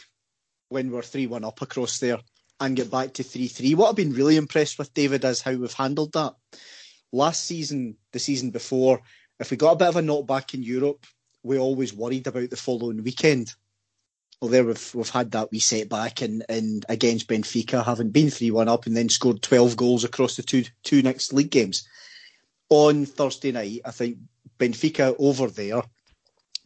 when 0.70 0.91
we're 0.91 1.01
3 1.01 1.28
1 1.28 1.43
up 1.43 1.61
across 1.61 1.99
there 1.99 2.20
and 2.59 2.76
get 2.76 2.91
back 2.91 3.13
to 3.13 3.24
3 3.24 3.47
3. 3.47 3.76
What 3.76 3.89
I've 3.89 3.95
been 3.95 4.13
really 4.13 4.38
impressed 4.38 4.80
with, 4.80 4.93
David, 4.93 5.26
is 5.26 5.41
how 5.41 5.53
we've 5.53 5.74
handled 5.74 6.13
that. 6.13 6.36
Last 7.11 7.45
season, 7.45 7.97
the 8.13 8.20
season 8.20 8.51
before, 8.51 9.01
if 9.39 9.51
we 9.51 9.57
got 9.57 9.74
a 9.74 9.76
bit 9.78 9.88
of 9.88 9.95
a 9.95 10.01
knockback 10.01 10.53
in 10.53 10.63
Europe, 10.63 11.05
we 11.43 11.57
always 11.57 11.93
worried 11.93 12.28
about 12.28 12.49
the 12.49 12.57
following 12.57 13.03
weekend. 13.03 13.53
Well, 14.41 14.51
there 14.51 14.63
we've 14.63 14.95
we've 14.95 15.09
had 15.09 15.32
that 15.32 15.51
wee 15.51 15.59
setback 15.59 16.22
and 16.22 16.45
and 16.47 16.86
against 16.88 17.28
Benfica, 17.28 17.84
having 17.84 18.11
been 18.11 18.30
three 18.30 18.51
one 18.51 18.70
up 18.70 18.86
and 18.86 18.95
then 18.95 19.09
scored 19.09 19.41
twelve 19.41 19.76
goals 19.76 20.03
across 20.03 20.36
the 20.36 20.43
two 20.43 20.65
two 20.84 21.01
next 21.01 21.34
league 21.34 21.51
games. 21.51 21.88
On 22.70 23.05
Thursday 23.05 23.51
night, 23.51 23.82
I 23.84 23.91
think 23.91 24.17
Benfica 24.59 25.15
over 25.17 25.47
there 25.47 25.82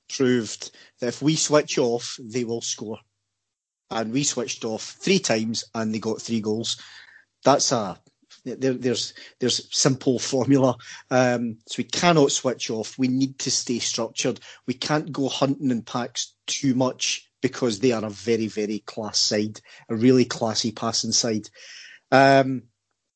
proved 0.10 0.72
that 1.00 1.08
if 1.08 1.22
we 1.22 1.36
switch 1.36 1.78
off, 1.78 2.18
they 2.20 2.44
will 2.44 2.62
score 2.62 3.00
and 3.90 4.12
we 4.12 4.24
switched 4.24 4.66
off 4.66 4.98
three 5.00 5.20
times 5.20 5.64
and 5.76 5.94
they 5.94 6.00
got 6.00 6.22
three 6.22 6.42
goals. 6.42 6.82
That's 7.44 7.72
a 7.72 8.00
there, 8.46 8.74
there's 8.74 9.14
there's 9.40 9.68
simple 9.76 10.20
formula. 10.20 10.76
Um, 11.10 11.58
so 11.68 11.76
we 11.78 11.86
cannot 11.86 12.32
switch 12.32 12.70
off. 12.70 12.98
We 12.98 13.08
need 13.08 13.40
to 13.40 13.52
stay 13.52 13.80
structured. 13.80 14.40
We 14.68 14.74
can't 14.74 15.12
go 15.12 15.30
hunting 15.30 15.72
in 15.72 15.82
packs 15.82 16.34
too 16.48 16.76
much 16.76 17.30
because 17.42 17.80
they 17.80 17.92
are 17.92 18.04
a 18.04 18.10
very 18.10 18.48
very 18.48 18.80
class 18.80 19.20
side, 19.20 19.62
a 19.90 19.96
really 19.96 20.26
classy 20.26 20.72
passing 20.72 21.12
side, 21.12 21.50
um, 22.12 22.64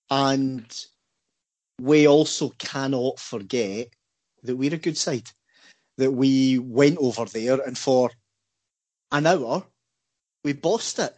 and 0.09 0.85
we 1.79 2.07
also 2.07 2.49
cannot 2.57 3.19
forget 3.19 3.87
that 4.43 4.55
we're 4.55 4.73
a 4.73 4.77
good 4.77 4.97
side. 4.97 5.29
That 5.97 6.11
we 6.11 6.59
went 6.59 6.97
over 6.99 7.25
there 7.25 7.59
and 7.59 7.75
for 7.77 8.11
an 9.11 9.25
hour 9.25 9.65
we 10.43 10.53
bossed 10.53 10.99
it 10.99 11.13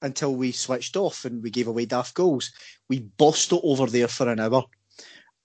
until 0.00 0.34
we 0.34 0.52
switched 0.52 0.96
off 0.96 1.24
and 1.24 1.42
we 1.42 1.50
gave 1.50 1.68
away 1.68 1.86
daft 1.86 2.14
goals. 2.14 2.52
We 2.88 3.00
bossed 3.00 3.52
it 3.52 3.60
over 3.62 3.86
there 3.86 4.08
for 4.08 4.28
an 4.28 4.40
hour 4.40 4.64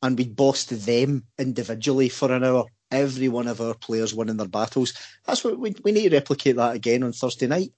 and 0.02 0.18
we 0.18 0.26
bossed 0.26 0.86
them 0.86 1.24
individually 1.38 2.10
for 2.10 2.32
an 2.32 2.44
hour. 2.44 2.66
Every 2.90 3.28
one 3.28 3.48
of 3.48 3.60
our 3.60 3.74
players 3.74 4.16
winning 4.16 4.38
their 4.38 4.48
battles. 4.48 4.94
That's 5.26 5.44
what 5.44 5.60
we, 5.60 5.76
we 5.84 5.92
need 5.92 6.10
to 6.10 6.16
replicate 6.16 6.56
that 6.56 6.76
again 6.76 7.04
on 7.04 7.12
Thursday 7.12 7.48
night. 7.48 7.74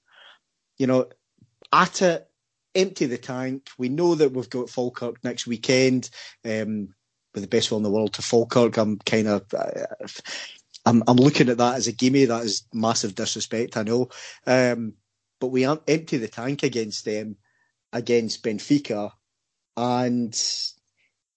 You 0.77 0.87
know, 0.87 1.07
at 1.73 2.01
it, 2.01 2.29
empty 2.75 3.07
the 3.07 3.17
tank. 3.17 3.69
We 3.77 3.89
know 3.89 4.15
that 4.15 4.31
we've 4.31 4.49
got 4.49 4.69
Falkirk 4.69 5.23
next 5.23 5.47
weekend. 5.47 6.09
Um, 6.45 6.93
with 7.33 7.43
the 7.43 7.47
best 7.47 7.69
will 7.69 7.77
in 7.77 7.83
the 7.83 7.91
world 7.91 8.13
to 8.13 8.21
Falkirk, 8.21 8.77
I'm 8.77 8.97
kind 8.99 9.27
of, 9.27 9.53
uh, 9.53 10.07
I'm, 10.85 11.03
I'm 11.07 11.17
looking 11.17 11.49
at 11.49 11.57
that 11.57 11.75
as 11.75 11.87
a 11.87 11.91
gimme. 11.91 12.25
That 12.25 12.43
is 12.43 12.63
massive 12.73 13.15
disrespect, 13.15 13.77
I 13.77 13.83
know. 13.83 14.09
Um, 14.47 14.93
but 15.39 15.47
we 15.47 15.65
empty 15.65 16.17
the 16.17 16.27
tank 16.27 16.63
against 16.63 17.05
them, 17.05 17.37
against 17.93 18.43
Benfica, 18.43 19.11
and 19.77 20.39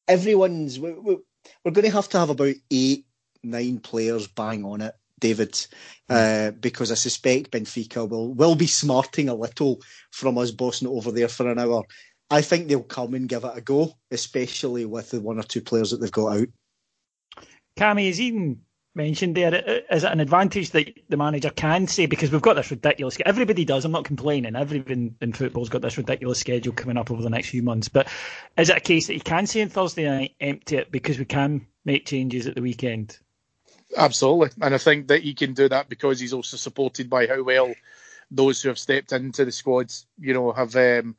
everyone's 0.08 0.78
we're, 0.78 1.00
we're 1.00 1.70
going 1.70 1.84
to 1.84 1.90
have 1.90 2.08
to 2.10 2.18
have 2.18 2.30
about 2.30 2.54
eight, 2.70 3.06
nine 3.42 3.78
players 3.78 4.26
bang 4.26 4.64
on 4.64 4.80
it, 4.80 4.94
David, 5.20 5.66
uh, 6.08 6.50
because 6.52 6.90
I 6.90 6.96
suspect 6.96 7.52
Benfica 7.52 8.08
will 8.08 8.34
will 8.34 8.54
be 8.54 8.66
smarting 8.66 9.28
a 9.28 9.34
little 9.34 9.80
from 10.10 10.38
us 10.38 10.50
bossing 10.50 10.88
over 10.88 11.12
there 11.12 11.28
for 11.28 11.50
an 11.50 11.58
hour. 11.58 11.84
I 12.30 12.40
think 12.40 12.68
they'll 12.68 12.82
come 12.82 13.14
and 13.14 13.28
give 13.28 13.44
it 13.44 13.56
a 13.56 13.60
go, 13.60 13.92
especially 14.10 14.86
with 14.86 15.10
the 15.10 15.20
one 15.20 15.38
or 15.38 15.42
two 15.42 15.60
players 15.60 15.90
that 15.90 16.00
they've 16.00 16.10
got 16.10 16.38
out. 16.38 16.48
Cammy, 17.78 18.08
is 18.08 18.20
even 18.20 18.60
mentioned 18.94 19.36
there, 19.36 19.82
is 19.90 20.04
it 20.04 20.12
an 20.12 20.20
advantage 20.20 20.70
that 20.70 20.92
the 21.08 21.16
manager 21.16 21.50
can 21.50 21.86
say 21.86 22.06
because 22.06 22.30
we've 22.30 22.42
got 22.42 22.54
this 22.54 22.70
ridiculous? 22.70 23.16
Everybody 23.24 23.64
does. 23.64 23.84
I'm 23.84 23.92
not 23.92 24.04
complaining. 24.04 24.56
Everyone 24.56 25.16
in 25.20 25.32
football's 25.32 25.68
got 25.68 25.82
this 25.82 25.98
ridiculous 25.98 26.40
schedule 26.40 26.72
coming 26.72 26.96
up 26.96 27.10
over 27.10 27.22
the 27.22 27.30
next 27.30 27.50
few 27.50 27.62
months. 27.62 27.88
But 27.88 28.08
is 28.56 28.70
it 28.70 28.76
a 28.76 28.80
case 28.80 29.06
that 29.06 29.14
he 29.14 29.20
can 29.20 29.46
say 29.46 29.62
on 29.62 29.68
Thursday 29.68 30.08
night, 30.08 30.34
empty 30.40 30.76
it 30.76 30.92
because 30.92 31.18
we 31.18 31.24
can 31.24 31.66
make 31.84 32.06
changes 32.06 32.46
at 32.46 32.54
the 32.54 32.62
weekend? 32.62 33.18
Absolutely, 33.96 34.50
and 34.60 34.74
I 34.74 34.78
think 34.78 35.08
that 35.08 35.22
he 35.22 35.34
can 35.34 35.52
do 35.52 35.68
that 35.68 35.88
because 35.88 36.18
he's 36.18 36.32
also 36.32 36.56
supported 36.56 37.10
by 37.10 37.26
how 37.26 37.42
well 37.42 37.74
those 38.30 38.62
who 38.62 38.68
have 38.68 38.78
stepped 38.78 39.12
into 39.12 39.44
the 39.44 39.52
squads, 39.52 40.06
you 40.18 40.34
know, 40.34 40.52
have. 40.52 40.76
Um, 40.76 41.16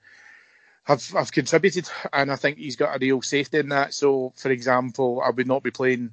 have 0.85 1.07
have 1.11 1.31
contributed, 1.31 1.89
and 2.11 2.29
I 2.29 2.35
think 2.35 2.57
he's 2.57 2.75
got 2.75 2.93
a 2.93 2.99
real 2.99 3.21
safety 3.21 3.59
in 3.59 3.69
that. 3.69 3.93
So, 3.93 4.33
for 4.35 4.51
example, 4.51 5.21
I 5.25 5.29
would 5.29 5.47
not 5.47 5.63
be 5.63 5.71
playing 5.71 6.11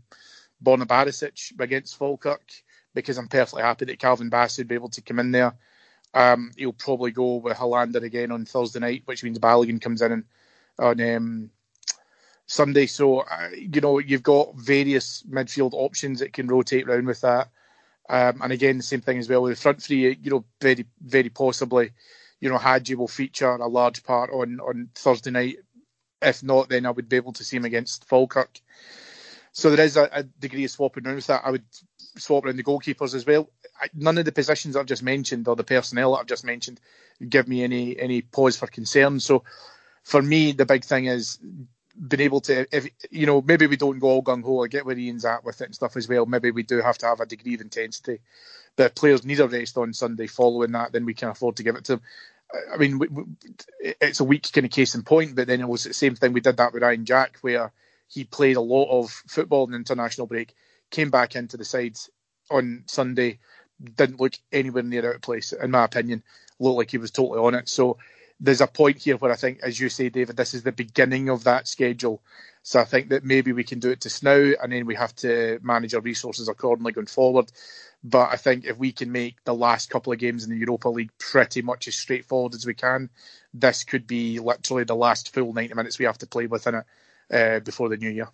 Borna 0.63 0.87
Barisic 0.87 1.59
against 1.59 1.97
Falkirk 1.97 2.53
because 2.95 3.19
I'm 3.19 3.29
perfectly 3.29 3.63
happy 3.63 3.85
that 3.87 3.99
Calvin 3.99 4.31
Bassey 4.31 4.59
would 4.59 4.69
be 4.69 4.75
able 4.75 4.89
to 4.91 5.03
come 5.03 5.19
in 5.19 5.31
there. 5.31 5.55
Um, 6.13 6.51
he'll 6.57 6.73
probably 6.73 7.13
go 7.13 7.37
with 7.37 7.57
Helander 7.57 8.03
again 8.03 8.33
on 8.33 8.45
Thursday 8.45 8.81
night, 8.81 9.03
which 9.05 9.23
means 9.23 9.39
Balogun 9.39 9.81
comes 9.81 10.03
in 10.03 10.25
on 10.79 11.01
um, 11.01 11.51
Sunday. 12.47 12.87
So, 12.87 13.21
uh, 13.21 13.51
you 13.57 13.81
know, 13.81 13.99
you've 13.99 14.23
got 14.23 14.57
various 14.57 15.23
midfield 15.31 15.73
options 15.73 16.19
that 16.19 16.33
can 16.33 16.49
rotate 16.49 16.89
around 16.89 17.07
with 17.07 17.21
that. 17.21 17.49
Um, 18.09 18.41
and 18.43 18.53
again, 18.53 18.79
the 18.79 18.83
same 18.83 19.03
thing 19.03 19.19
as 19.19 19.29
well 19.29 19.43
with 19.43 19.55
the 19.55 19.61
front 19.61 19.81
three, 19.81 20.19
you 20.21 20.31
know, 20.31 20.45
very, 20.61 20.85
very 21.01 21.29
possibly, 21.29 21.93
you 22.41 22.49
know, 22.49 22.59
Hagi 22.59 22.97
will 22.97 23.07
feature 23.07 23.51
a 23.51 23.69
large 23.69 24.03
part 24.03 24.31
on, 24.31 24.59
on 24.59 24.89
Thursday 24.97 25.31
night. 25.31 25.59
If 26.21 26.43
not, 26.43 26.69
then 26.69 26.87
I 26.87 26.91
would 26.91 27.09
be 27.09 27.17
able 27.17 27.33
to 27.35 27.45
see 27.45 27.57
him 27.57 27.65
against 27.65 28.09
Falkirk. 28.09 28.61
So 29.53 29.71
there 29.71 29.85
is 29.85 29.97
a, 29.97 30.09
a 30.13 30.23
degree 30.23 30.65
of 30.65 30.71
swapping 30.71 31.07
around 31.07 31.17
with 31.17 31.27
that. 31.27 31.43
I 31.45 31.51
would 31.51 31.65
swap 32.17 32.45
around 32.45 32.57
the 32.57 32.65
goalkeepers 32.65 33.15
as 33.15 33.27
well. 33.27 33.49
I, 33.81 33.89
none 33.95 34.19
of 34.19 34.25
the 34.25 34.33
positions 34.33 34.77
I've 34.77 34.87
just 34.87 35.03
mentioned 35.03 35.49
or 35.49 35.57
the 35.57 35.65
personnel 35.65 36.15
I've 36.15 36.27
just 36.27 36.45
mentioned 36.45 36.81
give 37.29 37.49
me 37.49 37.63
any 37.63 37.99
any 37.99 38.23
pause 38.23 38.57
for 38.57 38.67
concern. 38.67 39.21
So 39.21 39.45
for 40.03 40.23
me, 40.23 40.53
the 40.53 40.67
big 40.67 40.85
thing 40.85 41.07
is 41.07 41.39
being 42.09 42.23
able 42.23 42.41
to, 42.41 42.67
if 42.75 42.89
you 43.11 43.27
know, 43.27 43.43
maybe 43.43 43.67
we 43.67 43.77
don't 43.77 43.99
go 43.99 44.09
all 44.09 44.23
gung 44.23 44.43
ho. 44.43 44.65
I 44.65 44.69
get 44.69 44.87
where 44.87 44.97
Ian's 44.97 45.25
at 45.25 45.45
with 45.45 45.61
it 45.61 45.67
and 45.67 45.75
stuff 45.75 45.97
as 45.97 46.09
well. 46.09 46.25
Maybe 46.27 46.51
we 46.51 46.63
do 46.63 46.81
have 46.81 46.99
to 46.99 47.07
have 47.07 47.21
a 47.21 47.27
degree 47.27 47.55
of 47.55 47.61
intensity. 47.61 48.21
But 48.77 48.95
players 48.95 49.25
need 49.25 49.41
a 49.41 49.49
rest 49.49 49.77
on 49.77 49.93
Sunday 49.93 50.27
following 50.27 50.73
that, 50.73 50.93
then 50.93 51.05
we 51.05 51.15
can 51.15 51.29
afford 51.29 51.57
to 51.57 51.63
give 51.63 51.77
it 51.77 51.85
to 51.87 51.93
them. 51.97 52.03
I 52.73 52.79
mean, 52.79 53.37
it's 53.81 54.21
a 54.21 54.25
weak 54.25 54.51
kind 54.53 54.65
of 54.65 54.73
case 54.73 54.95
in 54.95 55.03
point, 55.03 55.37
but 55.37 55.47
then 55.47 55.61
it 55.61 55.69
was 55.69 55.85
the 55.85 55.95
same 55.95 56.17
thing. 56.17 56.33
We 56.33 56.41
did 56.41 56.57
that 56.57 56.73
with 56.73 56.83
Ryan 56.83 57.05
Jack, 57.05 57.39
where 57.43 57.73
he 58.11 58.25
played 58.25 58.57
a 58.57 58.61
lot 58.61 58.91
of 58.91 59.11
football 59.29 59.65
in 59.65 59.71
the 59.71 59.77
international 59.77 60.27
break, 60.27 60.55
came 60.91 61.11
back 61.11 61.37
into 61.37 61.57
the 61.57 61.65
sides 61.65 62.11
on 62.51 62.83
Sunday, 62.87 63.39
didn't 63.83 64.21
look 64.21 64.35
anywhere 64.53 64.83
near 64.83 65.09
out 65.09 65.15
of 65.17 65.23
place, 65.23 65.53
in 65.53 65.71
my 65.71 65.85
opinion. 65.85 66.23
Looked 66.59 66.77
like 66.77 66.91
he 66.91 66.99
was 66.99 67.13
totally 67.13 67.39
on 67.39 67.55
it. 67.55 67.69
So 67.69 67.99
there's 68.41 68.61
a 68.61 68.67
point 68.67 68.99
here 68.99 69.17
where 69.17 69.31
I 69.31 69.37
think, 69.37 69.61
as 69.63 69.79
you 69.79 69.89
say, 69.89 70.09
David, 70.09 70.37
this 70.37 70.55
is 70.55 70.65
the 70.65 70.73
beginning 70.73 71.29
of 71.29 71.45
that 71.45 71.69
schedule. 71.69 72.21
So 72.63 72.81
I 72.81 72.85
think 72.85 73.11
that 73.11 73.25
maybe 73.25 73.53
we 73.53 73.65
can 73.65 73.79
do 73.79 73.91
it 73.91 74.01
to 74.03 74.25
now, 74.25 74.55
and 74.61 74.73
then 74.73 74.87
we 74.87 74.97
have 74.97 75.15
to 75.17 75.61
manage 75.63 75.95
our 75.95 76.01
resources 76.01 76.49
accordingly 76.49 76.93
going 76.93 77.07
forward. 77.07 77.51
But 78.03 78.31
I 78.33 78.37
think 78.37 78.65
if 78.65 78.77
we 78.77 78.93
can 78.93 79.13
make 79.13 79.37
the 79.45 79.55
last 79.55 79.89
couple 79.89 80.13
of 80.13 80.19
games 80.19 80.45
in 80.45 80.51
the 80.51 80.57
Europa 80.57 80.89
League 80.89 81.17
pretty 81.19 81.63
much 81.63 81.87
as 81.87 81.95
straightforward 81.95 82.55
as 82.55 82.67
we 82.67 82.75
can, 82.75 83.09
this 83.55 83.85
could 83.85 84.07
be 84.07 84.41
literally 84.41 84.85
the 84.85 84.97
last 84.97 85.33
full 85.33 85.53
90 85.53 85.75
minutes 85.75 85.99
we 85.99 86.07
have 86.07 86.19
to 86.19 86.27
play 86.27 86.47
within 86.47 86.75
it 86.75 86.85
uh, 87.33 87.61
before 87.61 87.89
the 87.89 87.97
new 87.97 88.11
year. 88.11 88.29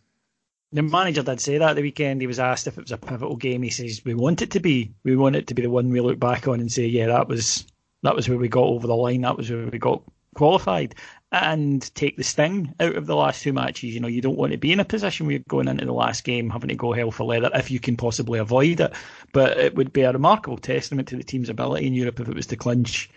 The 0.73 0.83
manager 0.83 1.23
did 1.23 1.41
say 1.41 1.59
that 1.59 1.75
the 1.75 1.83
weekend. 1.83 2.21
He 2.21 2.27
was 2.27 2.41
asked 2.41 2.67
if 2.67 2.77
it 2.77 2.83
was 2.83 2.93
a 2.93 2.99
pivotal 2.99 3.37
game. 3.37 3.63
He 3.63 3.71
says, 3.71 4.05
"We 4.05 4.15
want 4.15 4.43
it 4.43 4.51
to 4.53 4.61
be. 4.61 4.93
We 5.05 5.17
want 5.17 5.37
it 5.37 5.47
to 5.47 5.55
be 5.55 5.63
the 5.63 5.71
one 5.71 5.91
we 5.91 6.01
look 6.01 6.19
back 6.19 6.49
on 6.49 6.61
and 6.61 6.71
say, 6.71 6.87
yeah, 6.87 7.07
that 7.07 7.29
was 7.29 7.67
that 8.03 8.17
was 8.17 8.29
where 8.29 8.39
we 8.39 8.49
got 8.49 8.65
over 8.65 8.87
the 8.87 8.97
line. 8.97 9.23
That 9.23 9.37
was 9.37 9.51
where 9.51 9.67
we 9.67 9.79
got 9.79 10.03
qualified." 10.35 10.95
And 11.33 11.83
take 11.95 12.17
the 12.17 12.25
sting 12.25 12.75
out 12.81 12.95
of 12.97 13.07
the 13.07 13.17
last 13.17 13.43
two 13.43 13.53
matches. 13.53 13.95
You 13.95 14.01
know, 14.01 14.09
you 14.09 14.21
don't 14.21 14.39
want 14.39 14.53
to 14.53 14.59
be 14.59 14.73
in 14.73 14.81
a 14.81 14.85
position 14.85 15.27
where 15.27 15.35
you're 15.35 15.43
going 15.49 15.69
into 15.69 15.85
the 15.85 15.93
last 15.93 16.25
game 16.25 16.51
having 16.51 16.69
to 16.69 16.75
go 16.75 16.93
hell 16.93 17.11
for 17.11 17.25
leather 17.25 17.51
if 17.55 17.71
you 17.71 17.81
can 17.81 17.97
possibly 17.97 18.39
avoid 18.39 18.81
it. 18.81 18.93
But 19.33 19.59
it 19.59 19.75
would 19.75 19.93
be 19.93 20.03
a 20.03 20.13
remarkable 20.13 20.59
testament 20.59 21.09
to 21.09 21.17
the 21.17 21.25
team's 21.25 21.49
ability 21.49 21.87
in 21.87 21.95
Europe 21.95 22.21
if 22.21 22.29
it 22.29 22.37
was 22.37 22.47
to 22.47 22.57
clinch 22.57 23.11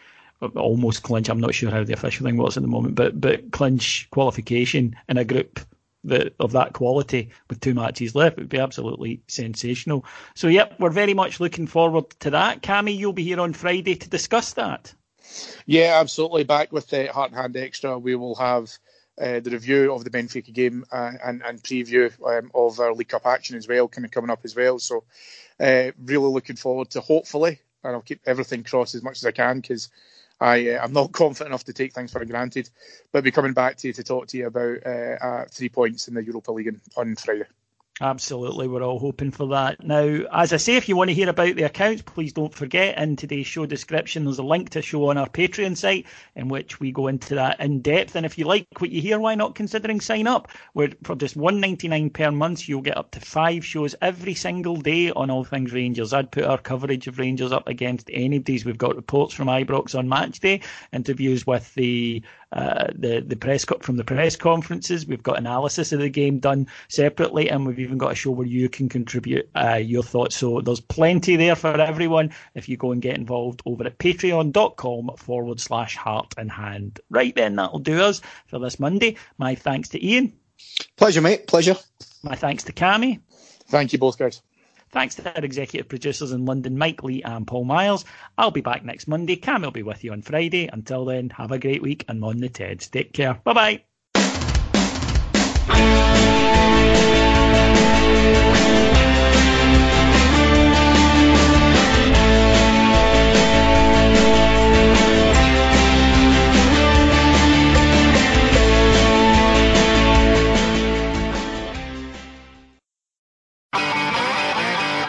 almost 0.56 1.04
clinch. 1.04 1.30
I'm 1.30 1.40
not 1.40 1.54
sure 1.54 1.72
how 1.72 1.84
the 1.84 1.94
official 1.94 2.26
thing 2.26 2.38
was 2.38 2.58
at 2.58 2.64
the 2.64 2.70
moment, 2.70 2.96
but 2.96 3.20
but 3.20 3.52
clinch 3.52 4.08
qualification 4.12 4.96
in 5.08 5.18
a 5.18 5.26
group 5.26 5.60
that 6.06 6.34
of 6.40 6.52
that 6.54 6.74
quality 6.74 7.30
with 7.50 7.60
two 7.60 7.74
matches 7.74 8.16
left 8.16 8.38
it 8.38 8.42
would 8.42 8.50
be 8.50 8.60
absolutely 8.60 9.22
sensational. 9.28 10.06
So 10.36 10.48
yep, 10.48 10.76
we're 10.80 10.90
very 10.90 11.14
much 11.14 11.40
looking 11.40 11.68
forward 11.68 12.10
to 12.22 12.30
that. 12.32 12.62
Cammy, 12.62 12.98
you'll 12.98 13.14
be 13.14 13.24
here 13.24 13.40
on 13.40 13.54
Friday 13.54 13.96
to 13.96 14.10
discuss 14.10 14.54
that. 14.54 14.94
Yeah, 15.66 16.00
absolutely. 16.00 16.44
Back 16.44 16.72
with 16.72 16.88
the 16.88 17.12
Heart 17.12 17.32
and 17.32 17.40
Hand 17.40 17.58
Extra, 17.58 17.98
we 17.98 18.16
will 18.16 18.36
have. 18.36 18.72
Uh, 19.22 19.42
the 19.42 19.50
review 19.50 19.94
of 19.94 20.06
the 20.06 20.10
Benfica 20.10 20.54
game 20.54 20.86
uh, 20.94 21.12
and, 21.26 21.44
and 21.44 21.62
preview 21.62 22.10
um, 22.26 22.50
of 22.56 22.80
our 22.80 22.94
League 22.94 23.10
Cup 23.10 23.26
action 23.26 23.58
as 23.58 23.68
well, 23.68 23.90
kind 23.90 24.06
of 24.06 24.12
coming 24.12 24.30
up 24.30 24.40
as 24.46 24.56
well. 24.56 24.80
So, 24.80 25.04
uh, 25.60 25.92
really 26.02 26.32
looking 26.32 26.56
forward 26.56 26.92
to 26.92 27.02
hopefully, 27.02 27.60
and 27.84 27.96
I'll 27.96 28.02
keep 28.02 28.22
everything 28.26 28.64
crossed 28.64 28.96
as 28.96 29.04
much 29.04 29.18
as 29.18 29.26
I 29.26 29.32
can 29.32 29.60
because 29.60 29.90
I, 30.40 30.70
uh, 30.72 30.84
I'm 30.84 30.94
not 30.94 31.12
confident 31.14 31.50
enough 31.50 31.66
to 31.66 31.74
take 31.74 31.94
things 31.94 32.12
for 32.12 32.24
granted, 32.26 32.70
but 33.12 33.24
be 33.24 33.32
coming 33.32 33.54
back 33.54 33.78
to 33.78 33.88
you 33.88 33.94
to 33.94 34.04
talk 34.04 34.28
to 34.28 34.38
you 34.38 34.48
about 34.48 34.78
uh, 34.86 34.90
uh, 34.90 35.46
three 35.52 35.70
points 35.70 36.08
in 36.08 36.14
the 36.16 36.24
Europa 36.24 36.52
League 36.52 36.80
on 36.98 37.16
Friday. 37.16 37.46
Absolutely, 38.02 38.70
we're 38.70 38.82
all 38.82 38.98
hoping 38.98 39.30
for 39.30 39.46
that. 39.50 39.84
Now, 39.84 40.06
as 40.32 40.54
I 40.54 40.58
say, 40.58 40.78
if 40.78 40.88
you 40.88 40.96
want 40.96 41.10
to 41.10 41.14
hear 41.14 41.28
about 41.28 41.58
the 41.58 41.64
accounts, 41.64 42.02
please 42.02 42.32
don't 42.32 42.54
forget 42.54 42.98
in 42.98 43.18
today's 43.18 43.46
show 43.46 43.66
description 43.66 44.24
there's 44.24 44.40
a 44.40 44.44
link 44.44 44.70
to 44.70 44.82
show 44.82 45.10
on 45.10 45.18
our 45.18 45.28
Patreon 45.28 45.76
site 45.76 46.06
in 46.34 46.48
which 46.48 46.80
we 46.80 46.94
go 46.94 47.08
into 47.08 47.36
that 47.36 47.60
in 47.60 47.82
depth. 47.82 48.16
And 48.16 48.26
if 48.26 48.38
you 48.38 48.46
like 48.46 48.68
what 48.78 48.92
you 48.92 49.02
hear, 49.02 49.20
why 49.20 49.36
not 49.36 49.54
considering 49.54 50.00
sign 50.00 50.28
up? 50.28 50.48
Where 50.72 50.92
for 51.04 51.18
just 51.18 51.36
one 51.36 51.60
ninety 51.60 51.90
nine 51.90 52.10
per 52.10 52.32
month, 52.32 52.70
you'll 52.70 52.82
get 52.82 52.96
up 52.96 53.12
to 53.12 53.20
five 53.20 53.66
shows 53.66 53.96
every 54.02 54.34
single 54.34 54.78
day 54.78 55.12
on 55.12 55.30
all 55.30 55.44
things 55.44 55.74
Rangers. 55.74 56.14
I'd 56.14 56.32
put 56.32 56.46
our 56.46 56.58
coverage 56.58 57.08
of 57.08 57.20
Rangers 57.20 57.52
up 57.52 57.68
against 57.68 58.10
anybody's. 58.14 58.64
We've 58.64 58.78
got 58.78 58.96
reports 58.96 59.34
from 59.34 59.48
Ibrox 59.48 59.94
on 60.00 60.08
match 60.08 60.40
day, 60.40 60.62
interviews 60.94 61.46
with 61.46 61.74
the 61.76 62.24
uh, 62.52 62.88
the 62.96 63.22
the 63.22 63.36
press 63.36 63.66
co- 63.66 63.80
from 63.80 63.98
the 63.98 64.04
press 64.04 64.36
conferences. 64.36 65.06
We've 65.06 65.24
got 65.24 65.38
analysis 65.38 65.92
of 65.92 66.00
the 66.00 66.10
game 66.10 66.40
done 66.40 66.68
separately, 66.88 67.50
and 67.50 67.66
we've 67.66 67.80
even 67.80 67.98
got 67.98 68.12
a 68.12 68.16
show 68.16 68.32
where 68.32 68.48
you 68.48 68.70
can 68.70 68.90
contribute 68.90 69.50
uh, 69.56 69.76
your 69.76 70.04
thoughts. 70.04 70.36
So 70.36 70.62
there's 70.62 70.80
plenty 70.80 71.36
there 71.36 71.56
for 71.56 71.80
everyone 71.80 72.32
if 72.56 72.68
you 72.68 72.78
go 72.78 72.92
and 72.92 73.02
get 73.02 73.18
involved 73.18 73.62
over 73.66 73.86
at 73.86 73.98
patreon.com 74.00 75.12
forward 75.18 75.60
slash 75.60 75.96
heart 75.96 76.34
and 76.38 76.52
hand. 76.52 77.00
Right 77.10 77.36
then, 77.36 77.56
that'll 77.56 77.80
do 77.80 78.02
us 78.02 78.22
for 78.48 78.60
this 78.60 78.80
Monday. 78.80 79.18
My 79.38 79.56
thanks 79.56 79.90
to 79.90 80.06
Ian. 80.06 80.34
Pleasure, 80.98 81.22
mate. 81.22 81.48
Pleasure. 81.48 81.76
My 82.24 82.36
thanks 82.36 82.64
to 82.64 82.74
Cammy. 82.74 83.20
Thank 83.68 83.94
you 83.94 84.00
both, 84.00 84.18
guys. 84.18 84.42
Thanks 84.92 85.16
to 85.16 85.36
our 85.36 85.44
executive 85.44 85.88
producers 85.88 86.32
in 86.32 86.46
London, 86.46 86.78
Mike 86.78 87.04
Lee 87.04 87.24
and 87.24 87.46
Paul 87.46 87.66
Miles. 87.66 88.06
I'll 88.38 88.52
be 88.52 88.62
back 88.62 88.84
next 88.84 89.08
Monday. 89.08 89.36
Cam 89.36 89.62
will 89.62 89.72
be 89.72 89.84
with 89.84 90.04
you 90.04 90.12
on 90.12 90.22
Friday. 90.22 90.68
Until 90.72 91.06
then, 91.06 91.30
have 91.32 91.52
a 91.52 91.60
great 91.60 91.82
week 91.82 92.06
and 92.08 92.24
on 92.24 92.38
the 92.38 92.50
Teds. 92.50 92.90
Take 92.90 93.14
care. 93.14 93.36
Bye 93.44 93.54
bye. 93.54 93.84